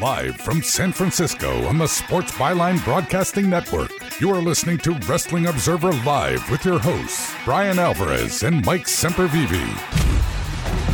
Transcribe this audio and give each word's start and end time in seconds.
Live 0.00 0.36
from 0.36 0.62
San 0.62 0.92
Francisco 0.92 1.64
on 1.64 1.78
the 1.78 1.86
Sports 1.86 2.30
Byline 2.32 2.84
Broadcasting 2.84 3.48
Network, 3.48 3.90
you 4.20 4.30
are 4.30 4.42
listening 4.42 4.76
to 4.78 4.92
Wrestling 5.08 5.46
Observer 5.46 5.90
Live 6.04 6.50
with 6.50 6.66
your 6.66 6.78
hosts, 6.78 7.32
Bryan 7.46 7.78
Alvarez 7.78 8.42
and 8.42 8.62
Mike 8.66 8.84
Sempervive. 8.84 9.50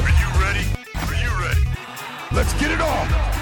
Are 0.04 0.08
you 0.08 0.40
ready? 0.40 0.66
Are 0.94 1.14
you 1.20 1.44
ready? 1.44 1.66
Let's 2.30 2.52
get 2.60 2.70
it 2.70 2.80
on! 2.80 3.32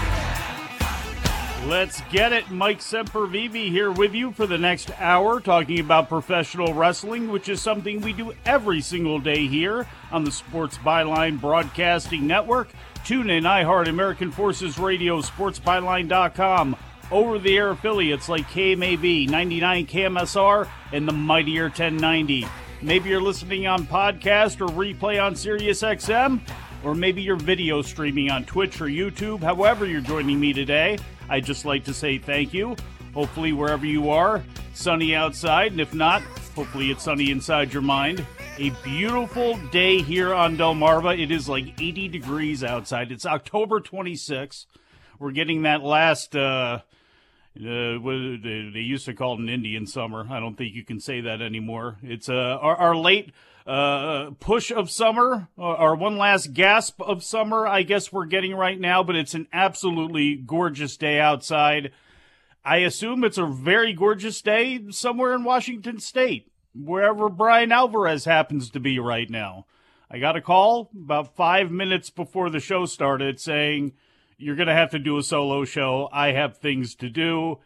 Let's 1.68 2.00
get 2.10 2.32
it. 2.32 2.50
Mike 2.50 2.80
Sempervive 2.80 3.52
here 3.52 3.92
with 3.92 4.14
you 4.14 4.32
for 4.32 4.46
the 4.46 4.56
next 4.56 4.90
hour 4.98 5.40
talking 5.40 5.78
about 5.78 6.08
professional 6.08 6.72
wrestling, 6.72 7.30
which 7.30 7.50
is 7.50 7.60
something 7.60 8.00
we 8.00 8.14
do 8.14 8.32
every 8.46 8.80
single 8.80 9.20
day 9.20 9.46
here 9.46 9.86
on 10.10 10.24
the 10.24 10.32
Sports 10.32 10.78
Byline 10.78 11.38
Broadcasting 11.38 12.26
Network. 12.26 12.70
Tune 13.04 13.30
in, 13.30 13.44
iHeart, 13.44 13.88
American 13.88 14.30
Forces 14.30 14.78
Radio, 14.78 15.20
SportsByline.com, 15.20 16.76
over 17.10 17.38
the 17.38 17.56
air 17.56 17.70
affiliates 17.70 18.28
like 18.28 18.48
KMAV, 18.50 19.28
99 19.28 19.86
KMSR, 19.86 20.68
and 20.92 21.08
the 21.08 21.12
Mightier 21.12 21.64
1090. 21.64 22.46
Maybe 22.82 23.10
you're 23.10 23.20
listening 23.20 23.66
on 23.66 23.84
podcast 23.84 24.60
or 24.60 24.68
replay 24.72 25.22
on 25.22 25.34
SiriusXM, 25.34 26.40
or 26.84 26.94
maybe 26.94 27.20
you're 27.20 27.36
video 27.36 27.82
streaming 27.82 28.30
on 28.30 28.44
Twitch 28.44 28.80
or 28.80 28.86
YouTube. 28.86 29.42
However, 29.42 29.86
you're 29.86 30.00
joining 30.00 30.38
me 30.38 30.52
today, 30.52 30.98
I'd 31.28 31.44
just 31.44 31.64
like 31.64 31.84
to 31.84 31.94
say 31.94 32.18
thank 32.18 32.54
you. 32.54 32.76
Hopefully, 33.12 33.52
wherever 33.52 33.86
you 33.86 34.10
are, 34.10 34.42
sunny 34.72 35.16
outside, 35.16 35.72
and 35.72 35.80
if 35.80 35.92
not, 35.92 36.22
hopefully 36.54 36.90
it's 36.90 37.04
sunny 37.04 37.30
inside 37.30 37.72
your 37.72 37.82
mind. 37.82 38.24
A 38.60 38.68
beautiful 38.84 39.56
day 39.70 40.02
here 40.02 40.34
on 40.34 40.58
Delmarva. 40.58 41.18
It 41.18 41.30
is 41.30 41.48
like 41.48 41.80
80 41.80 42.08
degrees 42.08 42.62
outside. 42.62 43.10
It's 43.10 43.24
October 43.24 43.80
26th. 43.80 44.66
We're 45.18 45.30
getting 45.30 45.62
that 45.62 45.82
last, 45.82 46.36
uh, 46.36 46.80
uh, 47.56 47.94
what 47.94 48.42
they 48.42 48.70
they 48.70 48.80
used 48.80 49.06
to 49.06 49.14
call 49.14 49.32
it 49.32 49.40
an 49.40 49.48
Indian 49.48 49.86
summer. 49.86 50.26
I 50.30 50.40
don't 50.40 50.58
think 50.58 50.74
you 50.74 50.84
can 50.84 51.00
say 51.00 51.22
that 51.22 51.40
anymore. 51.40 51.96
It's 52.02 52.28
uh, 52.28 52.58
our, 52.60 52.76
our 52.76 52.96
late 52.96 53.32
uh, 53.66 54.32
push 54.40 54.70
of 54.70 54.90
summer, 54.90 55.48
uh, 55.56 55.62
our 55.62 55.94
one 55.94 56.18
last 56.18 56.52
gasp 56.52 57.00
of 57.00 57.24
summer, 57.24 57.66
I 57.66 57.80
guess 57.80 58.12
we're 58.12 58.26
getting 58.26 58.54
right 58.54 58.78
now, 58.78 59.02
but 59.02 59.16
it's 59.16 59.32
an 59.32 59.48
absolutely 59.54 60.36
gorgeous 60.36 60.98
day 60.98 61.18
outside. 61.18 61.92
I 62.62 62.80
assume 62.80 63.24
it's 63.24 63.38
a 63.38 63.46
very 63.46 63.94
gorgeous 63.94 64.42
day 64.42 64.84
somewhere 64.90 65.34
in 65.34 65.44
Washington 65.44 65.98
State 65.98 66.49
wherever 66.74 67.28
Bryan 67.28 67.72
Alvarez 67.72 68.24
happens 68.24 68.70
to 68.70 68.80
be 68.80 68.98
right 68.98 69.28
now. 69.28 69.66
I 70.10 70.18
got 70.18 70.36
a 70.36 70.40
call 70.40 70.90
about 70.94 71.36
five 71.36 71.70
minutes 71.70 72.10
before 72.10 72.50
the 72.50 72.60
show 72.60 72.84
started 72.86 73.40
saying, 73.40 73.92
You're 74.38 74.56
going 74.56 74.68
to 74.68 74.74
have 74.74 74.90
to 74.90 74.98
do 74.98 75.18
a 75.18 75.22
solo 75.22 75.64
show. 75.64 76.08
I 76.12 76.32
have 76.32 76.56
things 76.56 76.94
to 76.96 77.08
do. 77.08 77.58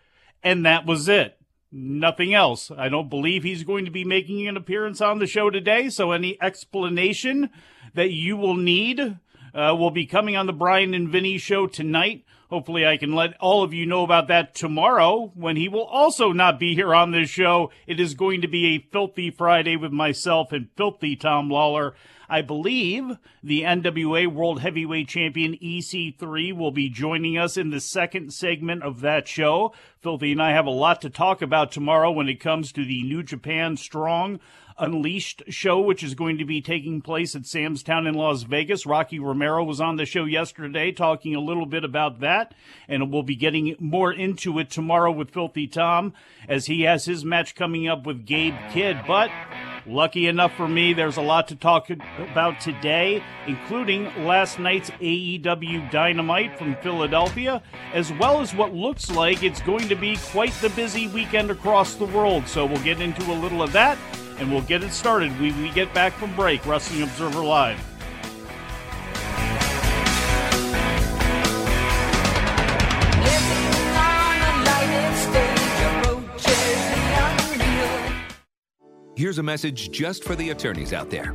And 0.43 0.67
that 0.67 0.85
was 0.85 1.09
it. 1.09 1.39
Nothing 1.73 2.35
else. 2.35 2.71
I 2.71 2.89
don't 2.89 3.09
believe 3.09 3.43
he's 3.43 3.65
going 3.65 3.87
to 3.87 3.91
be 3.91 4.05
making 4.05 4.47
an 4.47 4.57
appearance 4.57 5.01
on 5.01 5.19
the 5.19 5.27
show 5.27 5.51
today. 5.51 5.89
So 5.89 6.13
any 6.13 6.41
explanation 6.41 7.51
that 7.95 8.11
you 8.11 8.37
will 8.37 8.57
need 8.57 9.01
uh, 9.01 9.75
will 9.79 9.91
be 9.91 10.07
coming 10.07 10.37
on 10.37 10.47
the 10.47 10.53
Bryan 10.53 10.95
and 10.95 11.09
Vinny 11.09 11.39
show 11.39 11.67
tonight. 11.67 12.25
Hopefully, 12.51 12.87
I 12.87 12.97
can 12.97 13.15
let 13.15 13.37
all 13.41 13.63
of 13.63 13.73
you 13.73 13.87
know 13.87 14.05
about 14.05 14.29
that 14.29 14.55
tomorrow 14.55 15.33
when 15.35 15.57
he 15.57 15.69
will 15.69 15.85
also 15.85 16.33
not 16.33 16.61
be 16.61 16.75
here 16.75 16.95
on 16.95 17.11
this 17.11 17.31
show. 17.31 17.71
It 17.87 17.99
is 17.99 18.15
going 18.15 18.43
to 18.43 18.49
be 18.49 18.67
a 18.67 18.87
filthy 18.91 19.31
Friday 19.31 19.77
with 19.77 19.93
myself 19.93 20.53
and 20.53 20.69
filthy 20.77 21.17
Tom 21.17 21.49
Lawlor. 21.49 21.95
I 22.29 22.43
believe 22.43 23.19
the 23.43 23.63
NWA 23.63 24.27
World 24.27 24.61
Heavyweight 24.61 25.09
Champion 25.09 25.57
EC3 25.63 26.57
will 26.57 26.71
be 26.71 26.89
joining 26.89 27.37
us 27.37 27.57
in 27.57 27.71
the 27.71 27.81
second 27.81 28.33
segment 28.33 28.83
of 28.83 29.01
that 29.01 29.29
show. 29.29 29.73
Filthy 30.01 30.33
and 30.33 30.43
I 30.43 30.53
have 30.53 30.67
a 30.67 30.71
lot 30.71 31.01
to 31.03 31.11
talk 31.11 31.43
about 31.43 31.71
tomorrow 31.71 32.11
when 32.11 32.29
it 32.29 32.41
comes 32.41 32.73
to 32.73 32.85
the 32.85 33.03
New 33.03 33.23
Japan 33.23 33.77
Strong 33.77 34.41
Unleashed 34.79 35.43
show, 35.49 35.81
which 35.81 36.03
is 36.03 36.15
going 36.15 36.39
to 36.39 36.45
be 36.45 36.61
taking 36.61 37.01
place 37.01 37.35
at 37.37 37.47
Sam's 37.47 37.83
Town 37.83 38.07
in 38.07 38.15
Las 38.15 38.43
Vegas. 38.43 38.87
Rocky 38.87 39.19
Romero 39.19 39.63
was 39.63 39.81
on 39.81 39.97
the 39.97 40.05
show 40.05 40.25
yesterday 40.25 40.91
talking 40.91 41.35
a 41.35 41.41
little 41.41 41.67
bit 41.67 41.85
about 41.85 42.21
that, 42.21 42.55
and 42.89 43.13
we'll 43.13 43.23
be 43.23 43.37
getting 43.37 43.77
more 43.79 44.13
into 44.13 44.59
it 44.59 44.71
tomorrow 44.71 45.13
with 45.13 45.31
Filthy 45.31 45.67
Tom 45.67 46.13
as 46.49 46.67
he 46.67 46.83
has 46.83 47.05
his 47.05 47.25
match 47.25 47.55
coming 47.55 47.87
up 47.87 48.05
with 48.05 48.27
Gabe 48.27 48.57
Kidd. 48.73 49.01
But 49.07 49.31
Lucky 49.87 50.29
enough 50.29 50.55
for 50.55 50.67
me, 50.67 50.95
there's 50.95 51.19
a 51.19 51.23
lot 51.23 51.49
to 51.49 51.57
talk 51.57 51.91
about 51.91 52.59
today, 52.59 53.23
including 53.47 54.05
last 54.25 54.59
night's 54.59 54.89
AEW 54.93 55.91
Dynamite 55.91 56.57
from 56.59 56.75
Philadelphia, 56.77 57.63
as 57.93 58.11
well 58.15 58.41
as 58.41 58.55
what 58.55 58.73
looks 58.73 59.11
like 59.11 59.43
it's 59.43 59.61
going 59.61 59.89
to 59.89 59.95
be 59.95 60.17
quite 60.33 60.55
the 60.63 60.71
busy 60.71 61.07
weekend 61.09 61.51
across 61.51 61.95
the 61.95 62.07
world. 62.07 62.49
So 62.49 62.65
we'll 62.65 62.83
get 62.83 63.03
into 63.03 63.31
a 63.31 63.37
little 63.37 63.63
of 63.63 63.73
that 63.73 63.99
and 64.39 64.51
we'll 64.51 64.63
get 64.63 64.83
it 64.83 64.93
started 64.93 65.31
when 65.41 65.61
we 65.63 65.71
get 65.71 65.93
back 65.95 66.13
from 66.15 66.35
break. 66.35 66.65
Wrestling 66.67 67.03
Observer 67.03 67.45
Live. 67.45 67.81
Here's 79.17 79.39
a 79.39 79.43
message 79.45 79.91
just 79.91 80.25
for 80.25 80.35
the 80.35 80.51
attorneys 80.51 80.93
out 80.93 81.09
there. 81.09 81.35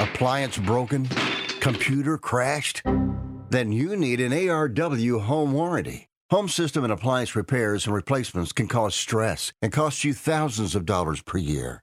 Appliance 0.00 0.56
broken? 0.56 1.08
Computer 1.60 2.16
crashed? 2.16 2.80
Then 3.50 3.70
you 3.70 3.94
need 3.96 4.18
an 4.22 4.32
ARW 4.32 5.20
home 5.20 5.52
warranty. 5.52 6.08
Home 6.30 6.48
system 6.48 6.84
and 6.84 6.92
appliance 6.92 7.36
repairs 7.36 7.84
and 7.84 7.94
replacements 7.94 8.52
can 8.52 8.66
cause 8.66 8.94
stress 8.94 9.52
and 9.60 9.70
cost 9.70 10.02
you 10.02 10.14
thousands 10.14 10.74
of 10.74 10.86
dollars 10.86 11.20
per 11.20 11.36
year. 11.36 11.82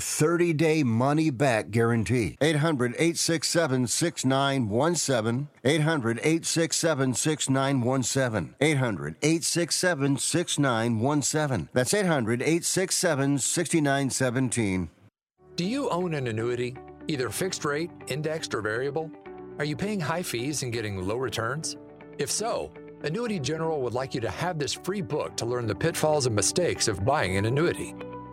30 0.00 0.52
day 0.52 0.82
money 0.82 1.30
back 1.30 1.70
guarantee. 1.70 2.36
800 2.40 2.92
867 2.92 3.86
6917. 3.86 5.48
800 5.64 6.18
867 6.18 7.14
6917. 7.14 8.54
800 8.60 9.16
867 9.22 10.16
6917. 10.18 11.68
That's 11.72 11.94
800 11.94 12.42
867 12.42 13.38
6917. 13.38 14.90
Do 15.56 15.64
you 15.64 15.88
own 15.88 16.12
an 16.14 16.26
annuity, 16.26 16.76
either 17.08 17.30
fixed 17.30 17.64
rate, 17.64 17.90
indexed, 18.08 18.54
or 18.54 18.60
variable? 18.60 19.10
Are 19.58 19.64
you 19.64 19.74
paying 19.74 20.00
high 20.00 20.22
fees 20.22 20.62
and 20.62 20.72
getting 20.72 21.06
low 21.06 21.16
returns? 21.16 21.76
If 22.18 22.30
so, 22.30 22.72
Annuity 23.04 23.38
General 23.38 23.80
would 23.82 23.94
like 23.94 24.14
you 24.14 24.20
to 24.20 24.30
have 24.30 24.58
this 24.58 24.74
free 24.74 25.00
book 25.00 25.36
to 25.36 25.46
learn 25.46 25.66
the 25.66 25.74
pitfalls 25.74 26.26
and 26.26 26.34
mistakes 26.34 26.88
of 26.88 27.04
buying 27.04 27.36
an 27.36 27.46
annuity. 27.46 27.94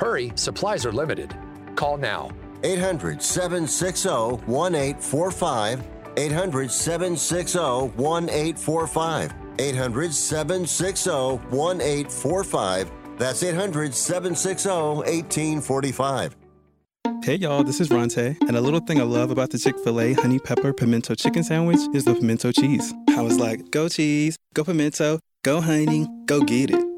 Hurry, 0.00 0.32
supplies 0.34 0.86
are 0.86 0.92
limited. 0.92 1.36
Call 1.76 1.98
now. 1.98 2.30
800 2.64 3.22
760 3.22 4.08
1845. 4.46 5.82
800 6.16 6.70
760 6.70 7.58
1845. 7.58 9.34
800 9.58 10.14
760 10.14 11.10
1845. 11.10 12.90
That's 13.18 13.42
800 13.42 13.94
760 13.94 14.68
1845. 14.70 16.36
Hey 17.22 17.34
y'all, 17.34 17.62
this 17.62 17.82
is 17.82 17.90
Ronte, 17.90 18.38
and 18.48 18.56
a 18.56 18.60
little 18.62 18.80
thing 18.80 18.98
I 18.98 19.04
love 19.04 19.30
about 19.30 19.50
the 19.50 19.58
Chick 19.58 19.78
fil 19.84 20.00
A 20.00 20.14
honey 20.14 20.38
pepper 20.38 20.72
pimento 20.72 21.14
chicken 21.14 21.44
sandwich 21.44 21.80
is 21.92 22.06
the 22.06 22.14
pimento 22.14 22.52
cheese. 22.52 22.94
I 23.10 23.20
was 23.20 23.38
like, 23.38 23.70
go 23.70 23.90
cheese, 23.90 24.38
go 24.54 24.64
pimento, 24.64 25.18
go 25.42 25.60
honey, 25.60 26.08
go 26.24 26.40
get 26.40 26.70
it. 26.70 26.89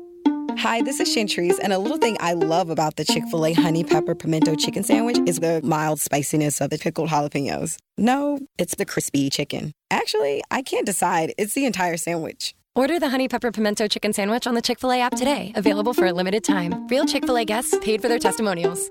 Hi, 0.58 0.82
this 0.82 1.00
is 1.00 1.08
Chantrice, 1.08 1.58
and 1.62 1.72
a 1.72 1.78
little 1.78 1.98
thing 1.98 2.16
I 2.20 2.34
love 2.34 2.70
about 2.70 2.96
the 2.96 3.04
Chick 3.04 3.24
fil 3.30 3.46
A 3.46 3.52
honey 3.52 3.84
pepper 3.84 4.14
pimento 4.14 4.54
chicken 4.54 4.82
sandwich 4.82 5.18
is 5.26 5.40
the 5.40 5.60
mild 5.62 6.00
spiciness 6.00 6.60
of 6.60 6.70
the 6.70 6.78
pickled 6.78 7.08
jalapenos. 7.10 7.76
No, 7.96 8.38
it's 8.58 8.74
the 8.74 8.84
crispy 8.84 9.30
chicken. 9.30 9.72
Actually, 9.90 10.42
I 10.50 10.62
can't 10.62 10.86
decide. 10.86 11.32
It's 11.38 11.54
the 11.54 11.64
entire 11.64 11.96
sandwich. 11.96 12.54
Order 12.74 12.98
the 12.98 13.08
Honey 13.10 13.28
Pepper 13.28 13.50
Pimento 13.50 13.86
Chicken 13.86 14.12
Sandwich 14.12 14.46
on 14.46 14.54
the 14.54 14.62
Chick 14.62 14.78
fil 14.78 14.92
A 14.92 15.00
app 15.00 15.14
today. 15.14 15.52
Available 15.56 15.94
for 15.94 16.06
a 16.06 16.12
limited 16.12 16.44
time. 16.44 16.86
Real 16.88 17.04
Chick 17.04 17.24
fil 17.24 17.36
A 17.36 17.44
guests 17.44 17.76
paid 17.80 18.00
for 18.00 18.08
their 18.08 18.18
testimonials. 18.18 18.90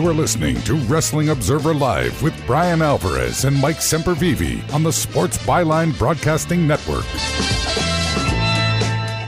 You 0.00 0.08
are 0.08 0.14
listening 0.14 0.58
to 0.62 0.76
Wrestling 0.76 1.28
Observer 1.28 1.74
Live 1.74 2.22
with 2.22 2.46
Bryan 2.46 2.80
Alvarez 2.80 3.44
and 3.44 3.54
Mike 3.60 3.76
Sempervive 3.76 4.72
on 4.72 4.82
the 4.82 4.90
Sports 4.90 5.36
Byline 5.36 5.96
Broadcasting 5.98 6.66
Network. 6.66 7.04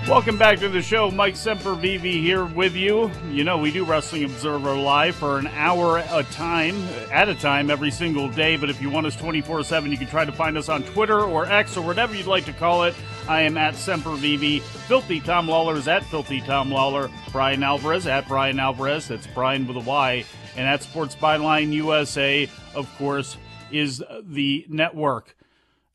Welcome 0.09 0.39
back 0.39 0.61
to 0.61 0.71
the 0.71 0.81
show. 0.81 1.11
Mike 1.11 1.35
Sempervive 1.35 2.01
here 2.01 2.47
with 2.47 2.75
you. 2.75 3.11
You 3.31 3.45
know, 3.45 3.59
we 3.59 3.71
do 3.71 3.85
Wrestling 3.85 4.25
Observer 4.25 4.75
Live 4.75 5.15
for 5.15 5.39
an 5.39 5.47
hour 5.49 5.99
a 5.99 6.23
time, 6.31 6.83
at 7.13 7.29
a 7.29 7.35
time, 7.35 7.69
every 7.69 7.91
single 7.91 8.31
day. 8.31 8.57
But 8.57 8.71
if 8.71 8.81
you 8.81 8.89
want 8.89 9.07
us 9.07 9.15
24 9.17 9.65
7, 9.65 9.91
you 9.91 9.99
can 9.99 10.07
try 10.07 10.25
to 10.25 10.33
find 10.33 10.57
us 10.57 10.71
on 10.71 10.85
Twitter 10.85 11.21
or 11.21 11.45
X 11.45 11.77
or 11.77 11.85
whatever 11.85 12.15
you'd 12.15 12.27
like 12.27 12.47
to 12.47 12.53
call 12.55 12.85
it. 12.85 12.95
I 13.29 13.43
am 13.43 13.59
at 13.59 13.75
Sempervive. 13.75 14.63
Filthy 14.63 15.21
Tom 15.21 15.49
Lawlor 15.49 15.77
is 15.77 15.87
at 15.87 16.03
Filthy 16.07 16.41
Tom 16.41 16.71
Lawlor. 16.71 17.11
Bryan 17.31 17.63
Alvarez 17.63 18.07
at 18.07 18.27
Bryan 18.27 18.59
Alvarez. 18.59 19.09
That's 19.09 19.27
Bryan 19.27 19.67
with 19.67 19.77
a 19.77 19.81
Y. 19.81 20.25
And 20.57 20.67
at 20.67 20.83
Sports 20.83 21.15
Byline 21.15 21.73
USA, 21.73 22.49
of 22.75 22.95
course, 22.99 23.37
is 23.71 24.03
the 24.23 24.67
network. 24.69 25.37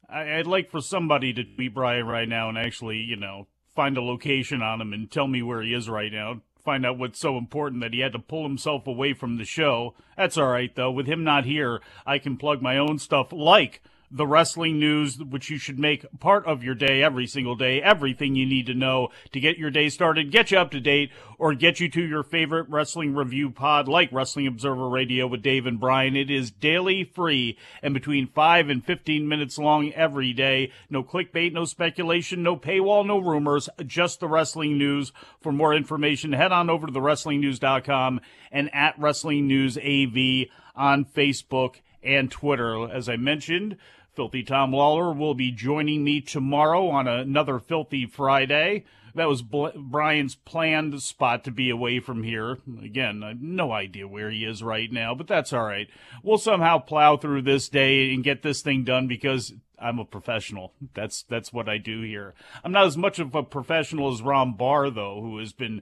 I'd 0.09 0.48
like 0.48 0.71
for 0.71 0.81
somebody 0.81 1.33
to 1.33 1.44
tweet 1.44 1.74
Bryan 1.74 2.07
right 2.07 2.27
now 2.27 2.50
and 2.50 2.57
actually, 2.57 2.98
you 2.98 3.18
know, 3.18 3.48
find 3.75 3.98
a 3.98 4.01
location 4.01 4.62
on 4.62 4.81
him 4.81 4.94
and 4.94 5.12
tell 5.12 5.27
me 5.27 5.42
where 5.42 5.62
he 5.62 5.74
is 5.74 5.89
right 5.89 6.12
now. 6.12 6.42
Find 6.63 6.86
out 6.86 6.98
what's 6.98 7.19
so 7.19 7.38
important 7.38 7.81
that 7.81 7.94
he 7.94 8.00
had 8.00 8.13
to 8.13 8.19
pull 8.19 8.44
himself 8.44 8.88
away 8.88 9.13
from 9.13 9.38
the 9.38 9.45
show. 9.45 9.94
That's 10.18 10.38
all 10.38 10.48
right, 10.48 10.74
though. 10.75 10.92
With 10.92 11.07
him 11.07 11.24
not 11.24 11.45
here, 11.45 11.81
I 12.06 12.18
can 12.18 12.36
plug 12.38 12.62
my 12.62 12.77
own 12.77 13.00
stuff 13.00 13.31
like 13.31 13.81
the 14.09 14.25
wrestling 14.25 14.80
news, 14.80 15.19
which 15.21 15.50
you 15.50 15.57
should 15.57 15.77
make 15.77 16.06
part 16.19 16.45
of 16.45 16.63
your 16.63 16.75
day 16.75 17.04
every 17.04 17.27
single 17.27 17.56
day. 17.56 17.81
Everything 17.81 18.36
you 18.36 18.45
need 18.45 18.65
to 18.68 18.74
know 18.74 19.09
to 19.33 19.39
get 19.39 19.57
your 19.57 19.69
day 19.69 19.89
started, 19.89 20.31
get 20.31 20.51
you 20.51 20.57
up 20.57 20.71
to 20.71 20.80
date, 20.80 21.12
or 21.38 21.54
get 21.54 21.80
you 21.80 21.89
to 21.89 22.01
your 22.01 22.24
favorite 22.24 22.69
wrestling 22.69 23.13
review 23.13 23.50
pod 23.50 23.88
like 23.88 24.12
Wrestling 24.12 24.48
Observer 24.48 24.88
Radio 24.88 25.27
with 25.27 25.42
Dave 25.42 25.65
and 25.65 25.80
Bryan. 25.80 26.15
It 26.15 26.31
is 26.31 26.51
daily 26.51 27.04
free 27.04 27.57
and 27.83 27.94
between 27.94 28.27
5 28.27 28.69
and 28.69 28.86
15 28.86 29.27
minutes 29.27 29.57
long 29.57 29.92
every 29.92 30.31
day. 30.31 30.71
No 30.89 31.04
clickbait, 31.04 31.51
no 31.51 31.65
speculation, 31.65 32.42
no 32.44 32.56
paywall, 32.56 33.06
no 33.06 33.19
rumors, 33.19 33.68
just 33.86 34.21
the 34.21 34.30
wrestling 34.30 34.77
news. 34.77 35.12
For 35.42 35.51
more 35.51 35.74
information, 35.74 36.31
head 36.31 36.54
on 36.54 36.69
over 36.69 36.88
to 36.88 36.94
thewrestlingnews.com 36.94 38.21
and 38.51 38.74
at 38.74 38.98
Wrestling 38.98 39.48
News 39.48 39.77
AV 39.77 40.48
on 40.75 41.04
Facebook 41.04 41.81
and 42.04 42.31
Twitter. 42.31 42.89
As 42.89 43.09
I 43.09 43.18
mentioned, 43.18 43.77
Filthy 44.17 44.41
Tom 44.41 44.71
Lawlor 44.71 45.15
will 45.15 45.35
be 45.35 45.51
joining 45.51 46.03
me 46.03 46.21
tomorrow 46.21 46.87
on 46.87 47.07
another 47.07 47.59
Filthy 47.59 48.07
Friday. 48.07 48.83
That 49.15 49.27
was 49.27 49.42
Bl- 49.42 49.68
Bryan's 49.76 50.35
planned 50.35 51.02
spot 51.02 51.44
to 51.45 51.52
be 51.52 51.69
away 51.69 51.99
from 51.99 52.23
here. 52.23 52.57
Again, 52.81 53.23
I 53.23 53.30
have 53.30 53.42
no 53.42 53.71
idea 53.71 54.07
where 54.07 54.30
he 54.30 54.44
is 54.45 54.64
right 54.64 54.92
now, 54.92 55.16
but 55.16 55.28
that's 55.28 55.54
all 55.54 55.64
right. 55.64 55.87
We'll 56.23 56.37
somehow 56.37 56.80
plow 56.80 57.18
through 57.18 57.44
this 57.44 57.69
day 57.69 58.14
and 58.14 58.23
get 58.23 58.42
this 58.42 58.61
thing 58.61 58.83
done 58.83 59.07
because 59.07 59.54
I'm 59.80 59.99
a 59.99 60.06
professional. 60.06 60.73
That's 60.94 61.23
that's 61.23 61.54
what 61.54 61.69
I 61.69 61.78
do 61.78 62.02
here. 62.02 62.33
I'm 62.64 62.71
not 62.71 62.85
as 62.85 62.97
much 62.97 63.19
of 63.19 63.35
a 63.35 63.44
professional 63.44 64.11
as 64.11 64.21
Ron 64.21 64.54
Barr 64.54 64.90
though, 64.90 65.21
who 65.21 65.37
has 65.37 65.54
been 65.54 65.81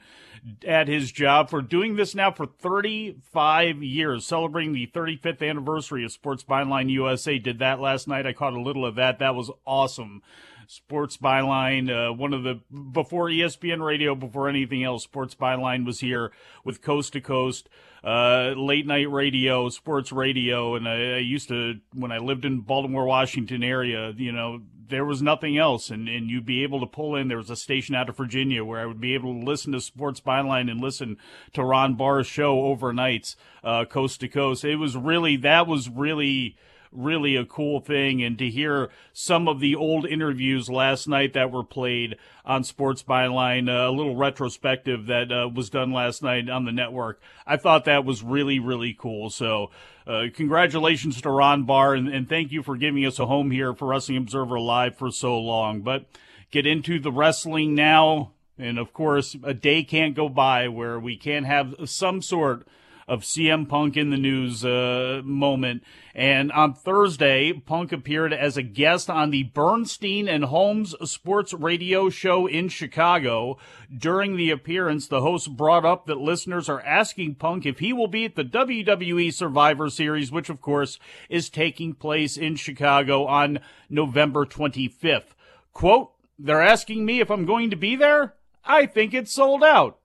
at 0.68 0.88
his 0.88 1.12
job 1.12 1.50
for 1.50 1.62
doing 1.62 1.96
this 1.96 2.14
now 2.14 2.32
for 2.32 2.46
35 2.46 3.82
years, 3.82 4.26
celebrating 4.26 4.74
the 4.74 4.88
35th 4.88 5.48
anniversary 5.48 6.04
of 6.04 6.12
Sports 6.12 6.44
Byline 6.44 6.90
USA. 6.90 7.40
Did 7.40 7.60
that 7.60 7.80
last 7.80 8.08
night. 8.08 8.28
I 8.28 8.34
caught 8.34 8.54
a 8.54 8.62
little 8.62 8.86
of 8.86 8.96
that. 8.96 9.20
That 9.20 9.36
was 9.36 9.50
awesome. 9.66 10.22
Sports 10.68 11.18
Byline, 11.18 11.90
uh, 11.90 12.14
one 12.14 12.34
of 12.34 12.44
the 12.44 12.62
before 12.92 13.28
ESPN 13.28 13.86
Radio, 13.86 14.16
before 14.16 14.50
anything 14.50 14.84
else, 14.84 15.04
Sports 15.04 15.36
Byline 15.36 15.86
was 15.86 16.00
here 16.00 16.32
with 16.64 16.82
Coast 16.82 17.14
to 17.14 17.22
Coast, 17.22 17.70
uh, 18.04 18.54
late 18.56 18.86
night 18.86 19.10
radio, 19.10 19.70
sports 19.70 20.12
radio, 20.12 20.76
and 20.76 20.88
I, 20.88 21.16
I 21.16 21.18
used 21.18 21.48
to 21.50 21.76
when 21.94 22.12
I 22.12 22.20
lived 22.20 22.46
in 22.46 22.62
Baltimore, 22.62 23.06
Washington 23.06 23.64
area. 23.64 24.14
You 24.16 24.32
know, 24.32 24.62
there 24.88 25.06
was 25.06 25.22
nothing 25.22 25.58
else, 25.58 25.90
and 25.90 26.08
and 26.08 26.30
you'd 26.30 26.46
be 26.46 26.64
able 26.64 26.80
to 26.80 26.86
pull 26.86 27.16
in. 27.16 27.28
There 27.28 27.38
was 27.38 27.50
a 27.50 27.56
station 27.56 27.96
out 27.96 28.10
of 28.10 28.18
Virginia 28.18 28.64
where 28.64 28.80
I 28.80 28.86
would 28.86 29.02
be 29.02 29.14
able 29.14 29.34
to 29.34 29.46
listen 29.46 29.72
to 29.74 29.82
Sports 29.82 30.22
Byline 30.22 30.70
and 30.70 30.80
listen 30.80 31.18
to 31.54 31.64
Ron 31.64 31.96
Barr's 31.96 32.28
show 32.28 32.56
overnights, 32.58 33.36
uh, 33.64 33.86
coast 33.86 34.20
to 34.22 34.28
coast. 34.28 34.64
It 34.64 34.76
was 34.76 34.96
really 34.96 35.36
that 35.38 35.68
was 35.68 35.90
really 35.90 36.58
really 36.92 37.36
a 37.36 37.46
cool 37.46 37.80
thing. 37.80 38.24
And 38.24 38.38
to 38.40 38.50
hear 38.50 38.90
some 39.14 39.48
of 39.48 39.60
the 39.60 39.76
old 39.76 40.06
interviews 40.06 40.70
last 40.70 41.08
night 41.08 41.34
that 41.34 41.52
were 41.52 41.64
played 41.64 42.18
on 42.44 42.64
Sports 42.64 43.04
Byline, 43.04 43.70
uh, 43.70 43.90
a 43.90 43.92
little 43.92 44.16
retrospective 44.16 45.08
that 45.08 45.32
uh, 45.32 45.50
was 45.54 45.70
done 45.70 45.92
last 45.92 46.24
night 46.24 46.50
on 46.50 46.66
the 46.66 46.72
network, 46.72 47.22
I 47.46 47.58
thought 47.58 47.86
that 47.86 48.06
was 48.06 48.24
really, 48.24 48.60
really 48.60 48.94
cool. 48.94 49.30
So, 49.30 49.72
uh, 50.08 50.26
congratulations 50.34 51.20
to 51.22 51.30
Ron 51.32 51.64
Barr, 51.64 51.96
and, 51.96 52.08
and 52.08 52.30
thank 52.30 52.52
you 52.52 52.62
for 52.62 52.78
giving 52.78 53.06
us 53.06 53.18
a 53.18 53.26
home 53.26 53.50
here 53.50 53.74
for 53.74 53.88
Wrestling 53.88 54.18
Observer 54.18 54.60
Live 54.60 54.98
for 54.98 55.10
so 55.10 55.40
long. 55.40 55.82
But 55.82 56.06
get 56.52 56.66
into 56.66 57.00
the 57.00 57.12
wrestling 57.12 57.76
now. 57.76 58.32
And 58.58 58.80
of 58.80 58.94
course, 58.94 59.36
a 59.44 59.54
day 59.54 59.84
can't 59.84 60.16
go 60.16 60.30
by 60.30 60.70
where 60.70 61.00
we 61.00 61.18
can't 61.18 61.46
have 61.46 61.76
some 61.86 62.22
sort 62.22 62.66
of 63.08 63.22
CM 63.22 63.68
Punk 63.70 63.96
in 63.96 64.10
the 64.10 64.18
news 64.18 64.66
uh, 64.66 65.22
moment. 65.24 65.84
And 66.14 66.52
on 66.52 66.74
Thursday, 66.74 67.54
Punk 67.54 67.92
appeared 67.92 68.34
as 68.34 68.58
a 68.58 68.64
guest 68.64 69.10
on 69.10 69.30
the 69.30 69.44
Bernstein 69.44 70.28
and 70.28 70.46
Holmes 70.46 70.96
sports 71.04 71.54
radio 71.54 72.10
show 72.10 72.48
in 72.48 72.70
Chicago. 72.70 73.58
During 73.96 74.38
the 74.38 74.50
appearance, 74.50 75.08
the 75.08 75.22
host 75.22 75.56
brought 75.56 75.86
up 75.86 76.08
that 76.08 76.18
listeners 76.18 76.68
are 76.68 76.82
asking 76.82 77.36
Punk 77.36 77.66
if 77.66 77.80
he 77.80 77.94
will 77.94 78.08
be 78.08 78.26
at 78.26 78.36
the 78.36 78.44
WWE 78.44 79.32
Survivor 79.34 79.90
Series, 79.90 80.32
which 80.32 80.50
of 80.50 80.62
course 80.62 80.98
is 81.30 81.50
taking 81.50 81.94
place 81.94 82.38
in 82.38 82.56
Chicago 82.56 83.26
on 83.26 83.60
November 83.90 84.46
25th. 84.46 85.36
Quote, 85.74 86.12
they're 86.40 86.62
asking 86.62 87.06
me 87.06 87.20
if 87.20 87.30
I'm 87.30 87.46
going 87.46 87.70
to 87.70 87.76
be 87.76 87.96
there? 87.96 88.36
I 88.64 88.88
think 88.88 89.14
it's 89.14 89.34
sold 89.34 89.64
out. 89.64 90.00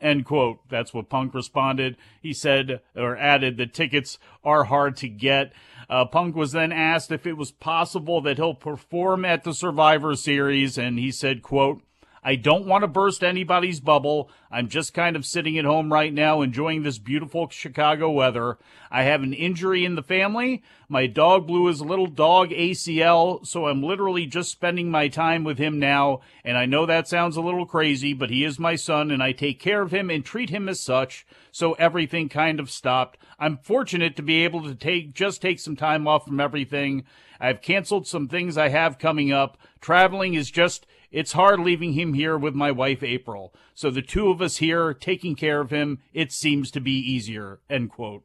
End 0.00 0.24
quote. 0.24 0.60
That's 0.68 0.94
what 0.94 1.10
Punk 1.10 1.34
responded. 1.34 1.96
He 2.22 2.32
said 2.32 2.80
or 2.96 3.16
added 3.16 3.56
the 3.56 3.66
tickets 3.66 4.18
are 4.42 4.64
hard 4.64 4.96
to 4.98 5.08
get. 5.08 5.52
Uh, 5.88 6.06
Punk 6.06 6.36
was 6.36 6.52
then 6.52 6.72
asked 6.72 7.10
if 7.10 7.26
it 7.26 7.36
was 7.36 7.50
possible 7.50 8.20
that 8.22 8.36
he'll 8.38 8.54
perform 8.54 9.24
at 9.24 9.44
the 9.44 9.52
Survivor 9.52 10.14
Series, 10.14 10.78
and 10.78 10.98
he 10.98 11.10
said, 11.10 11.42
quote, 11.42 11.82
I 12.22 12.36
don't 12.36 12.66
want 12.66 12.82
to 12.82 12.88
burst 12.88 13.24
anybody's 13.24 13.80
bubble. 13.80 14.30
I'm 14.50 14.68
just 14.68 14.92
kind 14.92 15.16
of 15.16 15.24
sitting 15.24 15.56
at 15.58 15.64
home 15.64 15.92
right 15.92 16.12
now 16.12 16.42
enjoying 16.42 16.82
this 16.82 16.98
beautiful 16.98 17.48
Chicago 17.48 18.10
weather. 18.10 18.58
I 18.90 19.04
have 19.04 19.22
an 19.22 19.32
injury 19.32 19.84
in 19.84 19.94
the 19.94 20.02
family. 20.02 20.62
My 20.88 21.06
dog 21.06 21.46
blew 21.46 21.66
his 21.66 21.80
little 21.80 22.06
dog 22.06 22.50
ACL, 22.50 23.46
so 23.46 23.68
I'm 23.68 23.82
literally 23.82 24.26
just 24.26 24.50
spending 24.50 24.90
my 24.90 25.08
time 25.08 25.44
with 25.44 25.58
him 25.58 25.78
now. 25.78 26.20
And 26.44 26.58
I 26.58 26.66
know 26.66 26.84
that 26.84 27.08
sounds 27.08 27.36
a 27.36 27.42
little 27.42 27.64
crazy, 27.64 28.12
but 28.12 28.30
he 28.30 28.44
is 28.44 28.58
my 28.58 28.76
son 28.76 29.10
and 29.10 29.22
I 29.22 29.32
take 29.32 29.58
care 29.58 29.80
of 29.80 29.92
him 29.92 30.10
and 30.10 30.24
treat 30.24 30.50
him 30.50 30.68
as 30.68 30.80
such. 30.80 31.26
So 31.52 31.72
everything 31.74 32.28
kind 32.28 32.60
of 32.60 32.70
stopped. 32.70 33.18
I'm 33.38 33.56
fortunate 33.56 34.16
to 34.16 34.22
be 34.22 34.44
able 34.44 34.62
to 34.64 34.74
take, 34.74 35.14
just 35.14 35.40
take 35.40 35.58
some 35.58 35.76
time 35.76 36.06
off 36.06 36.26
from 36.26 36.40
everything. 36.40 37.04
I've 37.40 37.62
canceled 37.62 38.06
some 38.06 38.28
things 38.28 38.58
I 38.58 38.68
have 38.68 38.98
coming 38.98 39.32
up. 39.32 39.56
Traveling 39.80 40.34
is 40.34 40.50
just, 40.50 40.86
it's 41.10 41.32
hard 41.32 41.60
leaving 41.60 41.94
him 41.94 42.14
here 42.14 42.38
with 42.38 42.54
my 42.54 42.70
wife, 42.70 43.02
April. 43.02 43.52
So 43.74 43.90
the 43.90 44.02
two 44.02 44.30
of 44.30 44.40
us 44.40 44.58
here 44.58 44.94
taking 44.94 45.34
care 45.34 45.60
of 45.60 45.70
him, 45.70 46.00
it 46.12 46.32
seems 46.32 46.70
to 46.72 46.80
be 46.80 46.92
easier. 46.92 47.60
End 47.68 47.90
quote. 47.90 48.22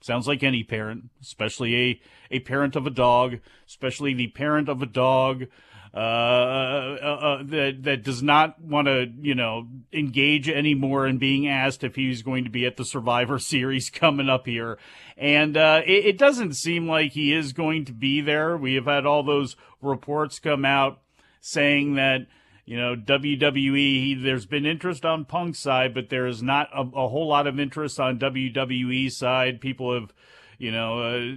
Sounds 0.00 0.28
like 0.28 0.42
any 0.42 0.62
parent, 0.62 1.10
especially 1.20 1.76
a, 1.76 2.00
a 2.36 2.40
parent 2.40 2.76
of 2.76 2.86
a 2.86 2.90
dog, 2.90 3.38
especially 3.66 4.14
the 4.14 4.28
parent 4.28 4.68
of 4.68 4.80
a 4.80 4.86
dog 4.86 5.46
uh, 5.94 5.96
uh, 5.96 7.18
uh, 7.20 7.42
that 7.44 7.82
that 7.82 8.04
does 8.04 8.22
not 8.22 8.60
want 8.60 8.86
to, 8.86 9.10
you 9.20 9.34
know, 9.34 9.66
engage 9.92 10.48
anymore 10.48 11.06
in 11.06 11.18
being 11.18 11.48
asked 11.48 11.82
if 11.82 11.96
he's 11.96 12.22
going 12.22 12.44
to 12.44 12.50
be 12.50 12.66
at 12.66 12.76
the 12.76 12.84
Survivor 12.84 13.38
Series 13.38 13.90
coming 13.90 14.28
up 14.28 14.46
here, 14.46 14.78
and 15.16 15.56
uh, 15.56 15.80
it, 15.86 16.06
it 16.06 16.18
doesn't 16.18 16.54
seem 16.54 16.86
like 16.86 17.12
he 17.12 17.32
is 17.32 17.52
going 17.52 17.86
to 17.86 17.92
be 17.92 18.20
there. 18.20 18.56
We 18.56 18.74
have 18.74 18.84
had 18.84 19.06
all 19.06 19.22
those 19.22 19.56
reports 19.80 20.38
come 20.38 20.64
out 20.64 21.00
saying 21.40 21.94
that 21.94 22.26
you 22.64 22.76
know 22.76 22.94
WWE. 22.96 24.22
There's 24.22 24.46
been 24.46 24.66
interest 24.66 25.04
on 25.04 25.24
Punk's 25.24 25.58
side, 25.58 25.94
but 25.94 26.10
there 26.10 26.26
is 26.26 26.42
not 26.42 26.68
a, 26.74 26.80
a 26.80 27.08
whole 27.08 27.28
lot 27.28 27.46
of 27.46 27.58
interest 27.58 27.98
on 27.98 28.18
WWE 28.18 29.10
side. 29.10 29.60
People 29.60 29.94
have, 29.94 30.12
you 30.58 30.70
know, 30.70 31.00
uh, 31.00 31.36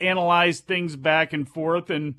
analyzed 0.00 0.66
things 0.66 0.96
back 0.96 1.32
and 1.32 1.48
forth, 1.48 1.90
and 1.90 2.16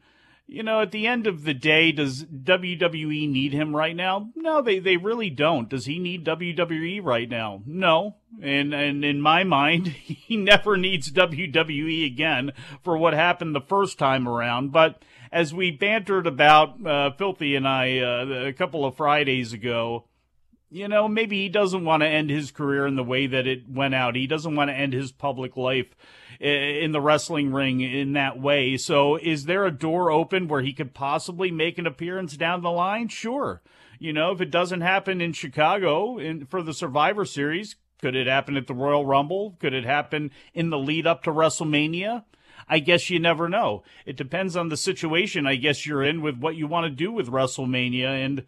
you 0.49 0.63
know, 0.63 0.79
at 0.79 0.91
the 0.91 1.05
end 1.05 1.27
of 1.27 1.43
the 1.43 1.53
day, 1.53 1.91
does 1.91 2.23
WWE 2.23 3.29
need 3.29 3.51
him 3.51 3.75
right 3.75 3.95
now? 3.95 4.29
No, 4.33 4.61
they, 4.61 4.79
they 4.79 4.95
really 4.95 5.29
don't. 5.29 5.67
Does 5.67 5.85
he 5.85 5.99
need 5.99 6.25
WWE 6.25 7.03
right 7.03 7.29
now? 7.29 7.61
No. 7.65 8.15
And 8.41 8.73
and 8.73 9.03
in 9.03 9.19
my 9.19 9.43
mind, 9.43 9.87
he 9.87 10.37
never 10.37 10.77
needs 10.77 11.11
WWE 11.11 12.05
again 12.05 12.53
for 12.81 12.97
what 12.97 13.13
happened 13.13 13.53
the 13.53 13.61
first 13.61 13.99
time 13.99 14.25
around. 14.27 14.71
But 14.71 15.03
as 15.31 15.53
we 15.53 15.71
bantered 15.71 16.27
about, 16.27 16.85
uh, 16.85 17.11
Filthy 17.11 17.55
and 17.55 17.67
I, 17.67 17.99
uh, 17.99 18.25
a 18.47 18.53
couple 18.53 18.85
of 18.85 18.97
Fridays 18.97 19.53
ago, 19.53 20.05
you 20.69 20.87
know, 20.87 21.07
maybe 21.07 21.43
he 21.43 21.49
doesn't 21.49 21.85
want 21.85 22.01
to 22.01 22.07
end 22.07 22.29
his 22.29 22.51
career 22.51 22.85
in 22.85 22.95
the 22.95 23.03
way 23.03 23.25
that 23.27 23.47
it 23.47 23.69
went 23.69 23.95
out. 23.95 24.15
He 24.15 24.27
doesn't 24.27 24.55
want 24.55 24.69
to 24.69 24.75
end 24.75 24.93
his 24.93 25.11
public 25.11 25.55
life 25.55 25.95
in 26.39 26.91
the 26.91 27.01
wrestling 27.01 27.53
ring 27.53 27.81
in 27.81 28.13
that 28.13 28.39
way. 28.39 28.77
So 28.77 29.15
is 29.15 29.45
there 29.45 29.65
a 29.65 29.71
door 29.71 30.11
open 30.11 30.47
where 30.47 30.61
he 30.61 30.73
could 30.73 30.93
possibly 30.93 31.51
make 31.51 31.77
an 31.77 31.87
appearance 31.87 32.35
down 32.35 32.61
the 32.61 32.69
line? 32.69 33.07
Sure. 33.07 33.61
You 33.97 34.13
know, 34.13 34.31
if 34.31 34.41
it 34.41 34.51
doesn't 34.51 34.81
happen 34.81 35.21
in 35.21 35.33
Chicago 35.33 36.17
in, 36.17 36.45
for 36.45 36.61
the 36.61 36.73
Survivor 36.73 37.25
Series, 37.25 37.77
could 37.99 38.15
it 38.15 38.27
happen 38.27 38.57
at 38.57 38.67
the 38.67 38.75
Royal 38.75 39.05
Rumble? 39.05 39.55
Could 39.59 39.73
it 39.73 39.85
happen 39.85 40.31
in 40.53 40.69
the 40.69 40.77
lead 40.77 41.07
up 41.07 41.23
to 41.23 41.31
WrestleMania? 41.31 42.25
I 42.69 42.79
guess 42.79 43.09
you 43.09 43.19
never 43.19 43.47
know. 43.47 43.83
It 44.05 44.17
depends 44.17 44.55
on 44.55 44.69
the 44.69 44.77
situation 44.77 45.47
I 45.47 45.55
guess 45.55 45.85
you're 45.85 46.03
in 46.03 46.21
with 46.21 46.37
what 46.37 46.55
you 46.55 46.67
want 46.67 46.85
to 46.85 46.89
do 46.89 47.11
with 47.11 47.29
WrestleMania 47.29 48.25
and 48.25 48.43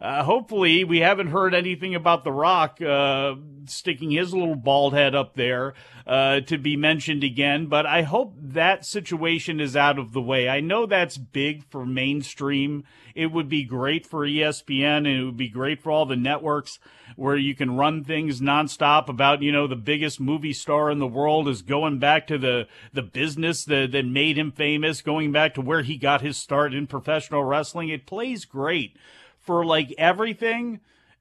uh, 0.00 0.22
hopefully, 0.24 0.82
we 0.84 1.00
haven't 1.00 1.28
heard 1.28 1.54
anything 1.54 1.94
about 1.94 2.24
The 2.24 2.32
Rock 2.32 2.80
uh, 2.80 3.34
sticking 3.66 4.10
his 4.10 4.32
little 4.32 4.56
bald 4.56 4.94
head 4.94 5.14
up 5.14 5.34
there 5.34 5.74
uh, 6.06 6.40
to 6.40 6.56
be 6.56 6.76
mentioned 6.76 7.22
again, 7.22 7.66
but 7.66 7.84
I 7.84 8.02
hope 8.02 8.34
that 8.36 8.86
situation 8.86 9.60
is 9.60 9.76
out 9.76 9.98
of 9.98 10.12
the 10.12 10.22
way. 10.22 10.48
I 10.48 10.60
know 10.60 10.86
that's 10.86 11.18
big 11.18 11.64
for 11.70 11.84
mainstream. 11.84 12.84
It 13.14 13.26
would 13.26 13.48
be 13.48 13.64
great 13.64 14.06
for 14.06 14.26
ESPN 14.26 14.98
and 14.98 15.06
it 15.06 15.24
would 15.24 15.36
be 15.36 15.48
great 15.48 15.82
for 15.82 15.90
all 15.90 16.06
the 16.06 16.16
networks 16.16 16.78
where 17.16 17.36
you 17.36 17.54
can 17.54 17.76
run 17.76 18.02
things 18.02 18.40
nonstop 18.40 19.08
about, 19.08 19.42
you 19.42 19.52
know, 19.52 19.66
the 19.66 19.76
biggest 19.76 20.18
movie 20.18 20.52
star 20.52 20.90
in 20.90 20.98
the 20.98 21.06
world 21.06 21.46
is 21.46 21.62
going 21.62 21.98
back 21.98 22.26
to 22.26 22.38
the, 22.38 22.66
the 22.92 23.02
business 23.02 23.64
that, 23.64 23.92
that 23.92 24.06
made 24.06 24.38
him 24.38 24.50
famous, 24.50 25.02
going 25.02 25.30
back 25.30 25.54
to 25.54 25.60
where 25.60 25.82
he 25.82 25.96
got 25.96 26.22
his 26.22 26.36
start 26.36 26.72
in 26.72 26.86
professional 26.86 27.44
wrestling. 27.44 27.88
It 27.88 28.06
plays 28.06 28.44
great 28.44 28.96
for 29.40 29.64
like 29.64 29.94
everything 29.98 30.80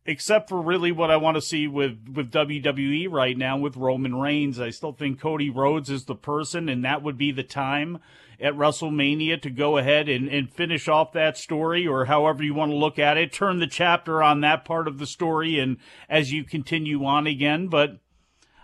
except 0.09 0.49
for 0.49 0.59
really 0.59 0.91
what 0.91 1.11
I 1.11 1.17
want 1.17 1.35
to 1.35 1.41
see 1.41 1.67
with 1.67 2.09
with 2.13 2.31
WWE 2.31 3.11
right 3.11 3.37
now 3.37 3.57
with 3.57 3.77
Roman 3.77 4.15
Reigns. 4.15 4.59
I 4.59 4.71
still 4.71 4.93
think 4.93 5.19
Cody 5.19 5.49
Rhodes 5.49 5.89
is 5.89 6.05
the 6.05 6.15
person, 6.15 6.67
and 6.67 6.83
that 6.83 7.03
would 7.03 7.17
be 7.17 7.31
the 7.31 7.43
time 7.43 7.99
at 8.41 8.53
WrestleMania 8.53 9.41
to 9.41 9.49
go 9.49 9.77
ahead 9.77 10.07
and, 10.07 10.27
and 10.29 10.51
finish 10.51 10.87
off 10.87 11.11
that 11.11 11.37
story, 11.37 11.85
or 11.85 12.05
however 12.05 12.43
you 12.43 12.53
want 12.53 12.71
to 12.71 12.77
look 12.77 12.97
at 12.97 13.17
it. 13.17 13.33
Turn 13.33 13.59
the 13.59 13.67
chapter 13.67 14.23
on 14.23 14.41
that 14.41 14.65
part 14.65 14.87
of 14.87 14.97
the 14.97 15.05
story, 15.05 15.59
and 15.59 15.77
as 16.09 16.31
you 16.31 16.43
continue 16.43 17.05
on 17.05 17.27
again, 17.27 17.67
but. 17.67 17.99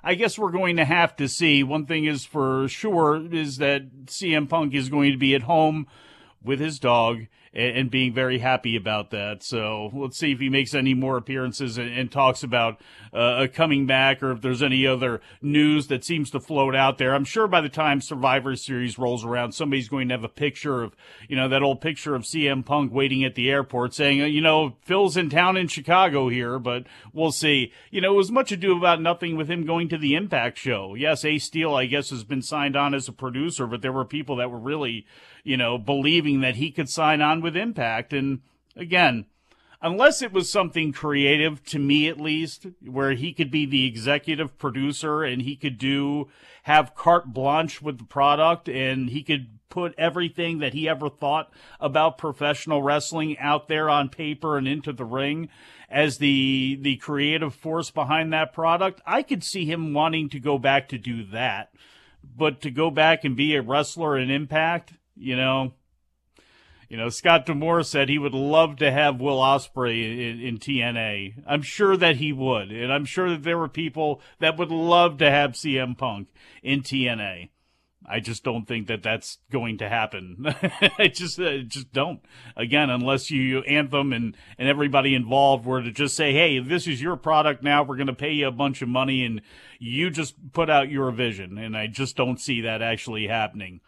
I 0.07 0.13
guess 0.13 0.37
we're 0.37 0.51
going 0.51 0.77
to 0.77 0.85
have 0.85 1.15
to 1.15 1.27
see. 1.27 1.63
One 1.63 1.87
thing 1.87 2.05
is 2.05 2.25
for 2.25 2.67
sure 2.67 3.25
is 3.33 3.57
that 3.57 4.05
CM 4.05 4.47
Punk 4.47 4.75
is 4.75 4.87
going 4.87 5.11
to 5.11 5.17
be 5.17 5.33
at 5.33 5.41
home 5.41 5.87
with 6.43 6.59
his 6.59 6.77
dog 6.77 7.25
and, 7.55 7.77
and, 7.77 7.91
being 7.91 8.13
very 8.13 8.39
happy 8.39 8.75
about 8.75 9.11
that. 9.11 9.41
So 9.41 9.89
let's 9.93 10.17
see 10.17 10.31
if 10.33 10.39
he 10.39 10.49
makes 10.49 10.73
any 10.73 10.93
more 10.93 11.17
appearances 11.17 11.77
and, 11.77 11.89
and 11.89 12.11
talks 12.11 12.43
about 12.43 12.81
uh, 13.13 13.47
coming 13.53 13.85
back 13.85 14.21
or 14.21 14.31
if 14.31 14.41
there's 14.41 14.61
any 14.61 14.85
other 14.85 15.21
news 15.41 15.87
that 15.87 16.03
seems 16.03 16.29
to 16.31 16.39
float 16.39 16.75
out 16.75 16.97
there. 16.97 17.15
I'm 17.15 17.23
sure 17.23 17.47
by 17.47 17.61
the 17.61 17.69
time 17.69 18.01
Survivor 18.01 18.55
Series 18.55 18.97
rolls 18.97 19.23
around, 19.23 19.53
somebody's 19.53 19.87
going 19.87 20.09
to 20.09 20.15
have 20.15 20.23
a 20.23 20.29
picture 20.29 20.83
of, 20.83 20.95
you 21.29 21.35
know, 21.35 21.47
that 21.47 21.63
old 21.63 21.79
picture 21.79 22.15
of 22.15 22.23
CM 22.23 22.65
Punk 22.65 22.91
waiting 22.91 23.23
at 23.23 23.35
the 23.35 23.49
airport 23.49 23.93
saying, 23.93 24.19
you 24.33 24.41
know, 24.41 24.75
Phil's 24.81 25.15
in 25.15 25.29
town 25.29 25.55
in 25.55 25.67
Chicago 25.67 26.27
here, 26.27 26.59
but 26.59 26.85
we'll 27.13 27.31
see. 27.31 27.71
You 27.89 28.01
know, 28.01 28.13
it 28.13 28.17
was 28.17 28.31
much 28.31 28.51
ado 28.51 28.77
about 28.77 29.01
nothing 29.01 29.37
with 29.37 29.49
him 29.49 29.65
going 29.65 29.87
to 29.89 29.97
the 29.97 30.15
Impact 30.15 30.57
show. 30.57 30.95
Yes, 30.95 31.23
Ace 31.23 31.45
Steel, 31.45 31.73
I 31.73 31.85
guess, 31.85 32.09
has 32.09 32.23
been 32.23 32.41
signed 32.41 32.75
on 32.75 32.93
as 32.93 33.07
a 33.07 33.13
producer, 33.13 33.67
but 33.67 33.81
there 33.81 33.91
were 33.91 34.05
people 34.05 34.37
that 34.37 34.51
were 34.51 34.59
really, 34.59 35.05
you 35.45 35.55
know, 35.55 35.77
believing 35.77 36.41
that 36.41 36.57
he 36.57 36.71
could 36.71 36.89
sign 36.89 37.21
on 37.21 37.39
with 37.39 37.55
Impact. 37.55 38.11
And 38.11 38.41
again, 38.75 39.27
unless 39.81 40.21
it 40.21 40.33
was 40.33 40.51
something 40.51 40.91
creative 40.91 41.63
to 41.67 41.79
me 41.79 42.09
at 42.09 42.19
least, 42.19 42.65
where 42.81 43.13
he 43.13 43.31
could 43.31 43.51
be 43.51 43.65
the 43.65 43.85
executive 43.85 44.57
producer 44.57 45.23
and 45.23 45.43
he 45.43 45.55
could 45.55 45.77
do 45.77 46.27
have 46.63 46.95
carte 46.95 47.27
blanche 47.27 47.81
with 47.81 47.99
the 47.99 48.03
product 48.03 48.67
and 48.67 49.11
he 49.11 49.21
could 49.23 49.47
put 49.69 49.93
everything 49.97 50.59
that 50.59 50.73
he 50.73 50.89
ever 50.89 51.09
thought 51.09 51.51
about 51.79 52.17
professional 52.17 52.81
wrestling 52.81 53.37
out 53.39 53.67
there 53.67 53.89
on 53.89 54.09
paper 54.09 54.57
and 54.57 54.67
into 54.67 54.91
the 54.91 55.05
ring 55.05 55.47
as 55.89 56.17
the 56.17 56.77
the 56.81 56.95
creative 56.97 57.53
force 57.53 57.91
behind 57.91 58.33
that 58.33 58.51
product, 58.53 58.99
I 59.05 59.21
could 59.21 59.43
see 59.43 59.65
him 59.65 59.93
wanting 59.93 60.29
to 60.29 60.39
go 60.39 60.57
back 60.57 60.89
to 60.89 60.97
do 60.97 61.23
that. 61.25 61.69
but 62.35 62.61
to 62.61 62.71
go 62.71 62.89
back 62.89 63.23
and 63.23 63.35
be 63.35 63.55
a 63.55 63.61
wrestler 63.61 64.17
in 64.17 64.29
Impact, 64.31 64.93
you 65.15 65.35
know, 65.35 65.73
you 66.89 66.97
know, 66.97 67.09
Scott 67.09 67.45
D'Amore 67.45 67.83
said 67.83 68.09
he 68.09 68.19
would 68.19 68.33
love 68.33 68.77
to 68.77 68.91
have 68.91 69.19
Will 69.19 69.39
Ospreay 69.39 70.31
in, 70.33 70.39
in, 70.39 70.57
TNA. 70.57 71.43
I'm 71.47 71.61
sure 71.61 71.97
that 71.97 72.17
he 72.17 72.31
would, 72.31 72.71
and 72.71 72.93
I'm 72.93 73.05
sure 73.05 73.29
that 73.31 73.43
there 73.43 73.57
were 73.57 73.67
people 73.67 74.21
that 74.39 74.57
would 74.57 74.71
love 74.71 75.17
to 75.17 75.29
have 75.29 75.53
CM 75.53 75.97
Punk 75.97 76.27
in 76.61 76.81
TNA. 76.81 77.49
I 78.07 78.19
just 78.19 78.43
don't 78.43 78.67
think 78.67 78.87
that 78.87 79.01
that's 79.01 79.39
going 79.51 79.79
to 79.79 79.89
happen. 79.89 80.37
I 80.99 81.07
just 81.07 81.39
uh, 81.39 81.59
just 81.59 81.91
don't. 81.91 82.21
Again, 82.55 82.89
unless 82.89 83.31
you 83.31 83.61
Anthem 83.61 84.13
and 84.13 84.37
and 84.59 84.69
everybody 84.69 85.15
involved 85.15 85.65
were 85.65 85.81
to 85.81 85.91
just 85.91 86.15
say, 86.15 86.31
"Hey, 86.31 86.59
this 86.59 86.87
is 86.87 87.01
your 87.01 87.15
product 87.15 87.63
now. 87.63 87.81
We're 87.83 87.95
going 87.95 88.07
to 88.07 88.13
pay 88.13 88.31
you 88.31 88.47
a 88.47 88.51
bunch 88.51 88.83
of 88.83 88.89
money 88.89 89.25
and 89.25 89.41
you 89.79 90.11
just 90.11 90.53
put 90.53 90.69
out 90.69 90.91
your 90.91 91.09
vision." 91.11 91.57
And 91.57 91.75
I 91.75 91.87
just 91.87 92.15
don't 92.15 92.39
see 92.39 92.61
that 92.61 92.83
actually 92.83 93.27
happening. 93.27 93.81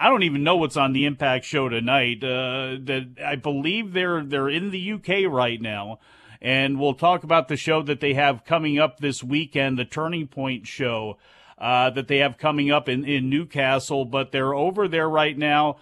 I 0.00 0.08
don't 0.08 0.22
even 0.22 0.42
know 0.42 0.56
what's 0.56 0.78
on 0.78 0.94
the 0.94 1.04
Impact 1.04 1.44
show 1.44 1.68
tonight. 1.68 2.24
Uh, 2.24 2.78
that 2.84 3.16
I 3.22 3.36
believe 3.36 3.92
they're 3.92 4.24
they're 4.24 4.48
in 4.48 4.70
the 4.70 4.92
UK 4.92 5.30
right 5.30 5.60
now, 5.60 5.98
and 6.40 6.80
we'll 6.80 6.94
talk 6.94 7.22
about 7.22 7.48
the 7.48 7.56
show 7.58 7.82
that 7.82 8.00
they 8.00 8.14
have 8.14 8.46
coming 8.46 8.78
up 8.78 9.00
this 9.00 9.22
weekend, 9.22 9.78
the 9.78 9.84
Turning 9.84 10.26
Point 10.26 10.66
show 10.66 11.18
uh, 11.58 11.90
that 11.90 12.08
they 12.08 12.16
have 12.18 12.38
coming 12.38 12.70
up 12.70 12.88
in 12.88 13.04
in 13.04 13.28
Newcastle. 13.28 14.06
But 14.06 14.32
they're 14.32 14.54
over 14.54 14.88
there 14.88 15.08
right 15.08 15.36
now 15.36 15.76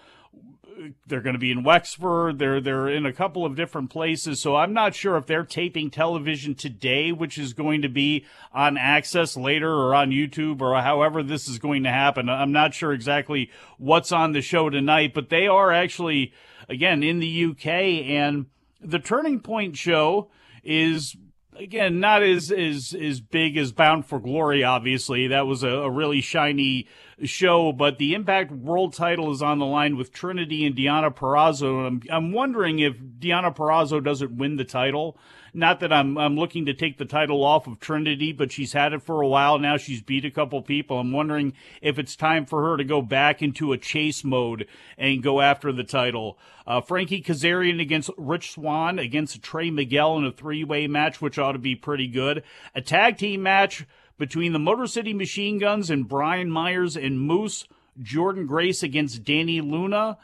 they're 1.07 1.21
going 1.21 1.33
to 1.33 1.39
be 1.39 1.51
in 1.51 1.63
Wexford. 1.63 2.39
They're 2.39 2.61
they're 2.61 2.87
in 2.87 3.05
a 3.05 3.13
couple 3.13 3.45
of 3.45 3.55
different 3.55 3.89
places. 3.89 4.41
So 4.41 4.55
I'm 4.55 4.73
not 4.73 4.95
sure 4.95 5.17
if 5.17 5.25
they're 5.25 5.43
taping 5.43 5.89
television 5.89 6.55
today, 6.55 7.11
which 7.11 7.37
is 7.37 7.53
going 7.53 7.81
to 7.81 7.89
be 7.89 8.25
on 8.53 8.77
Access 8.77 9.35
later 9.35 9.71
or 9.71 9.95
on 9.95 10.11
YouTube 10.11 10.61
or 10.61 10.79
however 10.81 11.23
this 11.23 11.47
is 11.47 11.59
going 11.59 11.83
to 11.83 11.89
happen. 11.89 12.29
I'm 12.29 12.51
not 12.51 12.73
sure 12.73 12.93
exactly 12.93 13.51
what's 13.77 14.11
on 14.11 14.31
the 14.31 14.41
show 14.41 14.69
tonight, 14.69 15.13
but 15.13 15.29
they 15.29 15.47
are 15.47 15.71
actually 15.71 16.33
again 16.67 17.03
in 17.03 17.19
the 17.19 17.45
UK 17.45 17.67
and 17.67 18.45
the 18.81 18.99
Turning 18.99 19.39
Point 19.39 19.75
show 19.77 20.29
is 20.63 21.15
again 21.59 21.99
not 21.99 22.23
as 22.23 22.51
as 22.51 22.95
as 22.99 23.21
big 23.21 23.57
as 23.57 23.71
Bound 23.71 24.05
for 24.05 24.19
Glory. 24.19 24.63
Obviously, 24.63 25.27
that 25.27 25.45
was 25.45 25.63
a, 25.63 25.69
a 25.69 25.89
really 25.89 26.21
shiny 26.21 26.87
show, 27.23 27.71
but 27.71 27.97
the 27.97 28.13
Impact 28.13 28.51
World 28.51 28.93
title 28.93 29.31
is 29.31 29.41
on 29.41 29.59
the 29.59 29.65
line 29.65 29.97
with 29.97 30.13
Trinity 30.13 30.65
and 30.65 30.75
Deonna 30.75 31.13
Purrazzo. 31.13 31.85
I'm, 31.85 32.01
I'm 32.09 32.31
wondering 32.31 32.79
if 32.79 32.97
Deonna 32.97 33.55
Purrazzo 33.55 34.03
doesn't 34.03 34.37
win 34.37 34.55
the 34.55 34.63
title. 34.63 35.17
Not 35.53 35.79
that 35.79 35.91
I'm 35.91 36.17
I'm 36.17 36.35
looking 36.35 36.65
to 36.65 36.73
take 36.73 36.97
the 36.97 37.05
title 37.05 37.43
off 37.43 37.67
of 37.67 37.79
Trinity, 37.79 38.31
but 38.31 38.51
she's 38.51 38.73
had 38.73 38.93
it 38.93 39.01
for 39.01 39.21
a 39.21 39.27
while 39.27 39.59
now. 39.59 39.77
She's 39.77 40.01
beat 40.01 40.25
a 40.25 40.31
couple 40.31 40.61
people. 40.61 40.99
I'm 40.99 41.11
wondering 41.11 41.53
if 41.81 41.97
it's 41.97 42.15
time 42.15 42.45
for 42.45 42.63
her 42.63 42.77
to 42.77 42.83
go 42.83 43.01
back 43.01 43.41
into 43.41 43.73
a 43.73 43.77
chase 43.77 44.23
mode 44.23 44.67
and 44.97 45.23
go 45.23 45.41
after 45.41 45.71
the 45.71 45.83
title. 45.83 46.37
Uh, 46.67 46.81
Frankie 46.81 47.23
Kazarian 47.23 47.81
against 47.81 48.11
Rich 48.17 48.51
Swann 48.51 48.99
against 48.99 49.41
Trey 49.41 49.71
Miguel 49.71 50.17
in 50.17 50.25
a 50.25 50.31
three 50.31 50.63
way 50.63 50.87
match, 50.87 51.21
which 51.21 51.39
ought 51.39 51.53
to 51.53 51.59
be 51.59 51.75
pretty 51.75 52.07
good. 52.07 52.43
A 52.75 52.81
tag 52.81 53.17
team 53.17 53.43
match 53.43 53.85
between 54.17 54.53
the 54.53 54.59
Motor 54.59 54.85
City 54.85 55.13
Machine 55.13 55.57
Guns 55.57 55.89
and 55.89 56.07
Brian 56.07 56.51
Myers 56.51 56.95
and 56.95 57.19
Moose, 57.19 57.65
Jordan 57.99 58.45
Grace 58.45 58.83
against 58.83 59.23
Dani 59.23 59.61
Luna, 59.61 60.17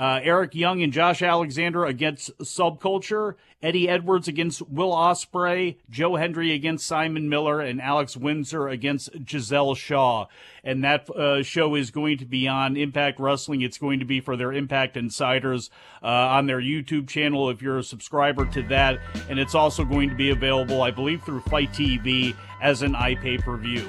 uh, 0.00 0.18
Eric 0.22 0.54
Young 0.54 0.82
and 0.82 0.94
Josh 0.94 1.20
Alexander 1.20 1.84
against 1.84 2.36
Subculture, 2.38 3.34
Eddie 3.62 3.86
Edwards 3.86 4.28
against 4.28 4.66
Will 4.66 4.92
Ospreay. 4.92 5.76
Joe 5.90 6.16
Hendry 6.16 6.52
against 6.52 6.86
Simon 6.86 7.28
Miller, 7.28 7.60
and 7.60 7.82
Alex 7.82 8.16
Windsor 8.16 8.66
against 8.66 9.10
Giselle 9.28 9.74
Shaw. 9.74 10.24
And 10.64 10.82
that 10.84 11.10
uh, 11.10 11.42
show 11.42 11.74
is 11.74 11.90
going 11.90 12.16
to 12.16 12.24
be 12.24 12.48
on 12.48 12.78
Impact 12.78 13.20
Wrestling. 13.20 13.60
It's 13.60 13.76
going 13.76 13.98
to 13.98 14.06
be 14.06 14.22
for 14.22 14.38
their 14.38 14.54
Impact 14.54 14.96
Insiders 14.96 15.68
uh, 16.02 16.06
on 16.06 16.46
their 16.46 16.62
YouTube 16.62 17.06
channel 17.06 17.50
if 17.50 17.60
you're 17.60 17.78
a 17.78 17.84
subscriber 17.84 18.46
to 18.46 18.62
that. 18.68 18.98
And 19.28 19.38
it's 19.38 19.54
also 19.54 19.84
going 19.84 20.08
to 20.08 20.16
be 20.16 20.30
available, 20.30 20.80
I 20.80 20.92
believe, 20.92 21.22
through 21.24 21.40
FITE 21.40 21.72
TV 21.72 22.34
as 22.62 22.80
an 22.80 22.94
iPay 22.94 23.42
per 23.42 23.58
view. 23.58 23.86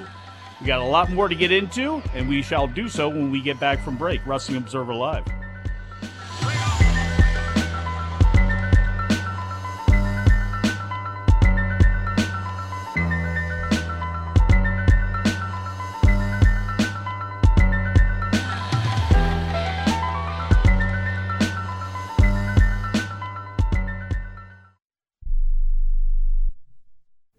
We 0.60 0.68
got 0.68 0.80
a 0.80 0.84
lot 0.84 1.10
more 1.10 1.30
to 1.30 1.36
get 1.36 1.53
into, 1.53 2.03
and 2.13 2.27
we 2.27 2.41
shall 2.41 2.68
do 2.68 2.89
so 2.89 3.08
when 3.08 3.32
we 3.32 3.39
get 3.39 3.62
back 3.62 3.82
from 3.82 3.96
break. 3.96 4.20
Wrestling 4.27 4.58
Observer 4.58 4.94
Live. 4.94 5.24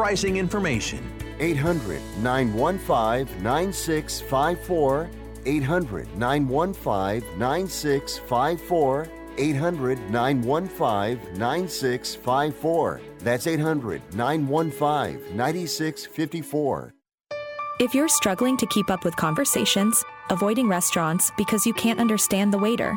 pricing 0.00 0.38
information. 0.38 0.98
800 1.40 2.00
915 2.22 3.42
9654. 3.42 5.10
800 5.44 6.16
915 6.16 7.38
9654. 7.38 9.08
800 9.36 10.10
915 10.10 11.38
9654. 11.38 13.00
That's 13.18 13.46
800 13.46 14.00
915 14.14 15.36
9654. 15.36 16.94
If 17.78 17.94
you're 17.94 18.08
struggling 18.08 18.56
to 18.56 18.66
keep 18.66 18.90
up 18.90 19.04
with 19.04 19.16
conversations, 19.16 20.02
avoiding 20.30 20.68
restaurants 20.68 21.30
because 21.36 21.66
you 21.66 21.74
can't 21.74 22.00
understand 22.00 22.54
the 22.54 22.58
waiter, 22.58 22.96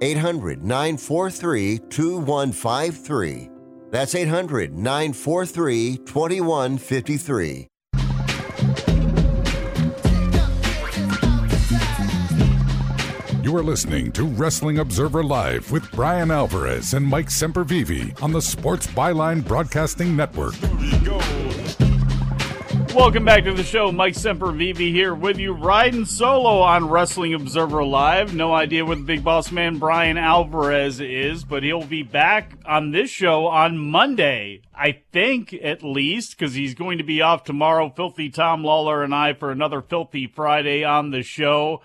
800 0.00 0.64
943 0.64 1.78
2153. 1.90 3.50
That's 3.90 4.14
800 4.14 4.72
943 4.76 5.98
2153. 5.98 7.66
You 13.42 13.56
are 13.56 13.62
listening 13.64 14.12
to 14.12 14.24
Wrestling 14.24 14.78
Observer 14.78 15.24
Live 15.24 15.72
with 15.72 15.90
Bryan 15.90 16.30
Alvarez 16.30 16.94
and 16.94 17.04
Mike 17.04 17.26
Sempervive 17.26 18.22
on 18.22 18.32
the 18.32 18.40
Sports 18.40 18.86
Byline 18.86 19.44
Broadcasting 19.44 20.14
Network. 20.14 20.54
Welcome 22.94 23.24
back 23.24 23.44
to 23.44 23.54
the 23.54 23.62
show. 23.62 23.92
Mike 23.92 24.14
Sempervive 24.14 24.76
here 24.76 25.14
with 25.14 25.38
you, 25.38 25.52
riding 25.52 26.04
solo 26.04 26.60
on 26.60 26.88
Wrestling 26.88 27.34
Observer 27.34 27.84
Live. 27.84 28.34
No 28.34 28.52
idea 28.52 28.84
where 28.84 28.96
the 28.96 29.02
big 29.02 29.22
boss 29.22 29.52
man 29.52 29.78
Bryan 29.78 30.18
Alvarez 30.18 31.00
is, 31.00 31.44
but 31.44 31.62
he'll 31.62 31.84
be 31.84 32.02
back 32.02 32.58
on 32.66 32.90
this 32.90 33.08
show 33.08 33.46
on 33.46 33.78
Monday. 33.78 34.62
I 34.74 35.02
think, 35.12 35.54
at 35.54 35.84
least, 35.84 36.36
because 36.36 36.54
he's 36.54 36.74
going 36.74 36.98
to 36.98 37.04
be 37.04 37.22
off 37.22 37.44
tomorrow. 37.44 37.92
Filthy 37.94 38.28
Tom 38.28 38.64
Lawlor 38.64 39.04
and 39.04 39.14
I 39.14 39.34
for 39.34 39.52
another 39.52 39.82
Filthy 39.82 40.26
Friday 40.26 40.82
on 40.82 41.12
the 41.12 41.22
show. 41.22 41.82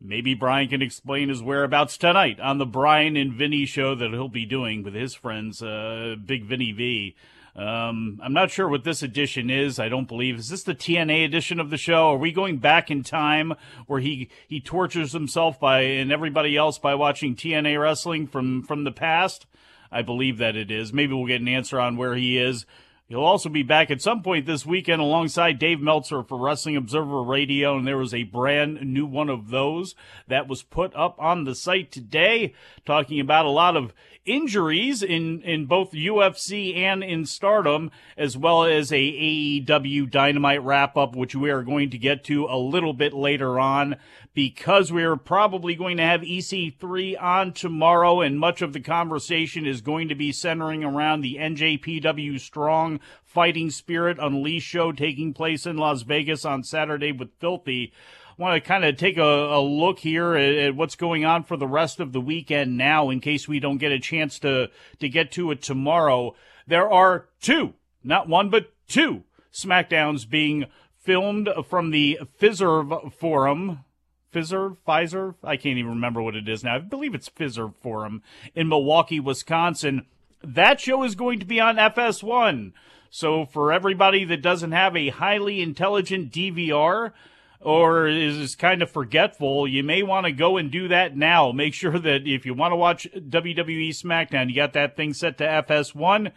Maybe 0.00 0.32
Bryan 0.32 0.68
can 0.68 0.80
explain 0.80 1.28
his 1.28 1.42
whereabouts 1.42 1.98
tonight 1.98 2.40
on 2.40 2.56
the 2.56 2.66
Bryan 2.66 3.14
and 3.14 3.34
Vinny 3.34 3.66
show 3.66 3.94
that 3.94 4.10
he'll 4.10 4.28
be 4.28 4.46
doing 4.46 4.82
with 4.82 4.94
his 4.94 5.14
friends, 5.14 5.62
uh, 5.62 6.16
Big 6.24 6.44
Vinny 6.44 6.72
V. 6.72 7.14
Um, 7.56 8.20
I'm 8.22 8.32
not 8.32 8.50
sure 8.50 8.68
what 8.68 8.84
this 8.84 9.02
edition 9.02 9.50
is. 9.50 9.78
I 9.78 9.88
don't 9.88 10.06
believe 10.08 10.38
is 10.38 10.48
this 10.48 10.62
the 10.62 10.74
TNA 10.74 11.24
edition 11.24 11.58
of 11.58 11.70
the 11.70 11.76
show. 11.76 12.10
Are 12.10 12.16
we 12.16 12.32
going 12.32 12.58
back 12.58 12.90
in 12.90 13.02
time 13.02 13.54
where 13.86 14.00
he 14.00 14.30
he 14.46 14.60
tortures 14.60 15.12
himself 15.12 15.58
by 15.58 15.80
and 15.80 16.12
everybody 16.12 16.56
else 16.56 16.78
by 16.78 16.94
watching 16.94 17.34
TNA 17.34 17.80
wrestling 17.80 18.26
from 18.26 18.62
from 18.62 18.84
the 18.84 18.92
past? 18.92 19.46
I 19.90 20.02
believe 20.02 20.38
that 20.38 20.56
it 20.56 20.70
is. 20.70 20.92
Maybe 20.92 21.12
we'll 21.12 21.26
get 21.26 21.40
an 21.40 21.48
answer 21.48 21.80
on 21.80 21.96
where 21.96 22.14
he 22.14 22.38
is. 22.38 22.66
He'll 23.10 23.24
also 23.24 23.48
be 23.48 23.64
back 23.64 23.90
at 23.90 24.00
some 24.00 24.22
point 24.22 24.46
this 24.46 24.64
weekend 24.64 25.02
alongside 25.02 25.58
Dave 25.58 25.80
Meltzer 25.80 26.22
for 26.22 26.38
Wrestling 26.38 26.76
Observer 26.76 27.24
Radio, 27.24 27.76
and 27.76 27.84
there 27.84 27.98
was 27.98 28.14
a 28.14 28.22
brand 28.22 28.82
new 28.82 29.04
one 29.04 29.28
of 29.28 29.50
those 29.50 29.96
that 30.28 30.46
was 30.46 30.62
put 30.62 30.94
up 30.94 31.16
on 31.18 31.42
the 31.42 31.56
site 31.56 31.90
today, 31.90 32.54
talking 32.86 33.18
about 33.18 33.46
a 33.46 33.50
lot 33.50 33.76
of 33.76 33.92
injuries 34.30 35.02
in, 35.02 35.42
in 35.42 35.66
both 35.66 35.90
UFC 35.90 36.76
and 36.76 37.02
in 37.02 37.26
Stardom, 37.26 37.90
as 38.16 38.36
well 38.36 38.64
as 38.64 38.92
a 38.92 38.96
AEW 38.96 40.10
Dynamite 40.10 40.62
wrap 40.62 40.96
up, 40.96 41.16
which 41.16 41.34
we 41.34 41.50
are 41.50 41.62
going 41.62 41.90
to 41.90 41.98
get 41.98 42.24
to 42.24 42.46
a 42.46 42.56
little 42.56 42.92
bit 42.92 43.12
later 43.12 43.58
on 43.58 43.96
because 44.32 44.92
we're 44.92 45.16
probably 45.16 45.74
going 45.74 45.96
to 45.96 46.04
have 46.04 46.20
EC3 46.20 47.20
on 47.20 47.52
tomorrow, 47.52 48.20
and 48.20 48.38
much 48.38 48.62
of 48.62 48.72
the 48.72 48.80
conversation 48.80 49.66
is 49.66 49.80
going 49.80 50.08
to 50.08 50.14
be 50.14 50.30
centering 50.30 50.84
around 50.84 51.20
the 51.20 51.36
NJPW 51.36 52.38
Strong 52.38 53.00
Fighting 53.24 53.70
Spirit 53.70 54.18
Unleashed 54.20 54.68
show 54.68 54.92
taking 54.92 55.34
place 55.34 55.66
in 55.66 55.76
Las 55.76 56.02
Vegas 56.02 56.44
on 56.44 56.62
Saturday 56.62 57.10
with 57.12 57.30
Filthy 57.40 57.92
want 58.40 58.62
to 58.62 58.66
kind 58.66 58.84
of 58.84 58.96
take 58.96 59.18
a, 59.18 59.22
a 59.22 59.60
look 59.60 59.98
here 59.98 60.34
at, 60.34 60.54
at, 60.54 60.74
what's 60.74 60.96
going 60.96 61.24
on 61.24 61.44
for 61.44 61.56
the 61.56 61.66
rest 61.66 62.00
of 62.00 62.12
the 62.12 62.20
weekend 62.20 62.76
now 62.76 63.10
in 63.10 63.20
case 63.20 63.46
we 63.46 63.60
don't 63.60 63.78
get 63.78 63.92
a 63.92 64.00
chance 64.00 64.38
to, 64.40 64.70
to 64.98 65.08
get 65.08 65.30
to 65.32 65.50
it 65.50 65.62
tomorrow. 65.62 66.34
There 66.66 66.90
are 66.90 67.26
two, 67.40 67.74
not 68.02 68.28
one, 68.28 68.48
but 68.48 68.72
two 68.88 69.24
SmackDowns 69.52 70.28
being 70.28 70.64
filmed 70.98 71.50
from 71.68 71.90
the 71.90 72.18
Fiserv 72.40 73.12
Forum. 73.12 73.84
Fiserv? 74.32 74.76
Pfizer? 74.86 75.34
I 75.42 75.56
can't 75.56 75.78
even 75.78 75.90
remember 75.90 76.22
what 76.22 76.36
it 76.36 76.48
is 76.48 76.64
now. 76.64 76.76
I 76.76 76.78
believe 76.78 77.14
it's 77.14 77.28
Fiserv 77.28 77.74
Forum 77.76 78.22
in 78.54 78.68
Milwaukee, 78.68 79.20
Wisconsin. 79.20 80.06
That 80.42 80.80
show 80.80 81.02
is 81.02 81.14
going 81.14 81.40
to 81.40 81.46
be 81.46 81.60
on 81.60 81.76
FS1. 81.76 82.72
So 83.10 83.44
for 83.44 83.72
everybody 83.72 84.24
that 84.24 84.40
doesn't 84.40 84.72
have 84.72 84.96
a 84.96 85.08
highly 85.08 85.60
intelligent 85.60 86.32
DVR, 86.32 87.12
or 87.60 88.08
is 88.08 88.54
kind 88.54 88.82
of 88.82 88.90
forgetful, 88.90 89.68
you 89.68 89.82
may 89.82 90.02
want 90.02 90.24
to 90.26 90.32
go 90.32 90.56
and 90.56 90.70
do 90.70 90.88
that 90.88 91.16
now. 91.16 91.52
Make 91.52 91.74
sure 91.74 91.98
that 91.98 92.26
if 92.26 92.46
you 92.46 92.54
want 92.54 92.72
to 92.72 92.76
watch 92.76 93.06
WWE 93.14 93.90
SmackDown, 93.90 94.48
you 94.48 94.56
got 94.56 94.72
that 94.72 94.96
thing 94.96 95.12
set 95.12 95.36
to 95.38 95.44
FS1. 95.44 96.32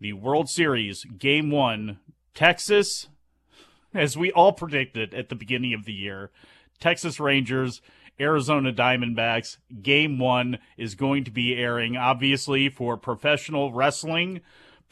The 0.00 0.12
World 0.12 0.50
Series, 0.50 1.04
Game 1.04 1.50
1, 1.50 1.98
Texas, 2.34 3.08
as 3.94 4.16
we 4.16 4.32
all 4.32 4.52
predicted 4.52 5.14
at 5.14 5.28
the 5.28 5.36
beginning 5.36 5.72
of 5.74 5.84
the 5.84 5.92
year, 5.92 6.30
Texas 6.80 7.20
Rangers, 7.20 7.80
Arizona 8.20 8.72
Diamondbacks, 8.72 9.58
Game 9.80 10.18
1 10.18 10.58
is 10.76 10.94
going 10.94 11.24
to 11.24 11.30
be 11.30 11.56
airing, 11.56 11.96
obviously, 11.96 12.68
for 12.68 12.96
professional 12.96 13.72
wrestling 13.72 14.40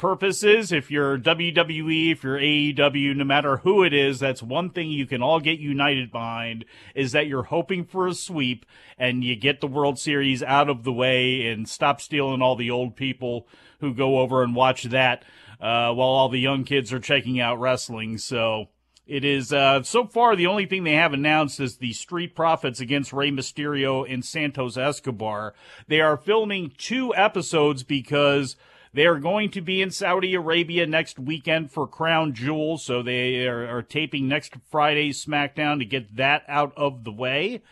purposes, 0.01 0.73
if 0.73 0.91
you're 0.91 1.19
WWE, 1.19 2.11
if 2.11 2.25
you're 2.25 2.39
AEW, 2.39 3.15
no 3.15 3.25
matter 3.25 3.59
who 3.59 3.85
it 3.85 3.93
is, 3.93 4.19
that's 4.19 4.43
one 4.43 4.71
thing 4.71 4.91
you 4.91 5.07
can 5.07 5.23
all 5.23 5.41
get 5.41 5.59
united 5.59 6.11
behind 6.11 6.65
is 6.95 7.13
that 7.13 7.27
you're 7.27 7.43
hoping 7.43 7.85
for 7.85 8.07
a 8.07 8.15
sweep 8.15 8.65
and 8.97 9.23
you 9.23 9.37
get 9.37 9.61
the 9.61 9.67
World 9.67 9.99
Series 9.99 10.43
out 10.43 10.71
of 10.71 10.85
the 10.85 10.93
way 10.93 11.47
and 11.49 11.69
stop 11.69 12.01
stealing 12.01 12.41
all 12.41 12.57
the 12.57 12.71
old 12.71 12.97
people 12.97 13.47
who 13.81 13.93
go 13.93 14.21
over 14.21 14.43
and 14.43 14.57
watch 14.57 14.85
that 14.85 15.23
uh, 15.61 15.93
while 15.93 16.09
all 16.09 16.31
the 16.31 16.41
young 16.41 16.65
kids 16.65 16.95
are 16.95 16.99
checking 16.99 17.39
out 17.39 17.61
wrestling. 17.61 18.17
So 18.17 18.69
it 19.07 19.23
is 19.23 19.53
uh, 19.53 19.83
so 19.83 20.07
far 20.07 20.35
the 20.35 20.47
only 20.47 20.65
thing 20.65 20.85
they 20.85 20.95
have 20.95 21.13
announced 21.13 21.61
is 21.61 21.77
the 21.77 21.93
Street 21.93 22.35
Profits 22.35 22.81
against 22.81 23.13
Rey 23.13 23.31
Mysterio 23.31 24.11
and 24.11 24.25
Santos 24.25 24.79
Escobar. 24.79 25.53
They 25.89 26.01
are 26.01 26.17
filming 26.17 26.73
two 26.79 27.15
episodes 27.15 27.83
because 27.83 28.57
they 28.92 29.07
are 29.07 29.18
going 29.18 29.50
to 29.53 29.61
be 29.61 29.81
in 29.81 29.90
Saudi 29.90 30.35
Arabia 30.35 30.87
next 30.87 31.18
weekend 31.18 31.70
for 31.70 31.87
Crown 31.87 32.35
Jewel, 32.35 32.79
so 32.79 33.03
they 33.03 33.46
are, 33.46 33.66
are 33.66 33.83
taping 33.83 34.29
next 34.29 34.55
Friday's 34.70 35.24
SmackDown 35.24 35.79
to 35.79 35.85
get 35.85 36.16
that 36.16 36.42
out 36.48 36.72
of 36.76 37.05
the 37.05 37.12
way. 37.12 37.62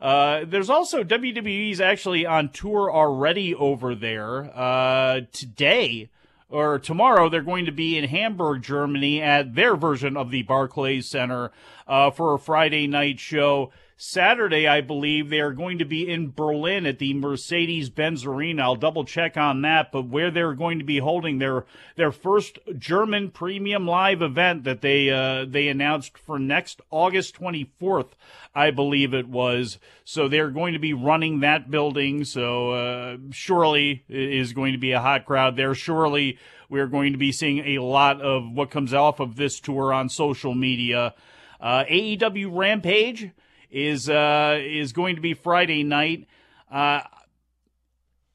Uh, 0.00 0.44
there's 0.46 0.70
also 0.70 1.02
WWE's 1.02 1.80
actually 1.80 2.24
on 2.24 2.50
tour 2.50 2.92
already 2.92 3.54
over 3.54 3.94
there. 3.94 4.56
Uh, 4.56 5.22
today 5.32 6.08
or 6.48 6.78
tomorrow, 6.78 7.28
they're 7.28 7.42
going 7.42 7.66
to 7.66 7.72
be 7.72 7.98
in 7.98 8.04
Hamburg, 8.04 8.62
Germany 8.62 9.20
at 9.20 9.54
their 9.54 9.76
version 9.76 10.16
of 10.16 10.30
the 10.30 10.42
Barclays 10.42 11.08
Center 11.08 11.50
uh, 11.86 12.10
for 12.10 12.34
a 12.34 12.38
Friday 12.38 12.86
night 12.86 13.20
show. 13.20 13.70
Saturday, 14.00 14.68
I 14.68 14.80
believe 14.80 15.28
they 15.28 15.40
are 15.40 15.50
going 15.50 15.78
to 15.78 15.84
be 15.84 16.08
in 16.08 16.30
Berlin 16.30 16.86
at 16.86 17.00
the 17.00 17.14
Mercedes 17.14 17.90
Benz 17.90 18.24
Arena. 18.24 18.62
I'll 18.62 18.76
double 18.76 19.04
check 19.04 19.36
on 19.36 19.62
that, 19.62 19.90
but 19.90 20.06
where 20.06 20.30
they're 20.30 20.54
going 20.54 20.78
to 20.78 20.84
be 20.84 20.98
holding 20.98 21.38
their 21.38 21.64
their 21.96 22.12
first 22.12 22.60
German 22.78 23.32
premium 23.32 23.88
live 23.88 24.22
event 24.22 24.62
that 24.62 24.82
they 24.82 25.10
uh, 25.10 25.46
they 25.48 25.66
announced 25.66 26.16
for 26.16 26.38
next 26.38 26.80
August 26.92 27.34
24th, 27.40 28.10
I 28.54 28.70
believe 28.70 29.14
it 29.14 29.26
was. 29.26 29.80
So 30.04 30.28
they're 30.28 30.50
going 30.50 30.74
to 30.74 30.78
be 30.78 30.92
running 30.92 31.40
that 31.40 31.68
building. 31.68 32.22
So 32.24 32.70
uh, 32.70 33.16
surely 33.32 34.04
is 34.08 34.52
going 34.52 34.74
to 34.74 34.78
be 34.78 34.92
a 34.92 35.00
hot 35.00 35.26
crowd 35.26 35.56
there. 35.56 35.74
Surely 35.74 36.38
we're 36.68 36.86
going 36.86 37.14
to 37.14 37.18
be 37.18 37.32
seeing 37.32 37.58
a 37.66 37.82
lot 37.82 38.20
of 38.20 38.48
what 38.48 38.70
comes 38.70 38.94
off 38.94 39.18
of 39.18 39.34
this 39.34 39.58
tour 39.58 39.92
on 39.92 40.08
social 40.08 40.54
media. 40.54 41.14
Uh, 41.60 41.82
AEW 41.90 42.56
Rampage 42.56 43.32
is 43.70 44.08
uh, 44.08 44.58
is 44.60 44.92
going 44.92 45.16
to 45.16 45.22
be 45.22 45.34
Friday 45.34 45.82
night. 45.82 46.26
Uh, 46.70 47.00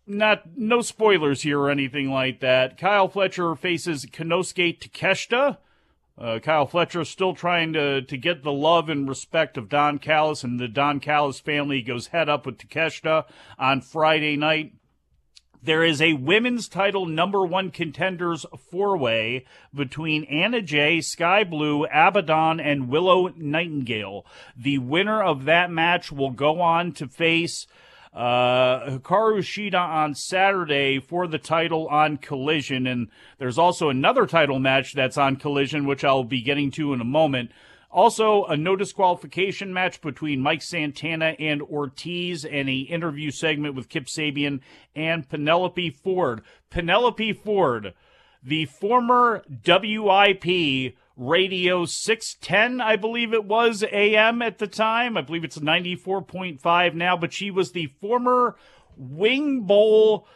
not 0.06 0.58
no 0.58 0.82
spoilers 0.82 1.44
here 1.44 1.60
or 1.60 1.70
anything 1.70 2.12
like 2.12 2.40
that. 2.42 2.78
Kyle 2.78 3.08
Fletcher 3.08 3.56
faces 3.56 4.06
Konosuke 4.06 4.80
Takeshita. 4.80 5.58
Uh, 6.16 6.40
Kyle 6.40 6.68
Fletcher 6.68 7.04
still 7.06 7.34
trying 7.34 7.74
to 7.74 8.02
to 8.02 8.18
get 8.18 8.44
the 8.44 8.52
love 8.52 8.90
and 8.90 9.10
respect 9.10 9.58
of 9.58 9.70
Don 9.70 9.98
Callis, 9.98 10.44
and 10.44 10.60
the 10.60 10.68
Don 10.68 11.00
Callis 11.00 11.40
family 11.40 11.82
goes 11.82 12.08
head 12.08 12.30
up 12.30 12.46
with 12.46 12.58
Takeshita 12.58 13.26
on 13.58 13.82
Friday 13.82 14.36
night. 14.36 14.74
There 15.66 15.86
is 15.86 16.02
a 16.02 16.12
women's 16.12 16.68
title 16.68 17.06
number 17.06 17.46
one 17.46 17.72
contenders 17.72 18.46
four 18.70 18.98
way 18.98 19.46
between 19.74 20.26
Anna 20.26 20.62
Jay, 20.62 21.00
Skye 21.00 21.46
Blue, 21.46 21.86
Abaddon, 21.86 22.60
and 22.60 22.90
Willow 22.90 23.30
Nightingale. 23.38 24.26
The 24.58 24.80
winner 24.80 25.24
of 25.24 25.46
that 25.46 25.72
match 25.72 26.12
will 26.12 26.32
go 26.32 26.60
on 26.60 26.92
to 26.94 27.08
face 27.08 27.66
uh, 28.14 28.90
Hikaru 28.90 29.40
Shida 29.40 29.80
on 29.80 30.16
Saturday 30.16 31.00
for 31.00 31.28
the 31.28 31.40
title 31.40 31.88
on 31.88 32.18
Collision. 32.18 32.86
And 32.86 33.08
there's 33.38 33.58
also 33.58 33.88
another 33.88 34.26
title 34.26 34.60
match 34.60 34.92
that's 34.92 35.18
on 35.18 35.38
Collision, 35.38 35.86
which 35.86 36.04
I'll 36.04 36.26
be 36.26 36.42
getting 36.42 36.72
to 36.72 36.94
in 36.94 37.00
a 37.00 37.06
moment. 37.06 37.52
Also, 37.94 38.44
a 38.46 38.58
no 38.58 38.76
disqualification 38.76 39.72
match 39.72 40.02
between 40.02 40.42
Mike 40.42 40.64
Santana 40.64 41.36
and 41.38 41.62
Ortiz, 41.62 42.44
and 42.44 42.68
a 42.68 42.80
interview 42.80 43.30
segment 43.30 43.76
with 43.76 43.88
Kip 43.88 44.06
Sabian 44.06 44.62
and 44.96 45.30
Penelope 45.30 45.92
Ford. 45.92 46.42
Penelope 46.72 47.34
Ford, 47.34 47.94
the 48.42 48.66
former 48.66 49.44
WIP 49.64 50.96
Radio 51.16 51.86
610, 51.86 52.82
I 52.82 52.96
believe 52.96 53.32
it 53.32 53.46
was 53.46 53.84
AM 53.92 54.42
at 54.42 54.58
the 54.58 54.66
time. 54.66 55.16
I 55.16 55.22
believe 55.22 55.44
it's 55.44 55.60
94.5 55.60 56.96
now, 56.96 57.16
but 57.16 57.32
she 57.32 57.52
was 57.52 57.74
the 57.74 57.94
former 58.02 58.56
Wing 58.98 59.62
Bowl 59.62 60.28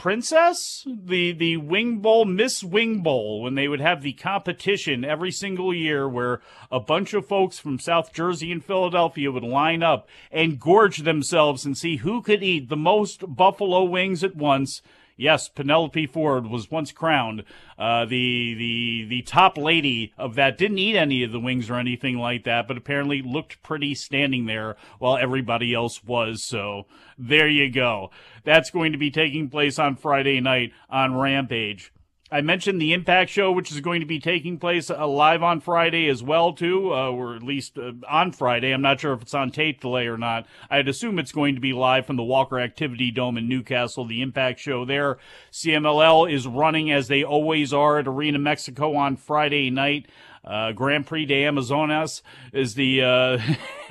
princess, 0.00 0.82
the 0.86 1.30
the 1.30 1.58
Wing 1.58 1.98
Bowl 1.98 2.24
Miss 2.24 2.64
Wing 2.64 3.02
Bowl, 3.02 3.42
when 3.42 3.54
they 3.54 3.68
would 3.68 3.82
have 3.82 4.00
the 4.00 4.14
competition 4.14 5.04
every 5.04 5.30
single 5.30 5.74
year, 5.74 6.08
where 6.08 6.40
a 6.72 6.80
bunch 6.80 7.12
of 7.12 7.28
folks 7.28 7.58
from 7.58 7.78
South 7.78 8.10
Jersey 8.10 8.50
and 8.50 8.64
Philadelphia 8.64 9.30
would 9.30 9.42
line 9.42 9.82
up 9.82 10.08
and 10.32 10.58
gorge 10.58 11.00
themselves 11.00 11.66
and 11.66 11.76
see 11.76 11.96
who 11.96 12.22
could 12.22 12.42
eat 12.42 12.70
the 12.70 12.78
most 12.78 13.36
buffalo 13.36 13.84
wings 13.84 14.24
at 14.24 14.34
once. 14.34 14.80
Yes, 15.20 15.50
Penelope 15.50 16.06
Ford 16.06 16.46
was 16.46 16.70
once 16.70 16.92
crowned 16.92 17.44
uh, 17.78 18.06
the 18.06 18.54
the 18.54 19.04
the 19.06 19.20
top 19.20 19.58
lady 19.58 20.14
of 20.16 20.34
that. 20.36 20.56
Didn't 20.56 20.78
eat 20.78 20.96
any 20.96 21.22
of 21.22 21.30
the 21.30 21.38
wings 21.38 21.68
or 21.68 21.74
anything 21.74 22.16
like 22.16 22.44
that, 22.44 22.66
but 22.66 22.78
apparently 22.78 23.20
looked 23.20 23.62
pretty 23.62 23.94
standing 23.94 24.46
there 24.46 24.78
while 24.98 25.18
everybody 25.18 25.74
else 25.74 26.02
was. 26.02 26.42
So 26.42 26.86
there 27.18 27.48
you 27.48 27.70
go. 27.70 28.10
That's 28.44 28.70
going 28.70 28.92
to 28.92 28.98
be 28.98 29.10
taking 29.10 29.50
place 29.50 29.78
on 29.78 29.96
Friday 29.96 30.40
night 30.40 30.72
on 30.88 31.14
Rampage. 31.14 31.92
I 32.32 32.42
mentioned 32.42 32.80
the 32.80 32.92
Impact 32.92 33.28
show, 33.28 33.50
which 33.50 33.72
is 33.72 33.80
going 33.80 34.00
to 34.00 34.06
be 34.06 34.20
taking 34.20 34.58
place 34.58 34.88
uh, 34.88 35.06
live 35.06 35.42
on 35.42 35.60
Friday 35.60 36.08
as 36.08 36.22
well, 36.22 36.52
too, 36.52 36.92
uh, 36.94 37.10
or 37.10 37.34
at 37.34 37.42
least 37.42 37.76
uh, 37.76 37.92
on 38.08 38.30
Friday. 38.30 38.70
I'm 38.70 38.82
not 38.82 39.00
sure 39.00 39.12
if 39.12 39.22
it's 39.22 39.34
on 39.34 39.50
tape 39.50 39.80
delay 39.80 40.06
or 40.06 40.16
not. 40.16 40.46
I'd 40.70 40.86
assume 40.86 41.18
it's 41.18 41.32
going 41.32 41.56
to 41.56 41.60
be 41.60 41.72
live 41.72 42.06
from 42.06 42.16
the 42.16 42.22
Walker 42.22 42.60
Activity 42.60 43.10
Dome 43.10 43.36
in 43.36 43.48
Newcastle. 43.48 44.04
The 44.04 44.22
Impact 44.22 44.60
show 44.60 44.84
there. 44.84 45.18
CMLL 45.50 46.32
is 46.32 46.46
running 46.46 46.92
as 46.92 47.08
they 47.08 47.24
always 47.24 47.72
are 47.72 47.98
at 47.98 48.06
Arena 48.06 48.38
Mexico 48.38 48.94
on 48.94 49.16
Friday 49.16 49.68
night. 49.70 50.06
Uh, 50.44 50.72
Grand 50.72 51.06
Prix 51.06 51.26
de 51.26 51.44
Amazonas 51.44 52.22
is 52.52 52.74
the 52.74 53.02
uh, 53.02 53.38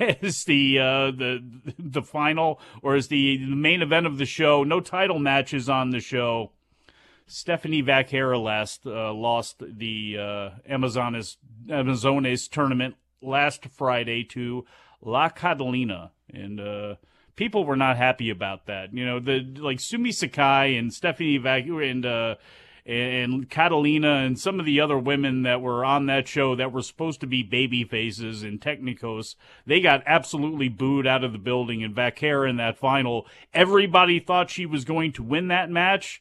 is 0.00 0.44
the 0.44 0.78
uh, 0.78 1.10
the 1.10 1.44
the 1.78 2.02
final 2.02 2.58
or 2.82 2.96
is 2.96 3.08
the, 3.08 3.36
the 3.36 3.54
main 3.54 3.82
event 3.82 4.06
of 4.06 4.18
the 4.18 4.26
show. 4.26 4.64
No 4.64 4.80
title 4.80 5.18
matches 5.18 5.68
on 5.68 5.90
the 5.90 6.00
show. 6.00 6.52
Stephanie 7.30 7.80
Vaquera 7.82 8.42
last 8.42 8.84
uh, 8.84 9.14
lost 9.14 9.60
the 9.60 10.16
uh, 10.18 10.50
Amazonas 10.68 12.48
tournament 12.48 12.96
last 13.22 13.66
Friday 13.66 14.24
to 14.24 14.66
La 15.00 15.28
Catalina, 15.28 16.10
and 16.34 16.58
uh, 16.58 16.96
people 17.36 17.64
were 17.64 17.76
not 17.76 17.96
happy 17.96 18.30
about 18.30 18.66
that. 18.66 18.92
You 18.92 19.06
know, 19.06 19.20
the 19.20 19.42
like 19.60 19.78
Sumi 19.78 20.10
Sakai 20.10 20.76
and 20.76 20.92
Stephanie 20.92 21.38
Vaquera 21.38 21.88
and 21.88 22.04
uh, 22.04 22.34
and 22.84 23.48
Catalina 23.48 24.24
and 24.24 24.36
some 24.36 24.58
of 24.58 24.66
the 24.66 24.80
other 24.80 24.98
women 24.98 25.44
that 25.44 25.60
were 25.60 25.84
on 25.84 26.06
that 26.06 26.26
show 26.26 26.56
that 26.56 26.72
were 26.72 26.82
supposed 26.82 27.20
to 27.20 27.28
be 27.28 27.44
baby 27.44 27.84
faces 27.84 28.42
in 28.42 28.58
Technicos, 28.58 29.36
they 29.64 29.80
got 29.80 30.02
absolutely 30.04 30.68
booed 30.68 31.06
out 31.06 31.22
of 31.22 31.30
the 31.30 31.38
building. 31.38 31.84
And 31.84 31.94
Vaquera 31.94 32.50
in 32.50 32.56
that 32.56 32.76
final, 32.76 33.28
everybody 33.54 34.18
thought 34.18 34.50
she 34.50 34.66
was 34.66 34.84
going 34.84 35.12
to 35.12 35.22
win 35.22 35.46
that 35.46 35.70
match 35.70 36.20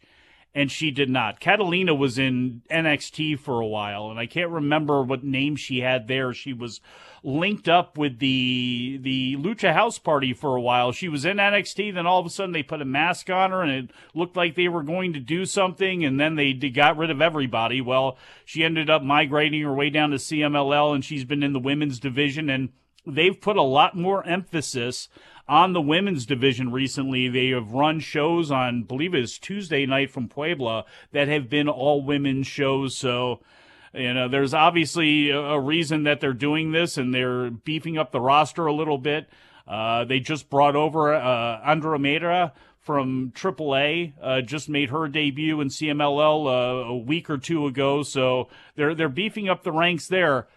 and 0.56 0.72
she 0.72 0.90
did 0.90 1.10
not. 1.10 1.40
Catalina 1.40 1.94
was 1.94 2.18
in 2.18 2.62
NXT 2.72 3.40
for 3.40 3.60
a 3.60 3.68
while, 3.68 4.10
and 4.10 4.20
I 4.20 4.26
can't 4.26 4.50
remember 4.50 5.04
what 5.04 5.24
name 5.24 5.56
she 5.56 5.82
had 5.82 6.08
there. 6.08 6.34
She 6.34 6.54
was 6.54 6.82
linked 7.24 7.68
up 7.68 7.98
with 7.98 8.20
the 8.20 8.98
the 9.02 9.36
Lucha 9.36 9.74
House 9.74 10.00
Party 10.00 10.34
for 10.34 10.56
a 10.56 10.62
while. 10.62 10.92
She 10.92 11.08
was 11.08 11.24
in 11.26 11.38
NXT, 11.38 11.94
then 11.94 12.08
all 12.08 12.20
of 12.20 12.26
a 12.26 12.30
sudden 12.30 12.52
they 12.52 12.64
put 12.64 12.82
a 12.82 12.86
mask 12.86 13.30
on 13.30 13.52
her, 13.52 13.62
and 13.62 13.72
it 13.72 13.92
looked 14.16 14.36
like 14.36 14.56
they 14.56 14.68
were 14.68 14.84
going 14.84 15.14
to 15.14 15.20
do 15.20 15.46
something, 15.46 16.04
and 16.04 16.20
then 16.20 16.36
they 16.36 16.54
got 16.54 16.98
rid 16.98 17.12
of 17.12 17.22
everybody. 17.22 17.80
Well, 17.80 18.18
she 18.44 18.64
ended 18.64 18.90
up 18.90 19.04
migrating 19.04 19.62
her 19.62 19.74
way 19.74 19.90
down 19.90 20.10
to 20.12 20.18
CMLL, 20.18 20.96
and 20.96 21.06
she's 21.06 21.26
been 21.26 21.44
in 21.44 21.54
the 21.54 21.60
women's 21.60 22.00
division, 22.00 22.50
and 22.50 22.70
they've 23.06 23.40
put 23.40 23.56
a 23.56 23.62
lot 23.62 23.96
more 23.96 24.26
emphasis 24.28 25.10
on 25.50 25.74
the 25.74 25.82
women's 25.82 26.28
division 26.28 26.72
recently. 26.72 27.28
They 27.28 27.50
have 27.50 27.72
run 27.72 28.00
shows 28.00 28.52
on, 28.52 28.84
believe 28.84 29.16
it's 29.16 29.40
Tuesday 29.40 29.86
night 29.86 30.12
from 30.12 30.30
Puebla 30.30 30.86
that 31.12 31.28
have 31.28 31.50
been 31.50 31.68
all 31.68 32.04
women's 32.04 32.46
shows. 32.46 32.96
So, 32.96 33.42
you 33.94 34.14
know, 34.14 34.30
there's 34.30 34.54
obviously 34.54 35.32
a 35.32 35.60
reason 35.60 36.04
that 36.04 36.22
they're 36.22 36.34
doing 36.34 36.72
this 36.72 36.98
and 36.98 37.14
they're 37.14 37.50
beefing 37.50 37.98
up 37.98 38.12
the 38.12 38.22
roster 38.22 38.68
a 38.68 38.74
little 38.74 39.00
bit. 39.00 39.28
Uh, 39.68 40.06
they 40.06 40.20
just 40.20 40.50
brought 40.50 40.76
over 40.76 41.14
uh, 41.14 41.62
Andromeda 41.66 42.54
from 42.80 43.32
AAA, 43.36 44.14
uh, 44.22 44.42
just 44.42 44.70
made 44.70 44.90
her 44.90 45.08
debut 45.08 45.62
in 45.62 45.68
CMLL 45.68 46.46
uh, 46.48 46.88
a 46.90 46.98
week 46.98 47.30
or 47.30 47.38
two 47.38 47.66
ago. 47.66 48.04
So 48.04 48.50
they're 48.76 48.96
they're 48.96 49.10
beefing 49.10 49.50
up 49.50 49.64
the 49.64 49.72
ranks 49.72 50.08
there. 50.08 50.48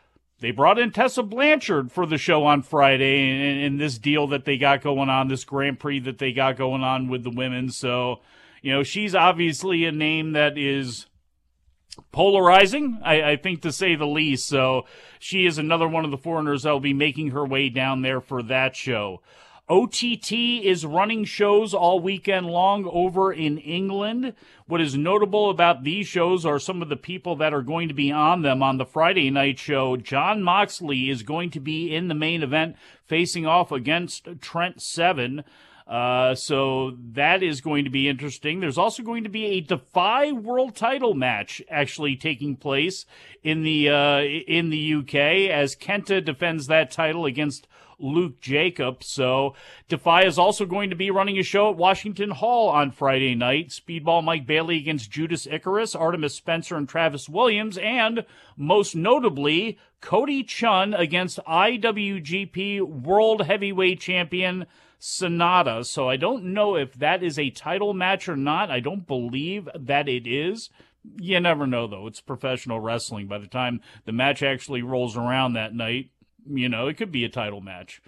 They 0.43 0.51
brought 0.51 0.81
in 0.81 0.91
Tessa 0.91 1.23
Blanchard 1.23 1.93
for 1.93 2.05
the 2.05 2.19
show 2.19 2.45
on 2.47 2.63
Friday 2.63 3.65
and, 3.65 3.81
this 3.81 3.97
deal 3.97 4.27
that 4.27 4.45
they 4.45 4.59
got 4.59 4.83
going 4.83 5.09
on, 5.09 5.29
this 5.29 5.45
Grand 5.45 5.79
Prix 5.79 6.01
that 6.01 6.19
they 6.19 6.33
got 6.33 6.57
going 6.57 6.83
on 6.83 7.07
with 7.07 7.23
the 7.23 7.31
women. 7.31 7.71
So, 7.71 8.23
you 8.61 8.73
know, 8.73 8.83
she's 8.83 9.15
obviously 9.15 9.85
a 9.85 9.93
name 9.93 10.33
that 10.33 10.59
is 10.59 11.07
polarizing, 12.11 12.99
I, 13.05 13.23
I, 13.23 13.37
think 13.37 13.63
to 13.63 13.71
say 13.71 13.95
the 13.95 14.05
least. 14.05 14.49
So 14.49 14.87
she 15.21 15.47
is 15.47 15.59
another 15.59 15.87
one 15.87 16.05
of 16.05 16.11
the 16.11 16.19
foreigners 16.19 16.65
that 16.65 16.73
will 16.73 16.81
be 16.81 16.93
making 16.93 17.31
her 17.31 17.45
way 17.45 17.69
down 17.69 18.03
there 18.03 18.21
for 18.21 18.43
that 18.43 18.75
show. 18.75 19.23
OTT 19.73 20.33
is 20.33 20.85
running 20.85 21.25
shows 21.25 21.73
all 21.73 21.99
weekend 21.99 22.45
long 22.47 22.85
over 22.93 23.33
in 23.33 23.57
England. 23.57 24.35
What 24.67 24.83
is 24.83 24.99
notable 24.99 25.49
about 25.49 25.83
these 25.83 26.07
shows 26.07 26.45
are 26.45 26.59
some 26.59 26.83
of 26.83 26.91
the 26.91 26.97
people 26.97 27.37
that 27.37 27.55
are 27.55 27.63
going 27.63 27.89
to 27.89 27.95
be 27.95 28.13
on 28.13 28.43
them 28.43 28.63
on 28.63 28.77
the 28.77 28.85
Friday 28.85 29.31
night 29.31 29.59
show. 29.59 29.97
Jon 29.97 30.43
Moxley 30.43 31.09
is 31.09 31.23
going 31.23 31.49
to 31.53 31.59
be 31.59 31.95
in 31.95 32.09
the 32.09 32.15
main 32.15 32.43
event 32.43 32.77
facing 33.07 33.47
off 33.47 33.73
against 33.73 34.29
Trent 34.43 34.83
Seven. 34.83 35.43
Uh, 35.87 36.35
so 36.35 36.99
that 37.13 37.43
is 37.43 37.63
going 37.63 37.85
to 37.85 37.91
be 37.91 38.11
interesting. 38.11 38.61
There's 38.61 38.77
also 38.77 39.03
going 39.03 39.25
to 39.25 39.31
be 39.31 39.47
a 39.47 39.61
Defy 39.63 40.33
World 40.33 40.77
Title 40.77 41.15
match 41.15 41.63
actually 41.71 42.15
taking 42.17 42.57
place 42.57 43.07
in 43.43 43.63
the 43.63 43.89
uh, 43.89 44.21
in 44.21 44.69
the 44.69 44.95
UK 44.97 45.51
as 45.51 45.75
Kenta 45.75 46.23
defends 46.23 46.67
that 46.67 46.91
title 46.91 47.25
against 47.25 47.67
Luke 48.03 48.41
Jacobs. 48.41 49.07
So 49.07 49.55
Defy 49.88 50.25
is 50.25 50.38
also 50.38 50.67
going 50.67 50.91
to 50.91 50.97
be 50.97 51.11
running 51.11 51.38
a 51.38 51.43
show 51.43 51.71
at 51.71 51.77
Washington 51.77 52.31
Hall 52.31 52.69
on 52.69 52.91
Friday 52.91 53.35
night. 53.35 53.69
Speedball 53.69 54.25
Mike 54.25 54.47
Bailey 54.47 54.77
against 54.77 55.11
Judas 55.11 55.47
Icarus, 55.47 55.95
Artemis 55.95 56.35
Spencer 56.35 56.77
and 56.77 56.88
Travis 56.88 57.29
Williams, 57.29 57.79
and 57.79 58.25
most 58.57 58.95
notably, 58.95 59.79
Cody 60.01 60.43
Chun 60.43 60.93
against 60.95 61.38
IWGP 61.47 62.83
World 62.83 63.47
Heavyweight 63.47 64.01
Champion 64.01 64.67
Sanada. 65.01 65.85
So 65.85 66.09
I 66.09 66.17
don't 66.17 66.45
know 66.45 66.77
if 66.77 66.95
that 66.95 67.23
is 67.23 67.38
a 67.38 67.51
title 67.51 67.95
match 67.95 68.29
or 68.29 68.37
not. 68.37 68.71
I 68.71 68.81
don't 68.81 69.07
believe 69.07 69.69
that 69.75 70.09
it 70.09 70.27
is. 70.27 70.71
You 71.21 71.41
never 71.41 71.67
know, 71.67 71.87
though. 71.87 72.07
It's 72.07 72.21
professional 72.21 72.79
wrestling. 72.79 73.27
By 73.27 73.38
the 73.38 73.49
time 73.49 73.81
the 74.05 74.12
match 74.12 74.43
actually 74.43 74.83
rolls 74.83 75.17
around 75.17 75.55
that 75.55 75.75
night, 75.75 76.11
you 76.47 76.69
know, 76.69 76.89
it 76.89 76.97
could 76.97 77.13
be 77.13 77.25
a 77.25 77.29
title 77.29 77.61
match. 77.61 78.01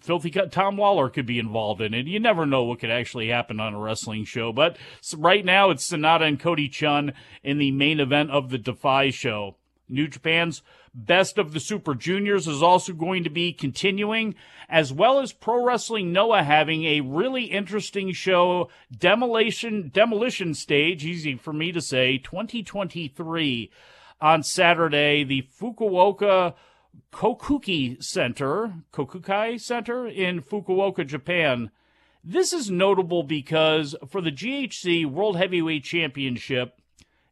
Filthy 0.00 0.30
Cut 0.30 0.52
Tom 0.52 0.76
Lawlor 0.76 1.12
could 1.12 1.26
be 1.26 1.38
involved 1.38 1.80
in 1.80 1.94
it. 1.94 2.06
You 2.06 2.20
never 2.20 2.46
know 2.46 2.62
what 2.64 2.78
could 2.78 2.90
actually 2.90 3.28
happen 3.28 3.58
on 3.58 3.74
a 3.74 3.78
wrestling 3.78 4.24
show. 4.24 4.52
But 4.52 4.76
right 5.16 5.44
now, 5.44 5.70
it's 5.70 5.90
Sanada 5.90 6.22
and 6.22 6.38
Cody 6.38 6.68
Chun 6.68 7.12
in 7.42 7.58
the 7.58 7.72
main 7.72 7.98
event 7.98 8.30
of 8.30 8.50
the 8.50 8.58
Defy 8.58 9.10
show. 9.10 9.56
New 9.88 10.06
Japan's 10.06 10.62
Best 10.92 11.38
of 11.38 11.52
the 11.52 11.60
Super 11.60 11.94
Juniors 11.94 12.48
is 12.48 12.64
also 12.64 12.92
going 12.92 13.22
to 13.22 13.30
be 13.30 13.52
continuing, 13.52 14.34
as 14.68 14.92
well 14.92 15.20
as 15.20 15.32
Pro 15.32 15.64
Wrestling 15.64 16.12
Noah 16.12 16.42
having 16.42 16.84
a 16.84 17.00
really 17.00 17.44
interesting 17.44 18.12
show, 18.12 18.68
Demolition 18.96 19.90
Demolition 19.92 20.52
Stage, 20.52 21.04
easy 21.04 21.36
for 21.36 21.52
me 21.52 21.70
to 21.70 21.80
say, 21.80 22.18
2023 22.18 23.70
on 24.20 24.42
Saturday, 24.42 25.22
the 25.22 25.46
Fukuoka 25.60 26.54
Kokusai 27.12 28.02
Center, 28.02 28.74
Kokusai 28.92 29.60
Center 29.60 30.06
in 30.06 30.40
Fukuoka, 30.40 31.06
Japan. 31.06 31.70
This 32.22 32.52
is 32.52 32.70
notable 32.70 33.22
because 33.22 33.94
for 34.06 34.20
the 34.20 34.32
GHC 34.32 35.06
World 35.06 35.36
Heavyweight 35.36 35.84
Championship, 35.84 36.80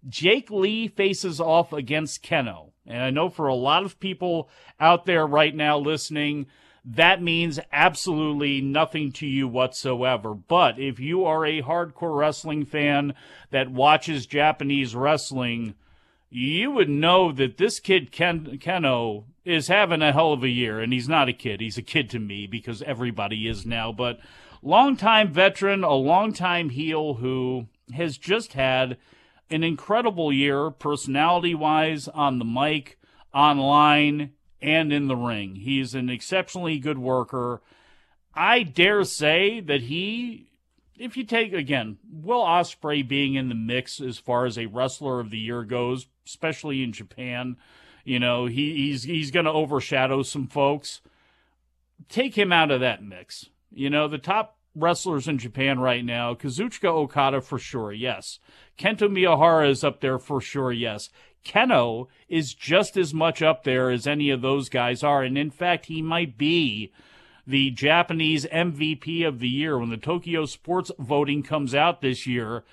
Jake 0.09 0.51
Lee 0.51 0.89
faces 0.89 1.41
off 1.41 1.73
against 1.73 2.23
Kenoh. 2.23 2.71
And 2.87 3.03
I 3.03 3.11
know 3.11 3.29
for 3.29 3.49
a 3.49 3.55
lot 3.55 3.85
of 3.85 4.01
people 4.01 4.49
out 4.81 5.05
there 5.05 5.27
right 5.27 5.55
now 5.55 5.79
listening, 5.79 6.47
that 6.85 7.23
means 7.23 7.61
absolutely 7.71 8.63
nothing 8.63 9.13
to 9.13 9.27
you 9.27 9.47
whatsoever. 9.47 10.35
But 10.35 10.79
if 10.79 10.99
you 10.99 11.25
are 11.25 11.45
a 11.45 11.61
hardcore 11.61 12.17
wrestling 12.17 12.65
fan 12.65 13.15
that 13.51 13.71
watches 13.71 14.25
Japanese 14.25 14.95
wrestling, 14.95 15.75
you 16.31 16.71
would 16.71 16.89
know 16.89 17.31
that 17.33 17.59
this 17.59 17.79
kid 17.79 18.11
Ken- 18.11 18.59
Kenoh 18.59 19.25
is 19.49 19.69
having 19.69 20.03
a 20.03 20.13
hell 20.13 20.33
of 20.33 20.43
a 20.43 20.49
year, 20.49 20.81
and 20.81 20.93
he's 20.93 21.09
not 21.09 21.29
a 21.29 21.33
kid. 21.33 21.61
He's 21.61 21.79
a 21.79 21.83
kid 21.83 22.11
to 22.11 22.19
me 22.19 22.47
because 22.47 22.83
everybody 22.83 23.49
is 23.49 23.65
now. 23.65 23.93
But 23.93 24.21
longtime 24.63 25.33
veteran, 25.33 25.85
a 25.85 25.95
longtime 25.95 26.71
heel 26.71 27.15
who 27.15 27.67
has 27.95 28.19
just 28.19 28.53
had 28.53 28.99
an 29.51 29.65
incredible 29.65 30.33
year, 30.33 30.71
personality 30.71 31.55
wise, 31.55 32.09
on 32.09 32.39
the 32.39 32.45
mic, 32.45 32.99
online, 33.33 34.33
and 34.61 34.93
in 34.93 35.09
the 35.09 35.17
ring. 35.17 35.57
He's 35.57 35.95
an 35.95 36.11
exceptionally 36.11 36.79
good 36.79 36.99
worker. 36.99 37.63
I 38.35 38.63
dare 38.63 39.05
say 39.05 39.61
that 39.61 39.83
he, 39.83 40.51
if 40.99 41.17
you 41.17 41.25
take 41.25 41.55
again, 41.55 41.99
Will 42.11 42.43
Ospreay 42.43 43.07
being 43.07 43.35
in 43.35 43.49
the 43.49 43.55
mix 43.55 44.01
as 44.01 44.19
far 44.19 44.45
as 44.45 44.59
a 44.59 44.67
wrestler 44.67 45.21
of 45.21 45.31
the 45.31 45.39
year 45.39 45.65
goes, 45.65 46.07
especially 46.27 46.83
in 46.83 46.93
Japan, 46.93 47.57
you 48.09 48.19
know, 48.19 48.47
he, 48.47 48.75
he's 48.75 49.03
he's 49.03 49.31
going 49.31 49.45
to 49.45 49.53
overshadow 49.53 50.23
some 50.23 50.47
folks. 50.47 51.03
Take 52.09 52.37
him 52.37 52.53
out 52.53 52.71
of 52.71 52.81
that 52.81 53.03
mix. 53.03 53.51
You 53.71 53.91
know, 53.91 54.09
the 54.09 54.17
top 54.17 54.57
wrestlers 54.75 55.29
in 55.29 55.37
Japan 55.37 55.79
right 55.79 56.03
now, 56.03 56.35
Kazuchika 56.35 56.89
Okada 56.89 57.43
for 57.43 57.59
sure, 57.59 57.93
yes. 57.93 58.39
Kento 58.79 59.11
Miyahara 59.11 59.69
is 59.69 59.85
up 59.85 60.01
there 60.01 60.19
for 60.19 60.41
sure, 60.41 60.73
yes. 60.73 61.11
Kenoh 61.45 62.07
is 62.29 62.55
just 62.55 62.97
as 62.97 63.13
much 63.13 63.43
up 63.43 63.65
there 63.65 63.91
as 63.91 64.07
any 64.07 64.31
of 64.31 64.41
those 64.41 64.71
guys 64.71 65.03
are. 65.03 65.23
And 65.23 65.37
in 65.37 65.51
fact, 65.51 65.87
he 65.87 66.01
might 66.01 66.39
be 66.39 66.91
the 67.47 67.71
Japanese 67.71 68.47
MVP 68.47 69.27
of 69.27 69.39
the 69.39 69.49
year 69.49 69.79
when 69.79 69.91
the 69.91 69.97
Tokyo 69.99 70.47
Sports 70.47 70.91
voting 70.99 71.43
comes 71.43 71.75
out 71.75 72.01
this 72.01 72.27
year. 72.27 72.65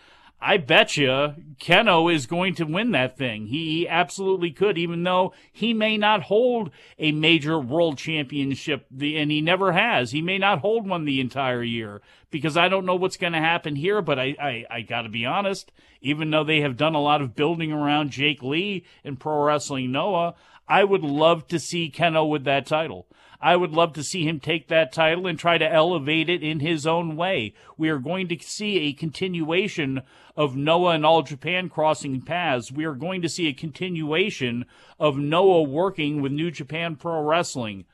I 0.48 0.58
bet 0.58 0.96
you 0.96 1.34
Kenoh 1.60 2.14
is 2.14 2.28
going 2.28 2.54
to 2.56 2.66
win 2.66 2.92
that 2.92 3.18
thing. 3.18 3.48
He 3.48 3.88
absolutely 3.88 4.52
could, 4.52 4.78
even 4.78 5.02
though 5.02 5.34
he 5.52 5.74
may 5.74 5.98
not 5.98 6.22
hold 6.22 6.70
a 7.00 7.12
major 7.12 7.60
world 7.60 7.98
championship, 7.98 8.86
and 8.92 9.32
he 9.32 9.42
never 9.42 9.72
has. 9.72 10.12
He 10.12 10.22
may 10.22 10.38
not 10.38 10.60
hold 10.60 10.88
one 10.88 11.06
the 11.06 11.20
entire 11.20 11.64
year 11.64 12.00
because 12.30 12.58
I 12.58 12.70
don't 12.70 12.86
know 12.86 12.96
what's 12.96 13.18
going 13.18 13.34
to 13.34 13.40
happen 13.40 13.76
here. 13.76 14.04
But 14.04 14.20
I, 14.20 14.36
I, 14.40 14.66
I 14.70 14.82
got 14.82 15.02
to 15.02 15.10
be 15.10 15.26
honest, 15.26 15.72
even 16.00 16.30
though 16.30 16.44
they 16.44 16.62
have 16.62 16.78
done 16.78 16.94
a 16.94 17.02
lot 17.02 17.24
of 17.24 17.36
building 17.36 17.72
around 17.72 18.12
Jake 18.12 18.44
Lee 18.44 18.86
in 19.04 19.18
Pro 19.18 19.46
Wrestling 19.46 19.92
Noah, 19.92 20.36
I 20.68 20.84
would 20.84 21.04
love 21.04 21.48
to 21.48 21.58
see 21.58 21.90
Kenoh 21.90 22.30
with 22.30 22.44
that 22.44 22.68
title. 22.68 23.08
I 23.46 23.56
would 23.58 23.74
love 23.74 23.94
to 23.94 24.04
see 24.04 24.28
him 24.28 24.40
take 24.40 24.70
that 24.70 24.92
title 24.92 25.28
and 25.28 25.38
try 25.38 25.60
to 25.60 25.72
elevate 25.72 26.30
it 26.30 26.42
in 26.42 26.62
his 26.62 26.88
own 26.88 27.16
way. 27.16 27.54
We 27.78 27.90
are 27.90 28.00
going 28.00 28.28
to 28.30 28.40
see 28.40 28.80
a 28.80 28.94
continuation 28.94 30.02
of 30.36 30.56
Noah 30.56 30.96
and 30.96 31.06
All 31.06 31.22
Japan 31.22 31.70
crossing 31.70 32.24
paths. 32.24 32.72
We 32.72 32.86
are 32.86 32.96
going 32.96 33.22
to 33.22 33.30
see 33.30 33.46
a 33.46 33.54
continuation 33.54 34.66
of 35.00 35.20
Noah 35.20 35.62
working 35.62 36.24
with 36.24 36.32
New 36.32 36.50
Japan 36.50 36.96
Pro 36.96 37.22
Wrestling. 37.22 37.86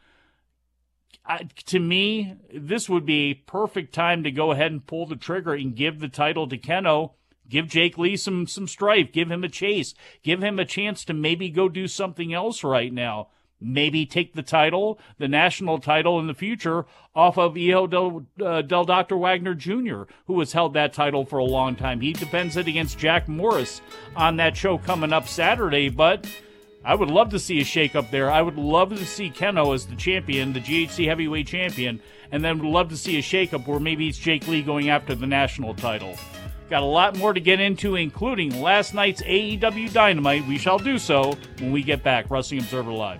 to 1.66 1.80
me, 1.82 2.36
this 2.54 2.88
would 2.88 3.06
be 3.06 3.32
a 3.32 3.34
perfect 3.34 3.94
time 3.94 4.24
to 4.24 4.32
go 4.32 4.52
ahead 4.52 4.72
and 4.72 4.88
pull 4.88 5.06
the 5.06 5.18
trigger 5.18 5.54
and 5.54 5.76
give 5.76 6.00
the 6.00 6.08
title 6.08 6.48
to 6.48 6.58
Kenoh. 6.58 7.12
Give 7.50 7.68
Jake 7.68 7.98
Lee 7.98 8.16
some 8.16 8.48
some 8.48 8.70
strife. 8.70 9.12
Give 9.12 9.30
him 9.30 9.44
a 9.44 9.50
chase. 9.50 9.96
Give 10.24 10.42
him 10.42 10.60
a 10.60 10.66
chance 10.66 11.04
to 11.04 11.14
maybe 11.14 11.50
go 11.50 11.68
do 11.68 11.90
something 11.90 12.34
else 12.34 12.64
right 12.64 12.94
now 12.94 13.28
maybe 13.62 14.06
take 14.06 14.34
the 14.34 14.42
title, 14.42 15.00
the 15.20 15.28
national 15.28 15.80
title 15.80 16.20
in 16.20 16.28
the 16.28 16.34
future, 16.34 16.86
off 17.16 17.38
of 17.38 17.56
Hijo 17.56 17.88
del, 17.88 18.26
uh, 18.44 18.62
del 18.62 18.86
Dr. 18.86 19.18
Wagner 19.18 19.54
Jr., 19.54 20.04
who 20.26 20.40
has 20.40 20.54
held 20.54 20.74
that 20.74 20.94
title 20.94 21.26
for 21.26 21.38
a 21.38 21.46
long 21.46 21.76
time. 21.76 22.02
He 22.02 22.14
defends 22.14 22.58
it 22.58 22.68
against 22.68 22.98
Jack 22.98 23.28
Morris 23.28 23.82
on 24.16 24.38
that 24.38 24.58
show 24.58 24.78
coming 24.78 25.14
up 25.14 25.28
Saturday, 25.28 25.90
but 25.90 26.28
I 26.84 26.96
would 26.96 27.10
love 27.10 27.30
to 27.30 27.40
see 27.40 27.60
a 27.60 27.64
shakeup 27.64 28.10
there. 28.10 28.32
I 28.32 28.42
would 28.42 28.58
love 28.58 28.90
to 28.90 29.06
see 29.06 29.30
Kenoh 29.30 29.76
as 29.76 29.86
the 29.86 29.96
champion, 29.96 30.54
the 30.54 30.60
GHC 30.60 31.06
heavyweight 31.06 31.48
champion, 31.48 32.02
and 32.32 32.44
then 32.44 32.60
would 32.60 32.68
love 32.68 32.90
to 32.90 32.98
see 32.98 33.20
a 33.20 33.22
shakeup 33.22 33.68
where 33.68 33.80
maybe 33.80 34.08
it's 34.08 34.18
Jake 34.18 34.48
Lee 34.48 34.64
going 34.64 34.90
after 34.90 35.14
the 35.14 35.28
national 35.28 35.76
title. 35.76 36.16
Got 36.72 36.84
a 36.84 36.86
lot 36.86 37.18
more 37.18 37.34
to 37.34 37.40
get 37.42 37.60
into, 37.60 37.96
including 37.96 38.62
last 38.62 38.94
night's 38.94 39.22
AEW 39.24 39.92
Dynamite. 39.92 40.48
We 40.48 40.58
shall 40.58 40.80
do 40.80 40.98
so 40.98 41.38
when 41.60 41.72
we 41.74 41.84
get 41.84 42.02
back. 42.02 42.32
Wrestling 42.32 42.62
Observer 42.62 42.94
Live. 42.94 43.20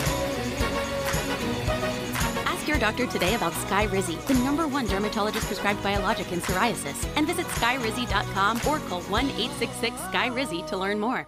Your 2.71 2.79
doctor 2.79 3.05
today 3.05 3.35
about 3.35 3.51
Skyrizi, 3.51 4.25
the 4.27 4.33
number 4.35 4.65
one 4.65 4.85
dermatologist 4.87 5.45
prescribed 5.47 5.83
biologic 5.83 6.31
in 6.31 6.39
psoriasis, 6.39 7.05
and 7.17 7.27
visit 7.27 7.45
skyrizi.com 7.47 8.57
or 8.67 8.79
call 8.87 9.01
1 9.01 9.25
866 9.25 9.95
Skyrizi 9.97 10.65
to 10.67 10.77
learn 10.77 10.97
more. 10.97 11.27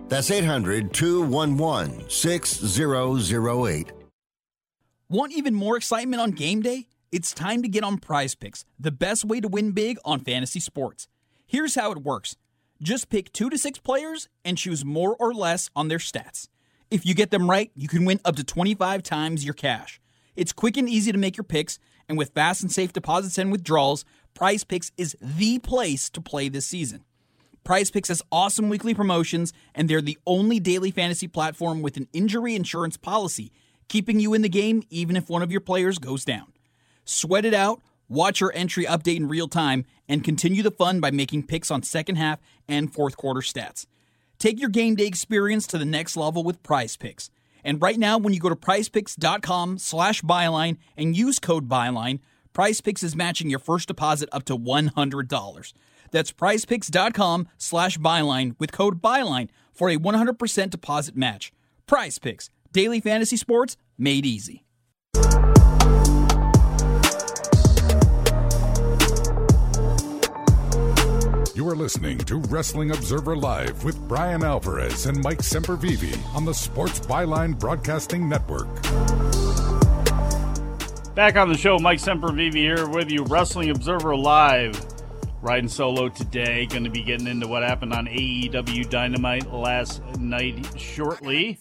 That's 0.11 0.29
800 0.29 0.93
211 0.93 2.09
6008. 2.09 3.91
Want 5.07 5.31
even 5.31 5.55
more 5.55 5.77
excitement 5.77 6.21
on 6.21 6.31
game 6.31 6.61
day? 6.61 6.89
It's 7.13 7.33
time 7.33 7.61
to 7.61 7.69
get 7.69 7.85
on 7.85 7.97
prize 7.97 8.35
picks, 8.35 8.65
the 8.77 8.91
best 8.91 9.23
way 9.23 9.39
to 9.39 9.47
win 9.47 9.71
big 9.71 9.99
on 10.03 10.19
fantasy 10.19 10.59
sports. 10.59 11.07
Here's 11.47 11.75
how 11.75 11.93
it 11.93 11.99
works 11.99 12.35
just 12.83 13.09
pick 13.09 13.31
two 13.31 13.49
to 13.51 13.57
six 13.57 13.79
players 13.79 14.27
and 14.43 14.57
choose 14.57 14.83
more 14.83 15.15
or 15.17 15.33
less 15.33 15.69
on 15.77 15.87
their 15.87 15.97
stats. 15.97 16.49
If 16.89 17.05
you 17.05 17.13
get 17.13 17.31
them 17.31 17.49
right, 17.49 17.71
you 17.73 17.87
can 17.87 18.03
win 18.03 18.19
up 18.25 18.35
to 18.35 18.43
25 18.43 19.03
times 19.03 19.45
your 19.45 19.53
cash. 19.53 20.01
It's 20.35 20.51
quick 20.51 20.75
and 20.75 20.89
easy 20.89 21.13
to 21.13 21.17
make 21.17 21.37
your 21.37 21.45
picks, 21.45 21.79
and 22.09 22.17
with 22.17 22.33
fast 22.33 22.63
and 22.63 22.71
safe 22.71 22.91
deposits 22.91 23.37
and 23.37 23.49
withdrawals, 23.49 24.03
Prize 24.33 24.65
Picks 24.65 24.91
is 24.97 25.15
the 25.21 25.59
place 25.59 26.09
to 26.09 26.19
play 26.19 26.49
this 26.49 26.65
season. 26.65 27.05
Prize 27.63 27.91
Picks 27.91 28.09
has 28.09 28.23
awesome 28.31 28.69
weekly 28.69 28.93
promotions, 28.93 29.53
and 29.75 29.89
they're 29.89 30.01
the 30.01 30.17
only 30.25 30.59
daily 30.59 30.91
fantasy 30.91 31.27
platform 31.27 31.81
with 31.81 31.95
an 31.95 32.07
injury 32.11 32.55
insurance 32.55 32.97
policy, 32.97 33.51
keeping 33.87 34.19
you 34.19 34.33
in 34.33 34.41
the 34.41 34.49
game 34.49 34.83
even 34.89 35.15
if 35.15 35.29
one 35.29 35.43
of 35.43 35.51
your 35.51 35.61
players 35.61 35.99
goes 35.99 36.25
down. 36.25 36.51
Sweat 37.05 37.45
it 37.45 37.53
out, 37.53 37.81
watch 38.09 38.41
your 38.41 38.51
entry 38.55 38.85
update 38.85 39.17
in 39.17 39.27
real 39.27 39.47
time, 39.47 39.85
and 40.09 40.23
continue 40.23 40.63
the 40.63 40.71
fun 40.71 40.99
by 40.99 41.11
making 41.11 41.45
picks 41.45 41.69
on 41.69 41.83
second 41.83 42.15
half 42.15 42.39
and 42.67 42.93
fourth 42.93 43.15
quarter 43.15 43.41
stats. 43.41 43.85
Take 44.39 44.59
your 44.59 44.69
game 44.69 44.95
day 44.95 45.05
experience 45.05 45.67
to 45.67 45.77
the 45.77 45.85
next 45.85 46.17
level 46.17 46.43
with 46.43 46.63
Prize 46.63 46.97
Picks. 46.97 47.29
And 47.63 47.79
right 47.79 47.99
now, 47.99 48.17
when 48.17 48.33
you 48.33 48.39
go 48.39 48.49
to 48.49 48.55
prizepicks.com 48.55 49.77
slash 49.77 50.23
byline 50.23 50.77
and 50.97 51.15
use 51.15 51.37
code 51.37 51.69
byline, 51.69 52.19
Prize 52.53 52.81
Picks 52.81 53.03
is 53.03 53.15
matching 53.15 53.51
your 53.51 53.59
first 53.59 53.87
deposit 53.87 54.29
up 54.31 54.43
to 54.45 54.57
$100. 54.57 55.73
That's 56.11 56.31
prizepicks.com 56.31 57.47
slash 57.57 57.97
byline 57.97 58.55
with 58.59 58.71
code 58.71 59.01
byline 59.01 59.49
for 59.73 59.89
a 59.89 59.97
100% 59.97 60.69
deposit 60.69 61.15
match. 61.15 61.51
Prize 61.87 62.19
Picks, 62.19 62.49
daily 62.71 62.99
fantasy 62.99 63.37
sports 63.37 63.77
made 63.97 64.25
easy. 64.25 64.63
You 71.53 71.67
are 71.69 71.75
listening 71.75 72.17
to 72.19 72.37
Wrestling 72.37 72.91
Observer 72.91 73.35
Live 73.35 73.83
with 73.83 73.99
Bryan 74.07 74.43
Alvarez 74.43 75.05
and 75.05 75.21
Mike 75.23 75.39
Sempervive 75.39 76.17
on 76.33 76.43
the 76.43 76.53
Sports 76.53 76.99
Byline 77.01 77.59
Broadcasting 77.59 78.27
Network. 78.27 78.67
Back 81.13 81.35
on 81.35 81.49
the 81.49 81.57
show, 81.57 81.77
Mike 81.77 81.99
Sempervive 81.99 82.55
here 82.55 82.87
with 82.87 83.11
you, 83.11 83.23
Wrestling 83.25 83.69
Observer 83.69 84.15
Live. 84.15 84.90
Riding 85.43 85.69
solo 85.69 86.07
today, 86.07 86.67
going 86.67 86.83
to 86.83 86.91
be 86.91 87.01
getting 87.01 87.25
into 87.25 87.47
what 87.47 87.63
happened 87.63 87.93
on 87.93 88.05
AEW 88.05 88.87
Dynamite 88.91 89.51
last 89.51 90.03
night 90.19 90.79
shortly. 90.79 91.57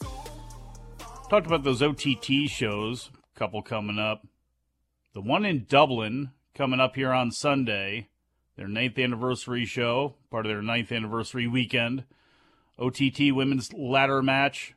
Talked 1.31 1.47
about 1.47 1.65
those 1.65 1.81
OTT 1.81 2.47
shows, 2.47 3.11
couple 3.35 3.63
coming 3.63 3.99
up. 3.99 4.27
The 5.15 5.23
one 5.23 5.47
in 5.47 5.65
Dublin 5.67 6.33
coming 6.55 6.79
up 6.79 6.95
here 6.95 7.11
on 7.11 7.31
Sunday, 7.31 8.09
their 8.59 8.69
ninth 8.69 8.99
anniversary 8.99 9.65
show, 9.65 10.15
part 10.31 10.45
of 10.45 10.51
their 10.51 10.61
ninth 10.61 10.93
anniversary 10.93 11.47
weekend. 11.47 12.05
OTT 12.79 13.33
women's 13.33 13.73
ladder 13.73 14.21
match. 14.21 14.75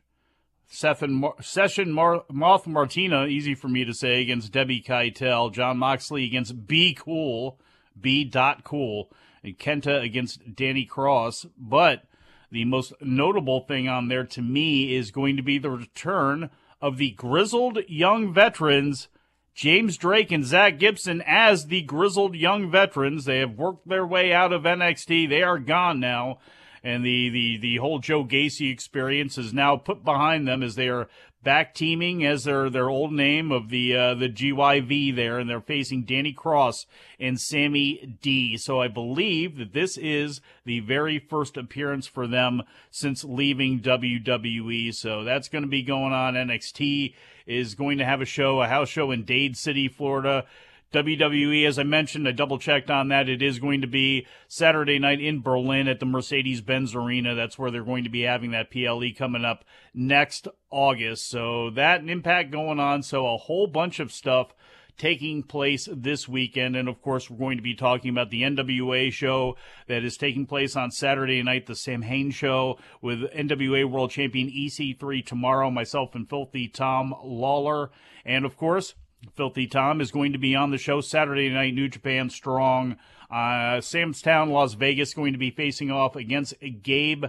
Session, 0.66 1.12
Mar- 1.12 1.36
Session 1.42 1.92
Mar- 1.92 2.24
Moth 2.32 2.66
Martina, 2.66 3.26
easy 3.26 3.54
for 3.54 3.68
me 3.68 3.84
to 3.84 3.92
say, 3.92 4.22
against 4.22 4.50
Debbie 4.50 4.80
Keitel. 4.82 5.52
Jon 5.52 5.76
Moxley 5.76 6.24
against 6.24 6.66
B 6.66 6.96
Cool. 6.98 7.60
B. 7.98 8.30
Cool 8.64 9.10
and 9.42 9.58
Kenta 9.58 10.02
against 10.02 10.54
Danny 10.54 10.84
Cross. 10.84 11.46
But 11.58 12.04
the 12.50 12.64
most 12.64 12.92
notable 13.00 13.60
thing 13.60 13.88
on 13.88 14.08
there 14.08 14.24
to 14.24 14.42
me 14.42 14.94
is 14.94 15.10
going 15.10 15.36
to 15.36 15.42
be 15.42 15.58
the 15.58 15.70
return 15.70 16.50
of 16.80 16.98
the 16.98 17.12
grizzled 17.12 17.78
young 17.88 18.32
veterans, 18.32 19.08
James 19.54 19.96
Drake 19.96 20.32
and 20.32 20.44
Zach 20.44 20.78
Gibson, 20.78 21.22
as 21.26 21.66
the 21.66 21.82
grizzled 21.82 22.34
young 22.34 22.70
veterans. 22.70 23.24
They 23.24 23.38
have 23.38 23.58
worked 23.58 23.88
their 23.88 24.06
way 24.06 24.32
out 24.32 24.52
of 24.52 24.62
NXT. 24.62 25.28
They 25.28 25.42
are 25.42 25.58
gone 25.58 26.00
now. 26.00 26.38
And 26.84 27.04
the, 27.04 27.30
the, 27.30 27.56
the 27.56 27.76
whole 27.78 27.98
Joe 27.98 28.24
Gacy 28.24 28.70
experience 28.70 29.38
is 29.38 29.54
now 29.54 29.76
put 29.76 30.04
behind 30.04 30.46
them 30.46 30.62
as 30.62 30.74
they 30.74 30.88
are 30.88 31.08
back 31.44 31.74
teaming 31.74 32.24
as 32.24 32.44
their 32.44 32.70
their 32.70 32.88
old 32.88 33.12
name 33.12 33.52
of 33.52 33.68
the 33.68 33.94
uh, 33.94 34.14
the 34.14 34.28
GYV 34.28 35.14
there, 35.14 35.38
and 35.38 35.48
they're 35.48 35.60
facing 35.60 36.02
Danny 36.02 36.32
Cross 36.32 36.86
and 37.20 37.40
Sammy 37.40 38.16
D. 38.20 38.56
So 38.56 38.80
I 38.80 38.88
believe 38.88 39.58
that 39.58 39.72
this 39.72 39.96
is 39.96 40.40
the 40.64 40.80
very 40.80 41.18
first 41.18 41.56
appearance 41.56 42.06
for 42.06 42.26
them 42.26 42.62
since 42.90 43.22
leaving 43.22 43.80
WWE. 43.80 44.92
So 44.94 45.22
that's 45.22 45.48
going 45.48 45.62
to 45.62 45.68
be 45.68 45.82
going 45.82 46.12
on. 46.12 46.34
NXT 46.34 47.14
is 47.46 47.74
going 47.74 47.98
to 47.98 48.04
have 48.04 48.22
a 48.22 48.26
show, 48.26 48.62
a 48.62 48.66
house 48.66 48.88
show 48.88 49.10
in 49.10 49.24
Dade 49.24 49.56
City, 49.56 49.86
Florida. 49.86 50.46
WWE, 50.94 51.66
as 51.66 51.76
I 51.76 51.82
mentioned, 51.82 52.28
I 52.28 52.30
double 52.30 52.58
checked 52.58 52.88
on 52.88 53.08
that. 53.08 53.28
It 53.28 53.42
is 53.42 53.58
going 53.58 53.80
to 53.80 53.88
be 53.88 54.28
Saturday 54.46 55.00
night 55.00 55.20
in 55.20 55.42
Berlin 55.42 55.88
at 55.88 55.98
the 55.98 56.06
Mercedes 56.06 56.60
Benz 56.60 56.94
Arena. 56.94 57.34
That's 57.34 57.58
where 57.58 57.72
they're 57.72 57.82
going 57.82 58.04
to 58.04 58.10
be 58.10 58.22
having 58.22 58.52
that 58.52 58.70
PLE 58.70 59.08
coming 59.18 59.44
up 59.44 59.64
next 59.92 60.46
August. 60.70 61.28
So 61.28 61.70
that 61.70 62.08
impact 62.08 62.52
going 62.52 62.78
on. 62.78 63.02
So 63.02 63.26
a 63.26 63.36
whole 63.36 63.66
bunch 63.66 63.98
of 63.98 64.12
stuff 64.12 64.54
taking 64.96 65.42
place 65.42 65.88
this 65.92 66.28
weekend. 66.28 66.76
And 66.76 66.88
of 66.88 67.02
course, 67.02 67.28
we're 67.28 67.38
going 67.38 67.56
to 67.56 67.62
be 67.62 67.74
talking 67.74 68.10
about 68.10 68.30
the 68.30 68.42
NWA 68.42 69.12
show 69.12 69.56
that 69.88 70.04
is 70.04 70.16
taking 70.16 70.46
place 70.46 70.76
on 70.76 70.92
Saturday 70.92 71.42
night, 71.42 71.66
the 71.66 71.74
Sam 71.74 72.02
Hain 72.02 72.30
show 72.30 72.78
with 73.02 73.28
NWA 73.32 73.90
World 73.90 74.12
Champion 74.12 74.48
EC3 74.48 75.26
tomorrow, 75.26 75.70
myself 75.70 76.14
and 76.14 76.28
Filthy 76.28 76.68
Tom 76.68 77.12
Lawlor. 77.24 77.90
And 78.24 78.44
of 78.44 78.56
course, 78.56 78.94
Filthy 79.36 79.66
Tom 79.66 80.00
is 80.00 80.10
going 80.10 80.32
to 80.32 80.38
be 80.38 80.54
on 80.54 80.70
the 80.70 80.78
show 80.78 81.00
Saturday 81.00 81.48
night, 81.48 81.74
New 81.74 81.88
Japan 81.88 82.30
Strong. 82.30 82.96
Uh, 83.30 83.80
Las 84.24 84.74
Vegas, 84.74 85.14
going 85.14 85.32
to 85.32 85.38
be 85.38 85.50
facing 85.50 85.90
off 85.90 86.16
against 86.16 86.54
Gabe 86.82 87.26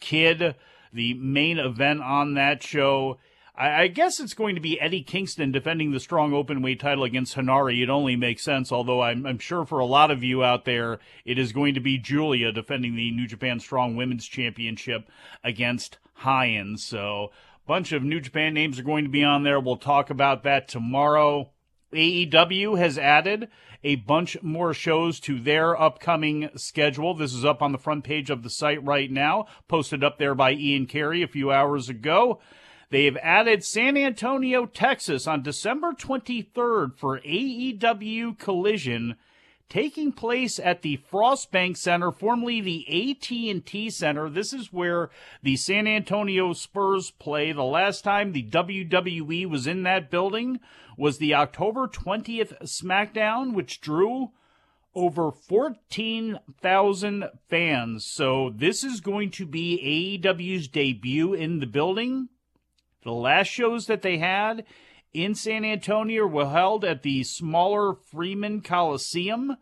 Kidd. 0.00 0.54
The 0.92 1.14
main 1.14 1.58
event 1.58 2.00
on 2.02 2.34
that 2.34 2.62
show. 2.62 3.18
I, 3.56 3.82
I 3.82 3.86
guess 3.88 4.20
it's 4.20 4.34
going 4.34 4.54
to 4.54 4.60
be 4.60 4.80
Eddie 4.80 5.02
Kingston 5.02 5.50
defending 5.50 5.90
the 5.90 6.00
strong 6.00 6.32
open 6.32 6.62
weight 6.62 6.80
title 6.80 7.04
against 7.04 7.36
Hanari. 7.36 7.82
It 7.82 7.90
only 7.90 8.16
makes 8.16 8.42
sense, 8.42 8.70
although 8.70 9.02
I'm, 9.02 9.26
I'm 9.26 9.38
sure 9.38 9.66
for 9.66 9.80
a 9.80 9.86
lot 9.86 10.10
of 10.10 10.22
you 10.22 10.44
out 10.44 10.64
there, 10.64 11.00
it 11.24 11.38
is 11.38 11.52
going 11.52 11.74
to 11.74 11.80
be 11.80 11.98
Julia 11.98 12.52
defending 12.52 12.94
the 12.94 13.10
New 13.10 13.26
Japan 13.26 13.58
Strong 13.58 13.96
Women's 13.96 14.26
Championship 14.26 15.08
against 15.42 15.98
Hines. 16.14 16.84
So 16.84 17.30
bunch 17.68 17.92
of 17.92 18.02
New 18.02 18.18
Japan 18.18 18.54
names 18.54 18.78
are 18.78 18.82
going 18.82 19.04
to 19.04 19.10
be 19.10 19.22
on 19.22 19.42
there. 19.42 19.60
We'll 19.60 19.76
talk 19.76 20.08
about 20.08 20.42
that 20.42 20.68
tomorrow. 20.68 21.50
AEW 21.92 22.78
has 22.78 22.96
added 22.96 23.48
a 23.84 23.96
bunch 23.96 24.42
more 24.42 24.72
shows 24.72 25.20
to 25.20 25.38
their 25.38 25.78
upcoming 25.78 26.48
schedule. 26.56 27.12
This 27.12 27.34
is 27.34 27.44
up 27.44 27.60
on 27.60 27.72
the 27.72 27.78
front 27.78 28.04
page 28.04 28.30
of 28.30 28.42
the 28.42 28.48
site 28.48 28.82
right 28.82 29.10
now, 29.10 29.44
posted 29.68 30.02
up 30.02 30.18
there 30.18 30.34
by 30.34 30.52
Ian 30.52 30.86
Carey 30.86 31.22
a 31.22 31.28
few 31.28 31.52
hours 31.52 31.90
ago. 31.90 32.40
They 32.88 33.04
have 33.04 33.18
added 33.18 33.62
San 33.62 33.98
Antonio, 33.98 34.64
Texas 34.64 35.26
on 35.26 35.42
December 35.42 35.92
23rd 35.92 36.96
for 36.96 37.20
AEW 37.20 38.38
Collision 38.38 39.16
taking 39.68 40.12
place 40.12 40.58
at 40.58 40.82
the 40.82 40.96
Frost 40.96 41.50
Bank 41.50 41.76
Center, 41.76 42.10
formerly 42.10 42.60
the 42.60 43.10
AT&T 43.10 43.90
Center. 43.90 44.30
This 44.30 44.52
is 44.52 44.72
where 44.72 45.10
the 45.42 45.56
San 45.56 45.86
Antonio 45.86 46.52
Spurs 46.52 47.10
play. 47.10 47.52
The 47.52 47.62
last 47.62 48.02
time 48.02 48.32
the 48.32 48.44
WWE 48.44 49.48
was 49.48 49.66
in 49.66 49.82
that 49.82 50.10
building 50.10 50.60
was 50.96 51.18
the 51.18 51.34
October 51.34 51.86
20th 51.86 52.62
SmackDown, 52.62 53.52
which 53.52 53.80
drew 53.80 54.30
over 54.94 55.30
14,000 55.30 57.24
fans. 57.48 58.06
So 58.06 58.50
this 58.54 58.82
is 58.82 59.00
going 59.00 59.30
to 59.32 59.46
be 59.46 60.18
AEW's 60.22 60.66
debut 60.66 61.34
in 61.34 61.60
the 61.60 61.66
building. 61.66 62.30
The 63.04 63.12
last 63.12 63.46
shows 63.48 63.86
that 63.86 64.02
they 64.02 64.18
had 64.18 64.64
in 65.12 65.34
San 65.34 65.64
Antonio 65.64 66.26
were 66.26 66.50
held 66.50 66.84
at 66.84 67.02
the 67.02 67.24
smaller 67.24 67.94
Freeman 67.94 68.60
Coliseum. 68.60 69.56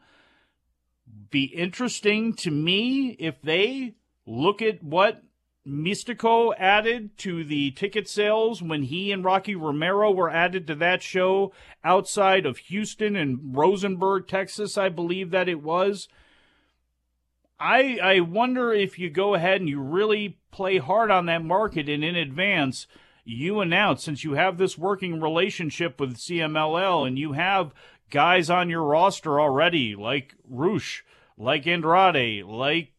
Be 1.31 1.45
interesting 1.45 2.35
to 2.35 2.51
me 2.51 3.11
if 3.19 3.41
they 3.43 3.95
look 4.27 4.61
at 4.61 4.83
what 4.83 5.23
Místico 5.67 6.55
added 6.59 7.19
to 7.19 7.43
the 7.43 7.73
ticket 7.73 8.09
sales 8.09 8.63
when 8.63 8.85
he 8.85 9.11
and 9.11 9.25
Rocky 9.25 9.57
Romero 9.57 10.13
were 10.13 10.31
added 10.31 10.67
to 10.69 10.77
that 10.77 11.03
show 11.03 11.53
outside 11.83 12.47
of 12.47 12.59
Houston 12.59 13.17
and 13.17 13.57
Rosenberg, 13.57 14.29
Texas, 14.29 14.79
I 14.79 14.89
believe 14.89 15.31
that 15.31 15.49
it 15.49 15.63
was. 15.63 16.09
I 17.59 17.99
I 18.03 18.21
wonder 18.21 18.73
if 18.73 18.99
you 18.99 19.11
go 19.11 19.35
ahead 19.35 19.61
and 19.61 19.69
you 19.69 19.81
really 19.81 20.39
play 20.53 20.79
hard 20.79 21.11
on 21.11 21.27
that 21.27 21.43
market 21.43 21.89
and 21.89 22.05
in 22.05 22.15
advance 22.15 22.87
you 23.27 23.61
announce 23.61 24.05
since 24.05 24.23
you 24.23 24.35
have 24.35 24.57
this 24.57 24.79
working 24.79 25.21
relationship 25.21 25.99
with 26.01 26.17
CMLL 26.17 27.07
and 27.07 27.19
you 27.19 27.33
have 27.33 27.75
guys 28.09 28.49
on 28.49 28.71
your 28.71 28.85
roster 28.85 29.41
already 29.41 29.97
like 29.97 30.35
Rush, 30.49 31.05
like 31.37 31.67
Andrade, 31.67 32.45
like 32.45 32.93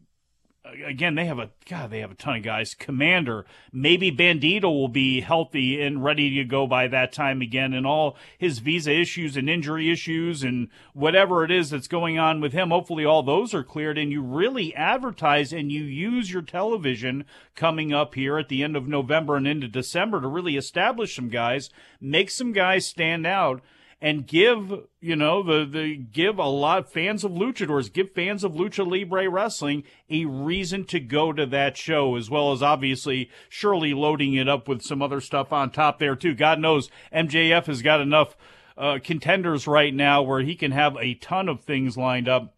again, 0.85 1.15
they 1.15 1.25
have 1.25 1.39
a 1.39 1.49
God, 1.69 1.91
they 1.91 1.99
have 1.99 2.11
a 2.11 2.15
ton 2.15 2.37
of 2.37 2.43
guys. 2.43 2.73
Commander, 2.73 3.45
maybe 3.71 4.11
Bandido 4.11 4.63
will 4.63 4.87
be 4.87 5.21
healthy 5.21 5.81
and 5.81 6.03
ready 6.03 6.35
to 6.35 6.43
go 6.43 6.67
by 6.67 6.87
that 6.87 7.11
time 7.11 7.41
again, 7.41 7.73
and 7.73 7.85
all 7.85 8.17
his 8.37 8.59
visa 8.59 8.91
issues 8.91 9.37
and 9.37 9.49
injury 9.49 9.91
issues 9.91 10.43
and 10.43 10.69
whatever 10.93 11.43
it 11.43 11.51
is 11.51 11.69
that's 11.69 11.87
going 11.87 12.17
on 12.17 12.41
with 12.41 12.53
him. 12.53 12.69
Hopefully, 12.69 13.05
all 13.05 13.23
those 13.23 13.53
are 13.53 13.63
cleared, 13.63 13.97
and 13.97 14.11
you 14.11 14.21
really 14.21 14.75
advertise 14.75 15.53
and 15.53 15.71
you 15.71 15.83
use 15.83 16.31
your 16.31 16.41
television 16.41 17.25
coming 17.55 17.93
up 17.93 18.15
here 18.15 18.37
at 18.37 18.49
the 18.49 18.63
end 18.63 18.75
of 18.75 18.87
November 18.87 19.35
and 19.35 19.47
into 19.47 19.67
December 19.67 20.21
to 20.21 20.27
really 20.27 20.57
establish 20.57 21.15
some 21.15 21.29
guys, 21.29 21.69
make 21.99 22.29
some 22.29 22.53
guys 22.53 22.85
stand 22.85 23.25
out 23.25 23.61
and 23.99 24.27
give 24.27 24.71
you 25.01 25.15
know 25.15 25.41
the 25.41 25.65
the 25.65 25.95
give 25.95 26.37
a 26.37 26.45
lot 26.45 26.91
fans 26.91 27.23
of 27.23 27.31
luchadors 27.31 27.91
give 27.91 28.11
fans 28.11 28.43
of 28.43 28.53
lucha 28.53 28.85
libre 28.85 29.29
wrestling 29.29 29.83
a 30.09 30.25
reason 30.25 30.83
to 30.85 30.99
go 30.99 31.33
to 31.33 31.45
that 31.45 31.75
show 31.75 32.15
as 32.15 32.29
well 32.29 32.51
as 32.51 32.61
obviously 32.61 33.29
surely 33.49 33.93
loading 33.93 34.35
it 34.35 34.47
up 34.47 34.67
with 34.67 34.81
some 34.81 35.01
other 35.01 35.19
stuff 35.19 35.51
on 35.51 35.71
top 35.71 35.97
there 35.99 36.15
too. 36.15 36.35
God 36.35 36.59
knows 36.59 36.89
mjf 37.13 37.65
has 37.65 37.81
got 37.81 38.01
enough 38.01 38.35
uh, 38.77 38.99
contenders 39.03 39.67
right 39.67 39.93
now 39.93 40.21
where 40.21 40.41
he 40.41 40.55
can 40.55 40.71
have 40.71 40.95
a 40.97 41.15
ton 41.15 41.49
of 41.49 41.61
things 41.61 41.97
lined 41.97 42.29
up. 42.29 42.53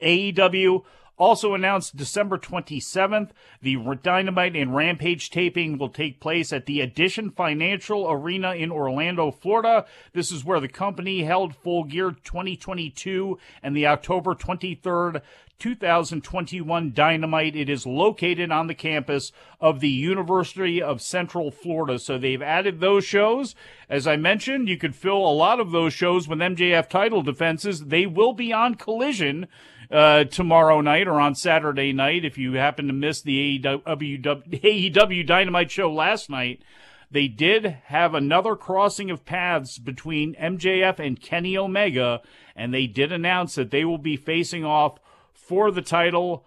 Aew 0.00 0.84
also 1.22 1.54
announced 1.54 1.96
December 1.96 2.36
27th, 2.36 3.30
the 3.60 3.76
Dynamite 4.02 4.56
and 4.56 4.74
Rampage 4.74 5.30
taping 5.30 5.78
will 5.78 5.88
take 5.88 6.20
place 6.20 6.52
at 6.52 6.66
the 6.66 6.80
Addition 6.80 7.30
Financial 7.30 8.10
Arena 8.10 8.54
in 8.54 8.72
Orlando, 8.72 9.30
Florida. 9.30 9.86
This 10.12 10.32
is 10.32 10.44
where 10.44 10.58
the 10.58 10.68
company 10.68 11.22
held 11.22 11.54
Full 11.54 11.84
Gear 11.84 12.10
2022 12.10 13.38
and 13.62 13.76
the 13.76 13.86
October 13.86 14.34
23rd 14.34 15.22
2021 15.62 16.92
Dynamite. 16.92 17.54
It 17.54 17.68
is 17.68 17.86
located 17.86 18.50
on 18.50 18.66
the 18.66 18.74
campus 18.74 19.30
of 19.60 19.78
the 19.78 19.88
University 19.88 20.82
of 20.82 21.00
Central 21.00 21.52
Florida. 21.52 22.00
So 22.00 22.18
they've 22.18 22.42
added 22.42 22.80
those 22.80 23.04
shows. 23.04 23.54
As 23.88 24.08
I 24.08 24.16
mentioned, 24.16 24.68
you 24.68 24.76
could 24.76 24.96
fill 24.96 25.18
a 25.18 25.30
lot 25.30 25.60
of 25.60 25.70
those 25.70 25.92
shows 25.92 26.26
with 26.26 26.40
MJF 26.40 26.88
title 26.88 27.22
defenses. 27.22 27.84
They 27.84 28.06
will 28.06 28.32
be 28.32 28.52
on 28.52 28.74
collision 28.74 29.46
uh, 29.92 30.24
tomorrow 30.24 30.80
night 30.80 31.06
or 31.06 31.20
on 31.20 31.34
Saturday 31.34 31.92
night. 31.92 32.24
If 32.24 32.38
you 32.38 32.54
happen 32.54 32.86
to 32.86 32.92
miss 32.92 33.20
the 33.20 33.60
AEW, 33.60 34.22
AEW 34.22 35.26
Dynamite 35.26 35.70
show 35.70 35.92
last 35.92 36.30
night, 36.30 36.62
they 37.10 37.28
did 37.28 37.66
have 37.84 38.14
another 38.14 38.56
crossing 38.56 39.10
of 39.10 39.26
paths 39.26 39.78
between 39.78 40.34
MJF 40.36 40.98
and 40.98 41.20
Kenny 41.20 41.58
Omega, 41.58 42.22
and 42.56 42.72
they 42.72 42.86
did 42.86 43.12
announce 43.12 43.54
that 43.54 43.70
they 43.70 43.84
will 43.84 43.98
be 43.98 44.16
facing 44.16 44.64
off 44.64 44.98
for 45.34 45.70
the 45.70 45.82
title 45.82 46.46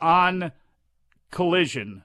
on 0.00 0.52
Collision. 1.30 2.04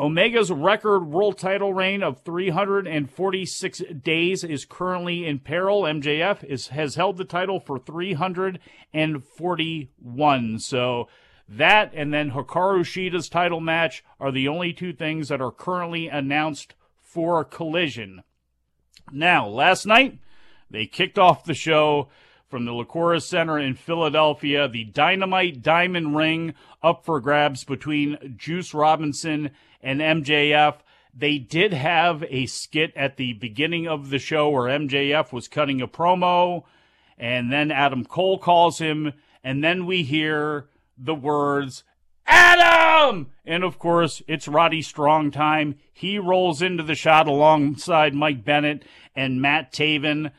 Omega's 0.00 0.50
record 0.50 1.00
world 1.00 1.36
title 1.36 1.74
reign 1.74 2.02
of 2.02 2.22
346 2.22 3.82
days 4.02 4.42
is 4.42 4.64
currently 4.64 5.26
in 5.26 5.40
peril. 5.40 5.82
MJF 5.82 6.42
is, 6.44 6.68
has 6.68 6.94
held 6.94 7.18
the 7.18 7.26
title 7.26 7.60
for 7.60 7.78
341. 7.78 10.58
So 10.58 11.06
that 11.46 11.92
and 11.94 12.14
then 12.14 12.30
Hikaru 12.30 12.86
Shida's 12.86 13.28
title 13.28 13.60
match 13.60 14.02
are 14.18 14.32
the 14.32 14.48
only 14.48 14.72
two 14.72 14.94
things 14.94 15.28
that 15.28 15.42
are 15.42 15.52
currently 15.52 16.08
announced 16.08 16.72
for 17.02 17.44
Collision. 17.44 18.22
Now, 19.12 19.48
last 19.48 19.84
night, 19.84 20.16
they 20.70 20.86
kicked 20.86 21.18
off 21.18 21.44
the 21.44 21.52
show 21.52 22.08
from 22.48 22.64
the 22.64 22.72
Liacouras 22.72 23.22
Center 23.22 23.58
in 23.58 23.74
Philadelphia. 23.74 24.66
The 24.66 24.84
Dynamite 24.84 25.62
Diamond 25.62 26.16
Ring 26.16 26.54
up 26.82 27.04
for 27.04 27.20
grabs 27.20 27.64
between 27.64 28.36
Juice 28.38 28.72
Robinson 28.72 29.50
and 29.82 30.00
MJF. 30.00 30.76
They 31.14 31.38
did 31.38 31.72
have 31.72 32.24
a 32.28 32.46
skit 32.46 32.92
at 32.94 33.16
the 33.16 33.32
beginning 33.34 33.88
of 33.88 34.10
the 34.10 34.18
show 34.18 34.48
where 34.48 34.78
MJF 34.78 35.32
was 35.32 35.48
cutting 35.48 35.80
a 35.80 35.88
promo, 35.88 36.64
and 37.18 37.52
then 37.52 37.70
Adam 37.70 38.04
Cole 38.04 38.38
calls 38.38 38.78
him, 38.78 39.12
and 39.42 39.62
then 39.64 39.86
we 39.86 40.02
hear 40.02 40.68
the 40.96 41.14
words, 41.14 41.82
Adam! 42.26 43.32
And 43.44 43.64
of 43.64 43.78
course, 43.78 44.22
it's 44.28 44.46
Roddy 44.46 44.82
Strong 44.82 45.32
time. 45.32 45.76
He 45.92 46.18
rolls 46.18 46.62
into 46.62 46.82
the 46.82 46.94
shot 46.94 47.26
alongside 47.26 48.14
Mike 48.14 48.44
Bennett 48.44 48.84
and 49.16 49.42
Matt 49.42 49.72
Taven. 49.72 50.30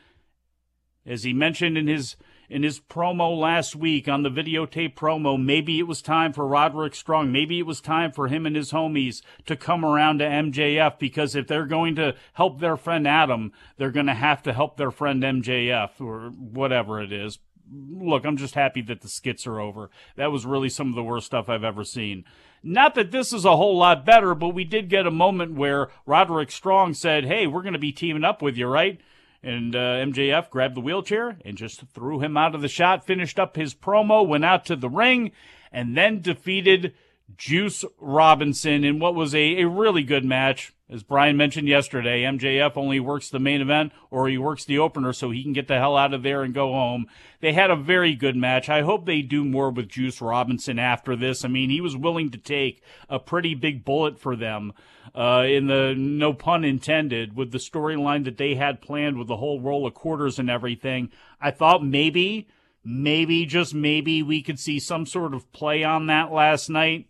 As 1.05 1.23
he 1.23 1.33
mentioned 1.33 1.77
in 1.77 1.87
his 1.87 2.15
in 2.51 2.63
his 2.63 2.81
promo 2.81 3.39
last 3.39 3.77
week 3.77 4.09
on 4.09 4.23
the 4.23 4.29
videotape 4.29 4.93
promo, 4.93 5.41
maybe 5.41 5.79
it 5.79 5.87
was 5.87 6.01
time 6.01 6.33
for 6.33 6.45
Roderick 6.45 6.93
Strong. 6.93 7.31
Maybe 7.31 7.59
it 7.59 7.65
was 7.65 7.79
time 7.79 8.11
for 8.11 8.27
him 8.27 8.45
and 8.45 8.57
his 8.57 8.73
homies 8.73 9.21
to 9.45 9.55
come 9.55 9.85
around 9.85 10.19
to 10.19 10.25
MJF 10.25 10.99
because 10.99 11.33
if 11.33 11.47
they're 11.47 11.65
going 11.65 11.95
to 11.95 12.13
help 12.33 12.59
their 12.59 12.75
friend 12.75 13.07
Adam, 13.07 13.53
they're 13.77 13.89
going 13.89 14.07
to 14.07 14.13
have 14.13 14.43
to 14.43 14.51
help 14.51 14.75
their 14.75 14.91
friend 14.91 15.23
MJF 15.23 16.01
or 16.01 16.31
whatever 16.31 17.01
it 17.01 17.13
is. 17.13 17.39
Look, 17.73 18.25
I'm 18.25 18.35
just 18.35 18.55
happy 18.55 18.81
that 18.81 18.99
the 18.99 19.07
skits 19.07 19.47
are 19.47 19.61
over. 19.61 19.89
That 20.17 20.33
was 20.33 20.45
really 20.45 20.67
some 20.67 20.89
of 20.89 20.95
the 20.95 21.03
worst 21.03 21.27
stuff 21.27 21.47
I've 21.47 21.63
ever 21.63 21.85
seen. 21.85 22.25
Not 22.61 22.95
that 22.95 23.11
this 23.11 23.31
is 23.31 23.45
a 23.45 23.55
whole 23.55 23.77
lot 23.77 24.05
better, 24.05 24.35
but 24.35 24.49
we 24.49 24.65
did 24.65 24.89
get 24.89 25.07
a 25.07 25.11
moment 25.11 25.53
where 25.53 25.87
Roderick 26.05 26.51
Strong 26.51 26.95
said, 26.95 27.23
Hey, 27.23 27.47
we're 27.47 27.63
going 27.63 27.71
to 27.73 27.79
be 27.79 27.93
teaming 27.93 28.25
up 28.25 28.41
with 28.41 28.57
you, 28.57 28.67
right? 28.67 28.99
And 29.43 29.75
uh, 29.75 29.79
MJF 30.05 30.49
grabbed 30.49 30.75
the 30.75 30.81
wheelchair 30.81 31.37
and 31.43 31.57
just 31.57 31.81
threw 31.93 32.19
him 32.19 32.37
out 32.37 32.53
of 32.53 32.61
the 32.61 32.67
shot, 32.67 33.05
finished 33.05 33.39
up 33.39 33.55
his 33.55 33.73
promo, 33.73 34.25
went 34.25 34.45
out 34.45 34.65
to 34.65 34.75
the 34.75 34.89
ring, 34.89 35.31
and 35.71 35.97
then 35.97 36.21
defeated 36.21 36.93
Juice 37.37 37.83
Robinson 37.99 38.83
in 38.83 38.99
what 38.99 39.15
was 39.15 39.33
a, 39.33 39.61
a 39.61 39.67
really 39.67 40.03
good 40.03 40.25
match. 40.25 40.73
As 40.91 41.03
Bryan 41.03 41.37
mentioned 41.37 41.69
yesterday, 41.69 42.23
MJF 42.23 42.75
only 42.75 42.99
works 42.99 43.29
the 43.29 43.39
main 43.39 43.61
event 43.61 43.93
or 44.09 44.27
he 44.27 44.37
works 44.37 44.65
the 44.65 44.77
opener 44.77 45.13
so 45.13 45.29
he 45.29 45.41
can 45.41 45.53
get 45.53 45.69
the 45.69 45.77
hell 45.77 45.95
out 45.95 46.13
of 46.13 46.21
there 46.21 46.43
and 46.43 46.53
go 46.53 46.73
home. 46.73 47.07
They 47.39 47.53
had 47.53 47.71
a 47.71 47.77
very 47.77 48.13
good 48.13 48.35
match. 48.35 48.67
I 48.67 48.81
hope 48.81 49.05
they 49.05 49.21
do 49.21 49.45
more 49.45 49.71
with 49.71 49.87
Juice 49.87 50.19
Robinson 50.19 50.77
after 50.77 51.15
this. 51.15 51.45
I 51.45 51.47
mean, 51.47 51.69
he 51.69 51.79
was 51.79 51.95
willing 51.95 52.29
to 52.31 52.37
take 52.37 52.83
a 53.07 53.19
pretty 53.19 53.55
big 53.55 53.85
bullet 53.85 54.19
for 54.19 54.35
them, 54.35 54.73
uh, 55.15 55.45
in 55.47 55.67
the 55.67 55.95
no 55.95 56.33
pun 56.33 56.65
intended, 56.65 57.37
with 57.37 57.53
the 57.53 57.57
storyline 57.57 58.25
that 58.25 58.37
they 58.37 58.55
had 58.55 58.81
planned 58.81 59.17
with 59.17 59.29
the 59.29 59.37
whole 59.37 59.61
roll 59.61 59.87
of 59.87 59.93
quarters 59.93 60.39
and 60.39 60.49
everything. 60.49 61.09
I 61.39 61.51
thought 61.51 61.85
maybe, 61.85 62.49
maybe, 62.83 63.45
just 63.45 63.73
maybe 63.73 64.21
we 64.21 64.41
could 64.41 64.59
see 64.59 64.77
some 64.77 65.05
sort 65.05 65.33
of 65.33 65.53
play 65.53 65.85
on 65.85 66.07
that 66.07 66.33
last 66.33 66.69
night. 66.69 67.07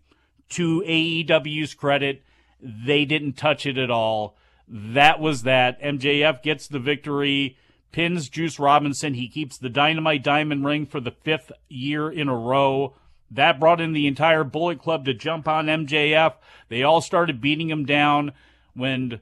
To 0.50 0.82
AEW's 0.86 1.74
credit, 1.74 2.24
they 2.62 3.06
didn't 3.06 3.34
touch 3.34 3.66
it 3.66 3.78
at 3.78 3.92
all. 3.92 4.36
That 4.68 5.20
was 5.20 5.44
that. 5.44 5.82
MJF 5.82 6.42
gets 6.42 6.68
the 6.68 6.80
victory, 6.80 7.58
pins 7.92 8.30
Juice 8.30 8.60
Robinson. 8.60 9.16
He 9.16 9.28
keeps 9.28 9.58
the 9.58 9.70
Dynamite 9.70 10.24
Diamond 10.24 10.66
Ring 10.66 10.86
for 10.86 11.00
the 11.00 11.12
fifth 11.12 11.52
year 11.68 12.10
in 12.10 12.30
a 12.30 12.36
row. 12.36 12.94
That 13.30 13.60
brought 13.60 13.82
in 13.82 13.94
the 13.94 14.08
entire 14.08 14.44
Bullet 14.44 14.82
Club 14.82 15.06
to 15.06 15.14
jump 15.14 15.48
on 15.48 15.68
MJF. 15.68 16.34
They 16.70 16.84
all 16.84 17.02
started 17.02 17.42
beating 17.42 17.70
him 17.70 17.86
down 17.86 18.34
when 18.74 19.22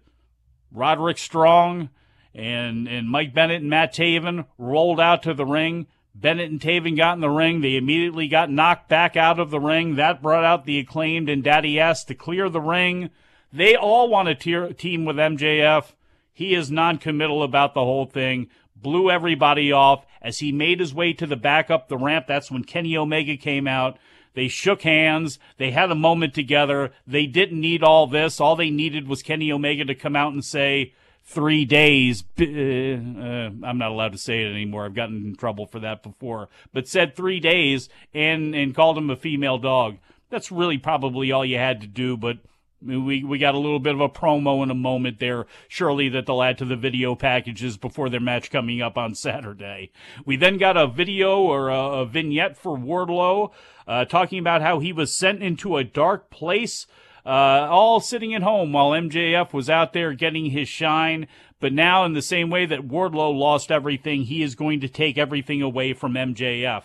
Roderick 0.72 1.18
Strong 1.18 1.90
and, 2.34 2.88
and 2.88 3.10
Mike 3.10 3.34
Bennett 3.34 3.62
and 3.62 3.70
Matt 3.70 3.94
Taven 3.94 4.46
rolled 4.58 5.00
out 5.00 5.24
to 5.24 5.34
the 5.34 5.46
ring. 5.46 5.88
Bennett 6.16 6.52
and 6.52 6.60
Taven 6.60 6.98
got 6.98 7.14
in 7.14 7.22
the 7.22 7.30
ring. 7.30 7.62
They 7.62 7.76
immediately 7.76 8.28
got 8.28 8.52
knocked 8.52 8.90
back 8.90 9.16
out 9.16 9.40
of 9.40 9.52
the 9.52 9.60
ring. 9.60 9.96
That 9.96 10.22
brought 10.22 10.44
out 10.44 10.66
the 10.66 10.80
acclaimed 10.80 11.30
and 11.30 11.44
Daddy 11.44 11.80
S 11.80 12.04
to 12.06 12.16
clear 12.16 12.50
the 12.50 12.62
ring. 12.62 13.10
They 13.52 13.76
all 13.76 14.10
want 14.10 14.28
to 14.28 14.36
te- 14.36 14.74
team 14.74 15.06
with 15.06 15.16
MJF. 15.16 15.94
He 16.34 16.54
is 16.54 16.72
non-committal 16.72 17.44
about 17.44 17.74
the 17.74 17.84
whole 17.84 18.06
thing. 18.06 18.50
Blew 18.76 19.10
everybody 19.10 19.72
off 19.72 20.06
as 20.22 20.40
he 20.40 20.52
made 20.52 20.80
his 20.80 20.94
way 20.94 21.14
to 21.14 21.28
the 21.28 21.36
back 21.36 21.70
up 21.70 21.90
the 21.90 21.98
ramp. 21.98 22.28
That's 22.28 22.52
when 22.52 22.64
Kenny 22.64 22.96
Omega 22.96 23.36
came 23.36 23.68
out. 23.68 23.98
They 24.36 24.48
shook 24.48 24.84
hands. 24.84 25.40
They 25.58 25.72
had 25.72 25.92
a 25.92 25.96
moment 25.96 26.34
together. 26.34 26.92
They 27.06 27.26
didn't 27.26 27.60
need 27.60 27.84
all 27.84 28.08
this. 28.08 28.40
All 28.40 28.56
they 28.56 28.70
needed 28.70 29.08
was 29.08 29.24
Kenny 29.24 29.52
Omega 29.52 29.84
to 29.86 29.96
come 29.96 30.16
out 30.16 30.32
and 30.32 30.46
say, 30.46 30.94
three 31.30 31.64
days. 31.64 32.24
Uh, 32.40 32.44
uh, 32.44 33.50
I'm 33.64 33.78
not 33.78 33.92
allowed 33.92 34.14
to 34.14 34.18
say 34.18 34.44
it 34.44 34.52
anymore. 34.52 34.86
I've 34.86 34.96
gotten 34.96 35.26
in 35.28 35.36
trouble 35.36 35.68
for 35.68 35.80
that 35.80 36.02
before. 36.02 36.50
But 36.74 36.88
said 36.88 37.16
three 37.16 37.40
days 37.40 37.88
and, 38.14 38.56
and 38.56 38.76
called 38.76 38.98
him 38.98 39.10
a 39.10 39.16
female 39.16 39.60
dog. 39.60 39.98
That's 40.30 40.52
really 40.52 40.78
probably 40.78 41.32
all 41.32 41.46
you 41.46 41.58
had 41.58 41.82
to 41.82 41.88
do. 41.88 42.18
But 42.18 42.38
we 42.82 43.24
we 43.24 43.38
got 43.38 43.56
a 43.56 43.60
little 43.60 43.80
bit 43.80 43.94
of 43.94 44.02
a 44.02 44.10
promo 44.10 44.64
in 44.64 44.70
a 44.70 44.76
moment 44.76 45.20
there, 45.20 45.46
surely 45.68 46.10
that 46.10 46.26
they'll 46.26 46.42
add 46.42 46.58
to 46.60 46.66
the 46.66 46.76
video 46.76 47.16
packages 47.16 47.78
before 47.78 48.10
their 48.10 48.20
match 48.20 48.52
coming 48.52 48.82
up 48.82 48.98
on 48.98 49.16
Saturday. 49.16 49.92
We 50.26 50.36
then 50.38 50.58
got 50.58 50.78
a 50.78 50.88
video 50.88 51.40
or 51.40 51.70
a, 51.70 52.02
a 52.02 52.06
vignette 52.06 52.58
for 52.58 52.78
Wardlow 52.78 53.52
uh, 53.88 54.06
talking 54.06 54.40
about 54.40 54.62
how 54.62 54.80
he 54.80 54.94
was 54.94 55.16
sent 55.18 55.44
into 55.44 55.78
a 55.78 55.84
dark 55.84 56.30
place, 56.30 56.86
uh, 57.26 57.30
all 57.70 58.00
sitting 58.00 58.34
at 58.34 58.44
home 58.44 58.72
while 58.72 58.92
MJF 58.92 59.52
was 59.52 59.70
out 59.70 59.94
there 59.94 60.14
getting 60.14 60.52
his 60.52 60.70
shine. 60.70 61.28
But 61.60 61.74
now, 61.74 62.06
in 62.06 62.14
the 62.14 62.22
same 62.22 62.50
way 62.50 62.66
that 62.66 62.88
Wardlow 62.88 63.38
lost 63.38 63.70
everything, 63.72 64.24
he 64.24 64.42
is 64.42 64.56
going 64.56 64.80
to 64.80 64.88
take 64.88 65.18
everything 65.18 65.62
away 65.62 65.92
from 65.94 66.14
MJF. 66.14 66.84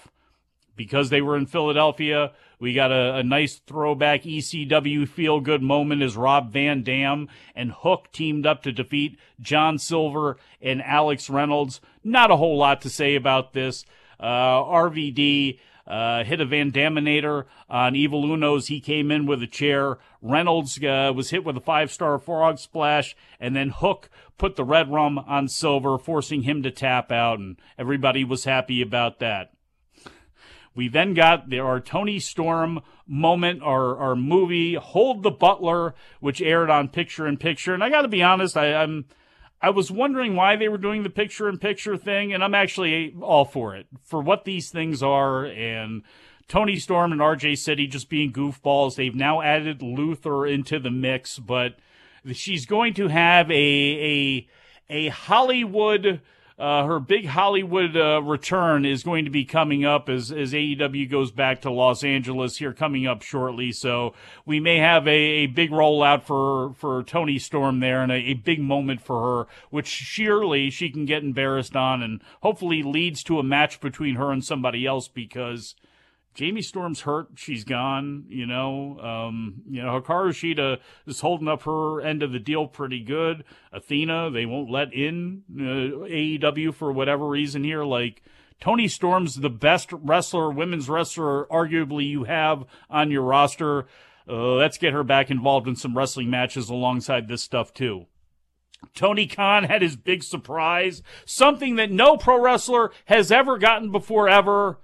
because 0.76 1.10
they 1.10 1.20
were 1.20 1.36
in 1.36 1.46
Philadelphia, 1.46 2.32
we 2.58 2.72
got 2.72 2.92
a, 2.92 3.16
a 3.16 3.22
nice 3.22 3.56
throwback 3.66 4.22
ECW 4.22 5.08
feel 5.08 5.40
good 5.40 5.62
moment 5.62 6.02
as 6.02 6.16
Rob 6.16 6.52
Van 6.52 6.82
Dam 6.82 7.28
and 7.54 7.72
Hook 7.72 8.08
teamed 8.12 8.46
up 8.46 8.62
to 8.62 8.72
defeat 8.72 9.18
John 9.40 9.78
Silver 9.78 10.36
and 10.60 10.82
Alex 10.82 11.28
Reynolds. 11.28 11.80
Not 12.02 12.30
a 12.30 12.36
whole 12.36 12.56
lot 12.56 12.80
to 12.82 12.90
say 12.90 13.14
about 13.14 13.52
this. 13.52 13.84
Uh, 14.18 14.62
RVD 14.62 15.58
uh, 15.86 16.24
hit 16.24 16.40
a 16.40 16.46
Van 16.46 16.72
Daminator 16.72 17.44
on 17.68 17.94
Evil 17.94 18.24
Uno's. 18.24 18.68
He 18.68 18.80
came 18.80 19.10
in 19.10 19.26
with 19.26 19.42
a 19.42 19.46
chair. 19.46 19.98
Reynolds 20.22 20.82
uh, 20.82 21.12
was 21.14 21.30
hit 21.30 21.44
with 21.44 21.56
a 21.56 21.60
five 21.60 21.92
star 21.92 22.18
frog 22.18 22.58
splash, 22.58 23.16
and 23.38 23.54
then 23.54 23.70
Hook 23.70 24.08
put 24.38 24.56
the 24.56 24.64
Redrum 24.64 25.22
on 25.28 25.48
Silver, 25.48 25.98
forcing 25.98 26.42
him 26.42 26.62
to 26.62 26.70
tap 26.70 27.12
out, 27.12 27.38
and 27.38 27.56
everybody 27.78 28.24
was 28.24 28.44
happy 28.44 28.80
about 28.80 29.18
that. 29.18 29.53
We 30.74 30.88
then 30.88 31.14
got 31.14 31.48
the, 31.50 31.60
our 31.60 31.80
Toni 31.80 32.18
Storm 32.18 32.80
moment, 33.06 33.62
our, 33.62 33.96
our 33.96 34.16
movie, 34.16 34.74
Hold 34.74 35.22
the 35.22 35.30
Butler, 35.30 35.94
which 36.20 36.42
aired 36.42 36.70
on 36.70 36.88
Picture 36.88 37.26
in 37.26 37.36
Picture. 37.36 37.74
And 37.74 37.84
I 37.84 37.90
got 37.90 38.02
to 38.02 38.08
be 38.08 38.22
honest, 38.22 38.56
I, 38.56 38.74
I'm. 38.74 39.06
I 39.62 39.70
was 39.70 39.90
wondering 39.90 40.36
why 40.36 40.56
they 40.56 40.68
were 40.68 40.76
doing 40.76 41.04
the 41.04 41.10
picture 41.10 41.48
in 41.48 41.56
picture 41.56 41.96
thing, 41.96 42.34
and 42.34 42.44
I'm 42.44 42.54
actually 42.54 43.14
all 43.22 43.46
for 43.46 43.74
it. 43.74 43.86
For 44.02 44.20
what 44.20 44.44
these 44.44 44.68
things 44.68 45.02
are, 45.02 45.46
and 45.46 46.02
Toni 46.48 46.76
Storm 46.76 47.12
and 47.12 47.20
RJ 47.20 47.56
City 47.58 47.86
just 47.86 48.10
being 48.10 48.32
goofballs. 48.32 48.96
They've 48.96 49.14
now 49.14 49.40
added 49.40 49.80
Luther 49.80 50.46
into 50.46 50.78
the 50.78 50.90
mix, 50.90 51.38
but 51.38 51.76
she's 52.32 52.66
going 52.66 52.94
to 52.94 53.08
have 53.08 53.50
a 53.50 53.54
a 53.54 54.48
a 54.90 55.08
Hollywood 55.08 56.20
uh, 56.58 56.84
her 56.84 57.00
big 57.00 57.26
Hollywood 57.26 57.96
uh, 57.96 58.22
return 58.22 58.84
is 58.84 59.02
going 59.02 59.24
to 59.24 59.30
be 59.30 59.44
coming 59.44 59.84
up 59.84 60.08
as, 60.08 60.30
as 60.30 60.52
AEW 60.52 61.10
goes 61.10 61.32
back 61.32 61.60
to 61.62 61.70
Los 61.70 62.04
Angeles 62.04 62.58
here 62.58 62.72
coming 62.72 63.06
up 63.06 63.22
shortly. 63.22 63.72
So 63.72 64.14
we 64.46 64.60
may 64.60 64.78
have 64.78 65.08
a, 65.08 65.10
a 65.10 65.46
big 65.46 65.70
rollout 65.70 66.22
for, 66.22 66.74
for 66.74 67.02
Toni 67.02 67.40
Storm 67.40 67.80
there 67.80 68.02
and 68.02 68.12
a, 68.12 68.16
a 68.16 68.34
big 68.34 68.60
moment 68.60 69.00
for 69.00 69.20
her, 69.20 69.50
which 69.70 69.88
surely 69.88 70.70
she 70.70 70.90
can 70.90 71.06
get 71.06 71.24
embarrassed 71.24 71.74
on 71.74 72.02
and 72.02 72.22
hopefully 72.42 72.84
leads 72.84 73.24
to 73.24 73.40
a 73.40 73.42
match 73.42 73.80
between 73.80 74.14
her 74.14 74.30
and 74.30 74.44
somebody 74.44 74.86
else 74.86 75.08
because– 75.08 75.74
Jamie 76.34 76.62
Storm's 76.62 77.02
hurt. 77.02 77.28
She's 77.36 77.64
gone. 77.64 78.24
You 78.28 78.46
know, 78.46 78.98
um, 79.00 79.62
you 79.70 79.82
know, 79.82 80.00
Hikaru 80.00 80.30
Shida 80.30 80.78
is 81.06 81.20
holding 81.20 81.48
up 81.48 81.62
her 81.62 82.00
end 82.00 82.22
of 82.22 82.32
the 82.32 82.40
deal 82.40 82.66
pretty 82.66 83.00
good. 83.00 83.44
Athena, 83.72 84.30
they 84.30 84.44
won't 84.44 84.70
let 84.70 84.92
in 84.92 85.42
uh, 85.54 86.06
AEW 86.06 86.74
for 86.74 86.92
whatever 86.92 87.28
reason 87.28 87.62
here. 87.62 87.84
Like 87.84 88.22
Toni 88.60 88.88
Storm's 88.88 89.36
the 89.36 89.50
best 89.50 89.92
wrestler, 89.92 90.50
women's 90.50 90.88
wrestler, 90.88 91.46
arguably 91.46 92.08
you 92.08 92.24
have 92.24 92.64
on 92.90 93.10
your 93.10 93.22
roster. 93.22 93.86
Uh, 94.28 94.54
let's 94.54 94.78
get 94.78 94.92
her 94.92 95.04
back 95.04 95.30
involved 95.30 95.68
in 95.68 95.76
some 95.76 95.96
wrestling 95.96 96.30
matches 96.30 96.68
alongside 96.68 97.28
this 97.28 97.42
stuff 97.42 97.72
too. 97.72 98.06
Tony 98.94 99.26
Khan 99.26 99.64
had 99.64 99.82
his 99.82 99.96
big 99.96 100.22
surprise, 100.22 101.02
something 101.24 101.76
that 101.76 101.90
no 101.90 102.16
pro 102.16 102.40
wrestler 102.40 102.90
has 103.06 103.32
ever 103.32 103.56
gotten 103.56 103.90
before 103.90 104.28
ever 104.28 104.78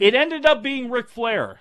it 0.00 0.14
ended 0.14 0.46
up 0.46 0.62
being 0.62 0.90
Ric 0.90 1.08
Flair. 1.08 1.60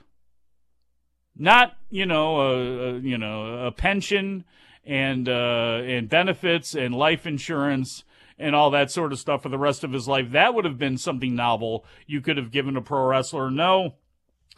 Not, 1.36 1.78
you 1.90 2.06
know, 2.06 2.42
a, 2.42 3.00
you 3.00 3.18
know, 3.18 3.68
a 3.68 3.72
pension 3.72 4.46
and 4.86 5.30
uh, 5.30 5.82
and 5.84 6.10
benefits 6.10 6.74
and 6.74 6.96
life 6.96 7.28
insurance 7.28 8.04
and 8.40 8.56
all 8.56 8.72
that 8.72 8.90
sort 8.90 9.12
of 9.12 9.20
stuff 9.20 9.44
for 9.44 9.50
the 9.50 9.58
rest 9.58 9.84
of 9.84 9.92
his 9.92 10.08
life. 10.08 10.32
That 10.32 10.54
would 10.54 10.66
have 10.66 10.78
been 10.78 10.98
something 10.98 11.36
novel 11.36 11.86
you 12.08 12.22
could 12.22 12.38
have 12.38 12.52
given 12.52 12.78
a 12.78 12.82
pro 12.82 13.06
wrestler. 13.06 13.52
No, 13.52 13.96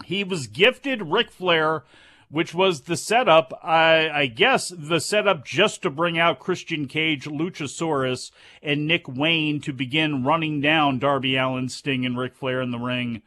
he 0.05 0.23
was 0.23 0.47
gifted 0.47 1.01
Ric 1.01 1.31
Flair, 1.31 1.83
which 2.29 2.53
was 2.53 2.81
the 2.81 2.97
setup, 2.97 3.51
I, 3.63 4.09
I, 4.09 4.25
guess, 4.27 4.71
the 4.75 4.99
setup 4.99 5.43
just 5.43 5.81
to 5.81 5.89
bring 5.89 6.19
out 6.19 6.39
Christian 6.39 6.87
Cage, 6.87 7.25
Luchasaurus, 7.25 8.31
and 8.61 8.87
Nick 8.87 9.07
Wayne 9.07 9.59
to 9.61 9.73
begin 9.73 10.23
running 10.23 10.61
down 10.61 10.99
Darby 10.99 11.35
Allin, 11.35 11.69
Sting, 11.69 12.05
and 12.05 12.17
Ric 12.17 12.35
Flair 12.35 12.61
in 12.61 12.71
the 12.71 12.79
ring 12.79 13.23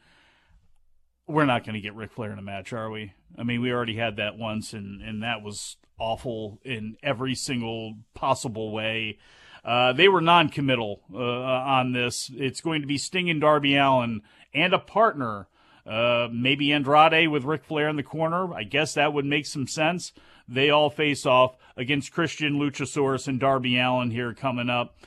we're 1.27 1.47
not 1.47 1.65
going 1.65 1.75
to 1.75 1.81
get 1.81 1.95
Ric 1.95 2.13
Flair 2.13 2.33
in 2.33 2.39
a 2.39 2.43
match, 2.43 2.73
are 2.73 2.91
we? 2.91 3.13
I 3.39 3.43
mean, 3.43 3.61
we 3.61 3.73
already 3.73 3.97
had 3.97 4.17
that 4.17 4.37
once, 4.37 4.73
and 4.73 5.03
and 5.03 5.23
that 5.23 5.43
was 5.43 5.77
awful 5.99 6.61
in 6.65 6.97
every 7.03 7.35
single 7.35 7.95
possible 8.15 8.73
way. 8.73 9.19
Uh, 9.65 9.93
they 9.93 10.09
were 10.09 10.21
non-committal 10.21 11.01
uh, 11.13 11.19
on 11.19 11.93
this. 11.93 12.31
It's 12.35 12.61
going 12.61 12.83
to 12.83 12.87
be 12.87 12.99
Sting 12.99 13.31
and 13.31 13.41
Darby 13.41 13.77
Allin 13.77 14.21
and 14.53 14.75
a 14.75 14.79
partner, 14.79 15.49
uh, 15.87 16.29
maybe 16.31 16.71
Andrade 16.73 17.29
with 17.29 17.45
Ric 17.45 17.65
Flair 17.65 17.89
in 17.89 17.97
the 17.97 18.03
corner. 18.03 18.53
I 18.53 18.65
guess 18.65 18.95
that 18.95 19.15
would 19.15 19.25
make 19.25 19.47
some 19.47 19.67
sense. 19.67 20.13
They 20.47 20.69
all 20.69 20.91
face 20.91 21.25
off 21.25 21.57
against 21.77 22.13
Christian 22.13 22.59
Luchasaurus 22.59 23.27
and 23.27 23.41
Darby 23.41 23.79
Allin 23.79 24.11
here 24.11 24.35
coming 24.35 24.69
up. 24.69 24.99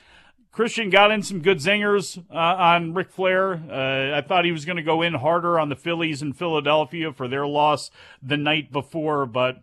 Christian 0.58 0.90
got 0.90 1.12
in 1.12 1.22
some 1.22 1.38
good 1.38 1.58
zingers 1.58 2.18
uh, 2.32 2.34
on 2.36 2.92
Ric 2.92 3.12
Flair. 3.12 3.52
Uh, 3.70 4.18
I 4.18 4.22
thought 4.22 4.44
he 4.44 4.50
was 4.50 4.64
going 4.64 4.74
to 4.76 4.82
go 4.82 5.02
in 5.02 5.14
harder 5.14 5.56
on 5.56 5.68
the 5.68 5.76
Phillies 5.76 6.20
in 6.20 6.32
Philadelphia 6.32 7.12
for 7.12 7.28
their 7.28 7.46
loss 7.46 7.92
the 8.20 8.36
night 8.36 8.72
before, 8.72 9.24
but 9.24 9.62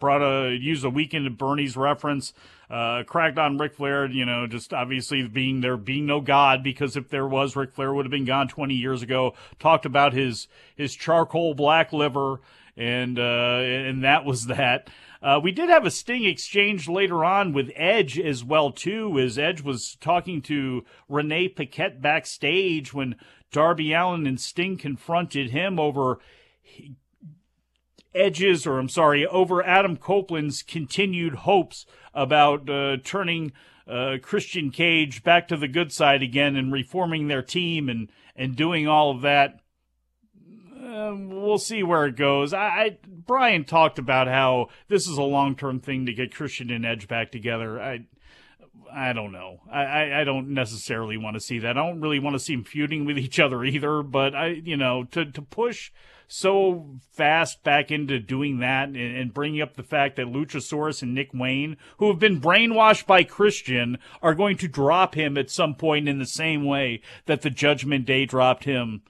brought 0.00 0.22
a 0.22 0.52
use 0.52 0.82
a 0.82 0.90
weekend 0.90 1.26
at 1.26 1.38
Bernie's 1.38 1.76
reference. 1.76 2.34
Uh, 2.68 3.04
cracked 3.04 3.38
on 3.38 3.56
Ric 3.56 3.74
Flair, 3.74 4.06
you 4.06 4.26
know, 4.26 4.48
just 4.48 4.74
obviously 4.74 5.28
being 5.28 5.60
there, 5.60 5.76
being 5.76 6.06
no 6.06 6.20
god, 6.20 6.64
because 6.64 6.96
if 6.96 7.08
there 7.08 7.28
was, 7.28 7.54
Ric 7.54 7.72
Flair 7.72 7.94
would 7.94 8.04
have 8.04 8.10
been 8.10 8.24
gone 8.24 8.48
20 8.48 8.74
years 8.74 9.02
ago. 9.02 9.34
Talked 9.60 9.86
about 9.86 10.12
his 10.12 10.48
his 10.74 10.92
charcoal 10.96 11.54
black 11.54 11.92
liver, 11.92 12.40
and 12.76 13.16
uh, 13.16 13.60
and 13.62 14.02
that 14.02 14.24
was 14.24 14.46
that. 14.46 14.90
Uh, 15.26 15.40
we 15.40 15.50
did 15.50 15.68
have 15.68 15.84
a 15.84 15.90
Sting 15.90 16.24
exchange 16.24 16.88
later 16.88 17.24
on 17.24 17.52
with 17.52 17.72
Edge 17.74 18.16
as 18.16 18.44
well 18.44 18.70
too, 18.70 19.18
as 19.18 19.40
Edge 19.40 19.60
was 19.60 19.96
talking 20.00 20.40
to 20.42 20.84
Renee 21.08 21.48
Paquette 21.48 22.00
backstage 22.00 22.94
when 22.94 23.16
Darby 23.50 23.92
Allin 23.92 24.28
and 24.28 24.40
Sting 24.40 24.76
confronted 24.76 25.50
him 25.50 25.80
over 25.80 26.20
Edge's, 28.14 28.68
or 28.68 28.78
I'm 28.78 28.88
sorry, 28.88 29.26
over 29.26 29.66
Adam 29.66 29.96
Copeland's 29.96 30.62
continued 30.62 31.34
hopes 31.34 31.86
about 32.14 32.70
uh, 32.70 32.98
turning 33.02 33.50
uh, 33.88 34.18
Christian 34.22 34.70
Cage 34.70 35.24
back 35.24 35.48
to 35.48 35.56
the 35.56 35.66
good 35.66 35.92
side 35.92 36.22
again 36.22 36.54
and 36.54 36.72
reforming 36.72 37.26
their 37.26 37.42
team 37.42 37.88
and 37.88 38.12
and 38.36 38.54
doing 38.54 38.86
all 38.86 39.10
of 39.10 39.22
that. 39.22 39.58
Uh, 40.86 41.14
we'll 41.16 41.58
see 41.58 41.82
where 41.82 42.06
it 42.06 42.16
goes. 42.16 42.52
I, 42.52 42.66
I 42.66 42.98
Bryan 43.06 43.64
talked 43.64 43.98
about 43.98 44.28
how 44.28 44.68
this 44.88 45.08
is 45.08 45.18
a 45.18 45.22
long 45.22 45.56
term 45.56 45.80
thing 45.80 46.06
to 46.06 46.12
get 46.12 46.34
Christian 46.34 46.70
and 46.70 46.86
Edge 46.86 47.08
back 47.08 47.32
together. 47.32 47.80
I 47.80 48.04
I 48.92 49.12
don't 49.12 49.32
know. 49.32 49.60
I, 49.70 49.82
I, 49.82 50.20
I 50.20 50.24
don't 50.24 50.50
necessarily 50.50 51.16
want 51.16 51.34
to 51.34 51.40
see 51.40 51.58
that. 51.60 51.76
I 51.76 51.86
don't 51.86 52.00
really 52.00 52.20
want 52.20 52.34
to 52.34 52.40
see 52.40 52.54
them 52.54 52.64
feuding 52.64 53.04
with 53.04 53.18
each 53.18 53.40
other 53.40 53.64
either. 53.64 54.02
But 54.02 54.34
I, 54.34 54.48
you 54.48 54.76
know, 54.76 55.04
to 55.10 55.24
to 55.24 55.42
push 55.42 55.90
so 56.28 56.98
fast 57.12 57.62
back 57.62 57.90
into 57.90 58.18
doing 58.18 58.58
that 58.58 58.88
and, 58.88 58.96
and, 58.96 59.32
bringing 59.32 59.62
up 59.62 59.76
the 59.76 59.82
fact 59.82 60.16
that 60.16 60.26
Luchasaurus 60.26 61.00
and 61.00 61.14
Nick 61.14 61.30
Wayne, 61.32 61.76
who 61.98 62.08
have 62.08 62.18
been 62.18 62.40
brainwashed 62.40 63.06
by 63.06 63.22
Christian, 63.22 63.98
are 64.22 64.34
going 64.34 64.56
to 64.58 64.66
drop 64.66 65.14
him 65.14 65.38
at 65.38 65.50
some 65.50 65.76
point 65.76 66.08
in 66.08 66.18
the 66.18 66.26
same 66.26 66.64
way 66.64 67.00
that 67.26 67.42
the 67.42 67.50
Judgment 67.50 68.06
Day 68.06 68.24
dropped 68.24 68.64
him. 68.64 69.02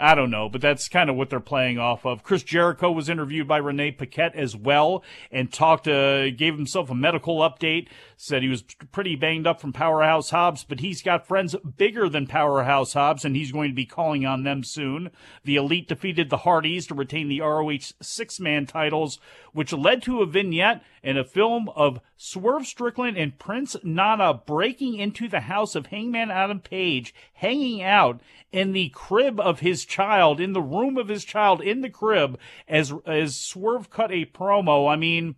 I 0.00 0.14
don't 0.14 0.30
know, 0.30 0.48
but 0.48 0.62
that's 0.62 0.88
kind 0.88 1.10
of 1.10 1.16
what 1.16 1.28
they're 1.28 1.40
playing 1.40 1.78
off 1.78 2.06
of. 2.06 2.22
Chris 2.22 2.42
Jericho 2.42 2.90
was 2.90 3.10
interviewed 3.10 3.46
by 3.46 3.58
Renee 3.58 3.92
Paquette 3.92 4.34
as 4.34 4.56
well 4.56 5.04
and 5.30 5.52
talked, 5.52 5.86
uh, 5.86 6.30
gave 6.30 6.56
himself 6.56 6.88
a 6.88 6.94
medical 6.94 7.38
update, 7.38 7.88
said 8.22 8.42
he 8.42 8.50
was 8.50 8.62
pretty 8.92 9.16
banged 9.16 9.46
up 9.46 9.62
from 9.62 9.72
Powerhouse 9.72 10.28
Hobbs, 10.28 10.62
but 10.62 10.80
he's 10.80 11.00
got 11.00 11.26
friends 11.26 11.56
bigger 11.78 12.06
than 12.06 12.26
Powerhouse 12.26 12.92
Hobbs 12.92 13.24
and 13.24 13.34
he's 13.34 13.50
going 13.50 13.70
to 13.70 13.74
be 13.74 13.86
calling 13.86 14.26
on 14.26 14.44
them 14.44 14.62
soon. 14.62 15.10
The 15.44 15.56
Elite 15.56 15.88
defeated 15.88 16.28
the 16.28 16.36
Hardys 16.36 16.86
to 16.88 16.94
retain 16.94 17.28
the 17.28 17.40
ROH 17.40 17.94
six 18.02 18.38
man 18.38 18.66
titles, 18.66 19.18
which 19.54 19.72
led 19.72 20.02
to 20.02 20.20
a 20.20 20.26
vignette 20.26 20.82
and 21.02 21.16
a 21.16 21.24
film 21.24 21.70
of 21.70 22.00
Swerve 22.18 22.66
Strickland 22.66 23.16
and 23.16 23.38
Prince 23.38 23.74
Nana 23.82 24.34
breaking 24.34 24.96
into 24.96 25.26
the 25.26 25.40
house 25.40 25.74
of 25.74 25.86
Hangman 25.86 26.30
Adam 26.30 26.60
Page, 26.60 27.14
hanging 27.32 27.82
out 27.82 28.20
in 28.52 28.72
the 28.72 28.90
crib 28.90 29.40
of 29.40 29.60
his 29.60 29.86
child, 29.86 30.40
in 30.40 30.52
the 30.52 30.60
room 30.60 30.98
of 30.98 31.08
his 31.08 31.24
child, 31.24 31.62
in 31.62 31.80
the 31.80 31.88
crib, 31.88 32.38
as 32.68 32.92
as 33.06 33.34
Swerve 33.34 33.88
cut 33.88 34.12
a 34.12 34.26
promo. 34.26 34.92
I 34.92 34.96
mean, 34.96 35.36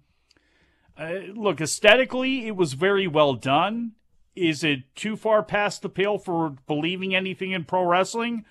uh, 0.99 1.13
look, 1.35 1.61
aesthetically, 1.61 2.47
it 2.47 2.57
was 2.57 2.75
very 2.75 3.07
well 3.07 3.35
done. 3.35 3.93
Is 4.35 4.65
it 4.65 4.95
too 4.95 5.17
far 5.17 5.43
past 5.43 5.83
the 5.83 5.89
pale 5.89 6.19
for 6.19 6.57
believing 6.67 7.15
anything 7.15 7.53
in 7.53 7.65
pro 7.65 7.85
wrestling? 7.85 8.45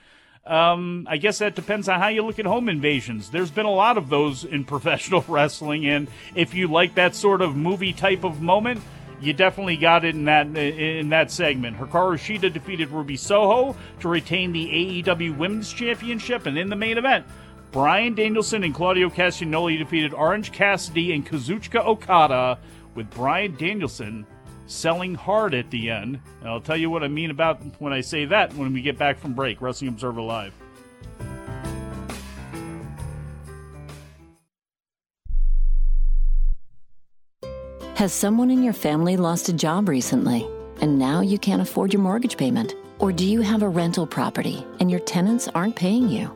Um, 0.46 1.06
I 1.10 1.18
guess 1.18 1.38
that 1.38 1.56
depends 1.56 1.88
on 1.88 2.00
how 2.00 2.08
you 2.08 2.24
look 2.24 2.40
at 2.40 2.46
home 2.46 2.68
invasions. 2.68 3.30
There's 3.30 3.52
been 3.52 3.66
a 3.66 3.72
lot 3.72 3.98
of 3.98 4.10
those 4.10 4.44
in 4.44 4.64
professional 4.66 5.24
wrestling, 5.28 5.86
and 5.86 6.08
if 6.36 6.54
you 6.54 6.68
like 6.68 6.96
that 6.96 7.16
sort 7.16 7.42
of 7.42 7.56
movie 7.56 7.94
type 7.94 8.24
of 8.24 8.42
moment, 8.42 8.82
you 9.22 9.34
definitely 9.34 9.78
got 9.78 10.04
it 10.04 10.16
in 10.16 10.26
that 10.26 10.48
in 10.58 11.10
that 11.10 11.30
segment. 11.30 11.78
Hikaru 11.78 12.18
Shida 12.18 12.52
defeated 12.52 12.90
Ruby 12.90 13.18
Soho 13.18 13.76
to 14.00 14.08
retain 14.08 14.52
the 14.52 15.04
AEW 15.04 15.38
Women's 15.38 15.72
Championship, 15.72 16.48
and 16.48 16.58
in 16.58 16.70
the 16.70 16.76
main 16.76 16.98
event, 16.98 17.26
Bryan 17.72 18.16
Danielson 18.16 18.66
and 18.66 18.76
Claudio 18.76 19.10
Castagnoli 19.10 19.78
defeated 19.78 20.14
Orange 20.14 20.52
Cassidy 20.52 21.14
and 21.14 21.26
Kazuchika 21.26 21.86
Okada, 21.86 22.60
with 22.96 23.10
Bryan 23.12 23.56
Danielson 23.56 24.26
selling 24.68 25.16
hard 25.16 25.54
at 25.54 25.72
the 25.72 25.90
end. 25.90 26.20
And 26.42 26.50
I'll 26.50 26.60
tell 26.60 26.76
you 26.76 26.90
what 26.90 27.02
I 27.02 27.08
mean 27.08 27.32
about 27.32 27.62
when 27.80 27.94
I 27.94 28.02
say 28.02 28.26
that 28.26 28.54
when 28.56 28.74
we 28.74 28.82
get 28.82 28.98
back 28.98 29.18
from 29.20 29.34
break. 29.34 29.62
Wrestling 29.62 29.88
Observer 29.88 30.22
Live. 30.22 30.54
Has 37.96 38.12
someone 38.12 38.52
in 38.52 38.64
your 38.64 38.74
family 38.74 39.16
lost 39.16 39.48
a 39.48 39.54
job 39.54 39.88
recently 39.88 40.46
and 40.82 41.00
now 41.00 41.22
you 41.22 41.38
can't 41.38 41.62
afford 41.62 41.94
your 41.94 42.02
mortgage 42.02 42.36
payment? 42.36 42.76
Or 43.00 43.14
do 43.14 43.26
you 43.26 43.42
have 43.42 43.62
a 43.62 43.70
rental 43.70 44.06
property 44.06 44.66
and 44.82 44.92
your 44.92 45.00
tenants 45.00 45.48
aren't 45.50 45.76
paying 45.78 46.10
you? 46.10 46.36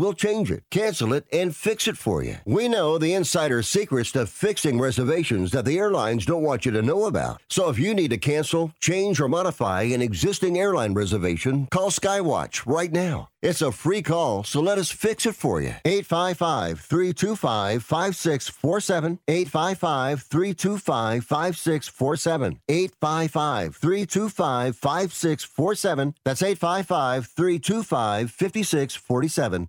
we'll 0.00 0.14
change 0.14 0.50
it, 0.50 0.64
cancel 0.70 1.12
it, 1.12 1.26
and 1.30 1.54
fix 1.54 1.86
it 1.86 1.98
for 1.98 2.24
you. 2.24 2.36
We 2.46 2.68
know 2.68 2.96
the 2.96 3.12
insider 3.12 3.62
secrets 3.62 4.12
to 4.12 4.26
fixing 4.26 4.80
reservations 4.80 5.52
that 5.52 5.66
the 5.66 5.78
airlines 5.78 6.24
don't 6.24 6.42
want 6.42 6.64
you 6.64 6.72
to 6.72 6.82
know 6.82 7.04
about. 7.04 7.42
So 7.48 7.68
if 7.68 7.78
you 7.78 7.94
need 7.94 8.10
to 8.10 8.18
cancel, 8.18 8.72
change, 8.80 9.20
or 9.20 9.28
modify 9.28 9.82
an 9.82 10.00
existing 10.00 10.58
airline 10.58 10.94
reservation, 10.94 11.66
call 11.66 11.90
Skywatch 11.90 12.66
right 12.66 12.90
now. 12.90 13.28
It's 13.42 13.62
a 13.62 13.72
free 13.72 14.02
call, 14.02 14.44
so 14.44 14.60
let 14.60 14.76
us 14.76 14.90
fix 14.90 15.24
it 15.24 15.34
for 15.34 15.62
you. 15.62 15.74
855 15.84 16.80
325 16.80 17.82
5647. 17.82 19.18
855 19.26 20.22
325 20.22 21.24
5647. 21.24 22.60
855 22.68 23.76
325 23.76 24.76
5647. 24.76 26.14
That's 26.24 26.42
855 26.42 27.26
325 27.26 28.30
5647. 28.30 29.68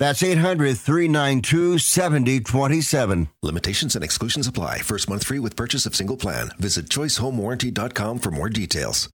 That's 0.00 0.22
800 0.22 0.76
392 0.76 1.78
7027. 1.78 3.28
Limitations 3.42 3.94
and 3.94 4.04
exclusions 4.04 4.46
apply. 4.46 4.78
First 4.78 5.08
month 5.08 5.24
free 5.24 5.38
with 5.38 5.56
purchase 5.56 5.86
of 5.86 5.94
single 5.94 6.16
plan. 6.16 6.50
Visit 6.58 6.86
choicehomewarranty.com 6.88 8.18
for 8.18 8.30
more 8.30 8.48
details. 8.48 9.08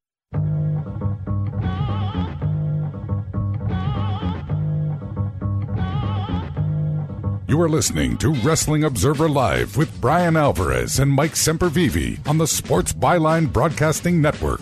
You 7.46 7.60
are 7.60 7.68
listening 7.68 8.16
to 8.18 8.32
Wrestling 8.32 8.84
Observer 8.84 9.28
Live 9.28 9.76
with 9.76 10.00
Bryan 10.00 10.36
Alvarez 10.36 11.00
and 11.00 11.10
Mike 11.10 11.32
Sempervive 11.32 12.26
on 12.28 12.38
the 12.38 12.46
Sports 12.46 12.92
Byline 12.92 13.52
Broadcasting 13.52 14.22
Network. 14.22 14.60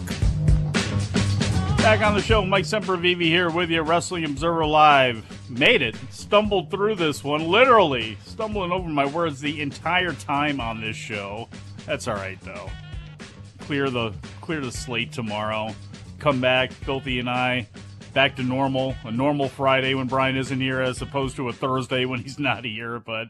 Back 1.76 2.00
on 2.00 2.14
the 2.14 2.22
show, 2.22 2.44
Mike 2.44 2.64
Sempervive 2.64 3.20
here 3.20 3.50
with 3.50 3.68
you, 3.68 3.82
Wrestling 3.82 4.24
Observer 4.24 4.64
Live. 4.64 5.37
Made 5.50 5.82
it. 5.82 5.96
Stumbled 6.10 6.70
through 6.70 6.96
this 6.96 7.24
one, 7.24 7.48
literally 7.48 8.18
stumbling 8.24 8.70
over 8.70 8.88
my 8.88 9.06
words 9.06 9.40
the 9.40 9.60
entire 9.62 10.12
time 10.12 10.60
on 10.60 10.80
this 10.80 10.96
show. 10.96 11.48
That's 11.86 12.06
all 12.06 12.16
right 12.16 12.38
though. 12.42 12.70
Clear 13.60 13.88
the 13.88 14.12
clear 14.40 14.60
the 14.60 14.72
slate 14.72 15.12
tomorrow. 15.12 15.74
Come 16.18 16.40
back, 16.40 16.72
Filthy 16.72 17.18
and 17.18 17.30
I, 17.30 17.68
back 18.12 18.36
to 18.36 18.42
normal. 18.42 18.94
A 19.04 19.10
normal 19.10 19.48
Friday 19.48 19.94
when 19.94 20.06
Bryan 20.06 20.36
isn't 20.36 20.60
here, 20.60 20.82
as 20.82 21.00
opposed 21.00 21.36
to 21.36 21.48
a 21.48 21.52
Thursday 21.52 22.04
when 22.04 22.20
he's 22.20 22.38
not 22.38 22.64
here. 22.64 22.98
But 22.98 23.28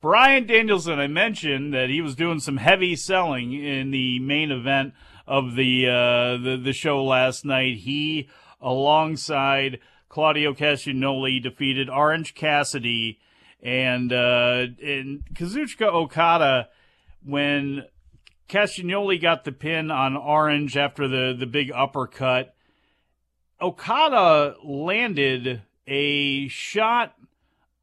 Bryan 0.00 0.46
Danielson, 0.46 0.98
I 0.98 1.06
mentioned 1.06 1.72
that 1.72 1.88
he 1.88 2.00
was 2.00 2.14
doing 2.14 2.40
some 2.40 2.56
heavy 2.56 2.96
selling 2.96 3.52
in 3.52 3.90
the 3.90 4.18
main 4.18 4.50
event 4.50 4.94
of 5.26 5.54
the 5.54 5.86
uh, 5.86 6.36
the, 6.42 6.60
the 6.62 6.72
show 6.72 7.04
last 7.04 7.44
night. 7.44 7.76
He, 7.76 8.28
alongside 8.60 9.78
Claudio 10.14 10.54
Castagnoli, 10.54 11.42
defeated 11.42 11.90
Orange 11.90 12.36
Cassidy 12.36 13.18
and 13.60 14.12
uh, 14.12 14.66
and 14.80 15.24
Kazuchika 15.34 15.92
Okada 15.92 16.68
when 17.24 17.82
Castagnoli 18.48 19.20
got 19.20 19.42
the 19.42 19.50
pin 19.50 19.90
on 19.90 20.16
Orange 20.16 20.76
after 20.76 21.08
the, 21.08 21.34
the 21.36 21.46
big 21.46 21.72
uppercut. 21.72 22.54
Okada 23.60 24.54
landed 24.62 25.62
a 25.88 26.46
shot 26.46 27.16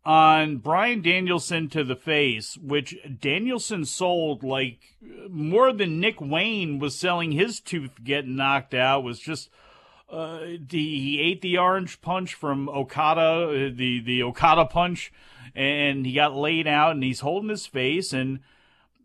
on 0.06 0.56
Bryan 0.56 1.02
Danielson 1.02 1.68
to 1.72 1.84
the 1.84 1.98
face, 1.98 2.58
which 2.58 2.96
Danielson 3.20 3.84
sold 3.84 4.42
like 4.42 4.80
more 5.30 5.74
than 5.74 6.00
Nick 6.00 6.22
Wayne 6.22 6.80
was 6.80 6.98
selling 6.98 7.34
his 7.34 7.60
tooth 7.60 8.02
getting 8.06 8.38
knocked 8.38 8.74
out. 8.74 9.04
Was 9.04 9.20
just 9.20 9.50
uh, 10.12 10.40
the, 10.68 10.78
he 10.78 11.20
ate 11.22 11.42
the 11.42 11.58
orange 11.58 12.02
punch 12.02 12.34
from 12.34 12.68
Okada, 12.70 13.22
uh, 13.22 13.72
the 13.74 14.02
the 14.02 14.24
Okada 14.24 14.66
punch, 14.66 15.12
and 15.56 16.06
he 16.06 16.14
got 16.14 16.36
laid 16.36 16.68
out, 16.68 16.92
and 16.92 17.04
he's 17.04 17.22
holding 17.22 17.50
his 17.50 17.66
face 17.66 18.14
and 18.14 18.40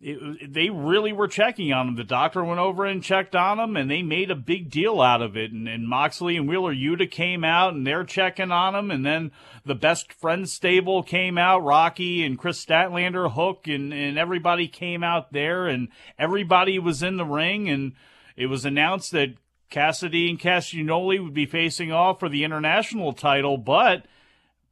it, 0.00 0.52
they 0.52 0.68
really 0.68 1.12
were 1.12 1.28
checking 1.28 1.72
on 1.72 1.88
him. 1.88 1.96
The 1.96 2.04
doctor 2.04 2.44
went 2.44 2.60
over 2.60 2.84
and 2.84 3.02
checked 3.02 3.34
on 3.34 3.58
him, 3.58 3.76
and 3.76 3.90
they 3.90 4.02
made 4.02 4.30
a 4.30 4.36
big 4.36 4.70
deal 4.70 5.00
out 5.00 5.22
of 5.22 5.36
it. 5.36 5.52
And, 5.52 5.68
and 5.68 5.88
Moxley 5.88 6.36
and 6.36 6.48
Wheeler 6.48 6.74
Yuta 6.74 7.10
came 7.10 7.44
out, 7.44 7.74
and 7.74 7.86
they're 7.86 8.04
checking 8.04 8.50
on 8.50 8.74
him. 8.74 8.90
And 8.90 9.04
then 9.04 9.32
the 9.64 9.74
best 9.74 10.12
friends 10.12 10.52
stable 10.52 11.02
came 11.02 11.38
out, 11.38 11.64
Rocky 11.64 12.24
and 12.24 12.38
Kris 12.38 12.64
Statlander, 12.64 13.32
Hook, 13.32 13.66
and, 13.66 13.92
and 13.92 14.18
everybody 14.18 14.68
came 14.68 15.02
out 15.02 15.32
there, 15.32 15.66
and 15.66 15.88
everybody 16.18 16.78
was 16.78 17.02
in 17.02 17.16
the 17.16 17.24
ring. 17.24 17.68
And 17.68 17.92
it 18.36 18.46
was 18.46 18.64
announced 18.64 19.12
that 19.12 19.34
Cassidy 19.70 20.30
and 20.30 20.38
Castagnoli 20.38 21.22
would 21.22 21.34
be 21.34 21.46
facing 21.46 21.92
off 21.92 22.20
for 22.20 22.28
the 22.28 22.44
international 22.44 23.12
title, 23.12 23.56
but 23.58 24.06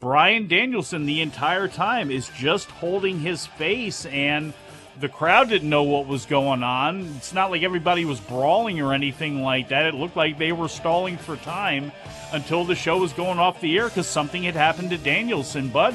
Bryan 0.01 0.49
Danielson 0.49 1.07
the 1.07 1.21
entire 1.21 1.69
time 1.69 2.11
is 2.11 2.29
just 2.37 2.71
holding 2.71 3.21
his 3.21 3.47
face 3.47 4.07
and 4.07 4.53
the 5.01 5.09
crowd 5.09 5.49
didn't 5.49 5.69
know 5.69 5.83
what 5.83 6.07
was 6.07 6.25
going 6.27 6.63
on. 6.63 7.07
It's 7.17 7.33
not 7.33 7.51
like 7.51 7.63
everybody 7.63 8.05
was 8.05 8.21
brawling 8.21 8.81
or 8.81 8.93
anything 8.93 9.43
like 9.43 9.69
that. 9.71 9.87
It 9.87 9.95
looked 9.95 10.17
like 10.17 10.39
they 10.39 10.53
were 10.53 10.69
stalling 10.69 11.17
for 11.17 11.37
time 11.37 11.91
until 12.33 12.65
the 12.65 12.75
show 12.75 12.99
was 12.99 13.13
going 13.13 13.39
off 13.39 13.61
the 13.61 13.77
air 13.77 13.89
because 13.89 14.07
something 14.07 14.45
had 14.45 14.55
happened 14.55 14.91
to 14.91 14.99
Danielson. 14.99 15.69
But 15.69 15.95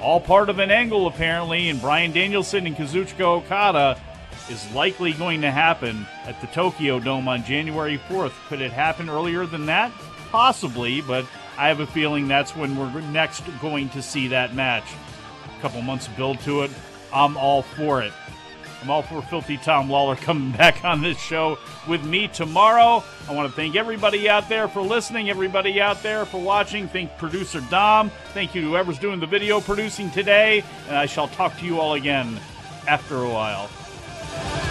all 0.00 0.20
part 0.20 0.48
of 0.48 0.60
an 0.60 0.70
angle, 0.70 1.06
apparently, 1.06 1.68
and 1.68 1.80
Bryan 1.80 2.12
Danielson 2.12 2.66
and 2.66 2.76
Kazuchika 2.76 3.20
Okada 3.20 4.00
is 4.50 4.70
likely 4.72 5.12
going 5.12 5.40
to 5.42 5.50
happen 5.50 6.06
at 6.24 6.40
the 6.40 6.46
Tokyo 6.48 6.98
Dome 6.98 7.28
on 7.28 7.44
January 7.44 7.98
4th. 8.08 8.32
Could 8.48 8.60
it 8.60 8.72
happen 8.72 9.08
earlier 9.08 9.46
than 9.46 9.66
that? 9.66 9.92
Possibly, 10.30 11.00
but 11.00 11.26
I 11.56 11.68
have 11.68 11.80
a 11.80 11.86
feeling 11.86 12.28
that's 12.28 12.54
when 12.54 12.76
we're 12.76 13.00
next 13.00 13.42
going 13.60 13.88
to 13.90 14.02
see 14.02 14.28
that 14.28 14.54
match. 14.54 14.84
A 15.56 15.60
couple 15.60 15.82
months 15.82 16.08
build 16.08 16.40
to 16.40 16.62
it. 16.62 16.70
I'm 17.12 17.36
all 17.36 17.62
for 17.62 18.02
it. 18.02 18.12
I'm 18.80 18.90
all 18.90 19.02
for 19.02 19.20
Filthy 19.22 19.56
Tom 19.56 19.88
Lawlor 19.88 20.16
coming 20.20 20.52
back 20.52 20.84
on 20.84 21.02
this 21.02 21.18
show 21.18 21.58
with 21.88 22.04
me 22.04 22.28
tomorrow. 22.28 23.02
I 23.28 23.34
want 23.34 23.50
to 23.50 23.56
thank 23.56 23.74
everybody 23.76 24.28
out 24.28 24.48
there 24.48 24.68
for 24.68 24.80
listening, 24.82 25.30
everybody 25.30 25.80
out 25.80 26.02
there 26.02 26.24
for 26.24 26.40
watching. 26.40 26.88
Thank 26.88 27.16
producer 27.18 27.60
Dom. 27.70 28.10
Thank 28.34 28.54
you 28.54 28.62
to 28.62 28.68
whoever's 28.68 28.98
doing 28.98 29.18
the 29.18 29.26
video 29.26 29.60
producing 29.60 30.10
today. 30.10 30.62
And 30.86 30.96
I 30.96 31.06
shall 31.06 31.28
talk 31.28 31.58
to 31.58 31.64
you 31.64 31.80
all 31.80 31.94
again 31.94 32.38
after 32.86 33.16
a 33.16 33.28
while. 33.28 33.68
Bye. 34.38 34.67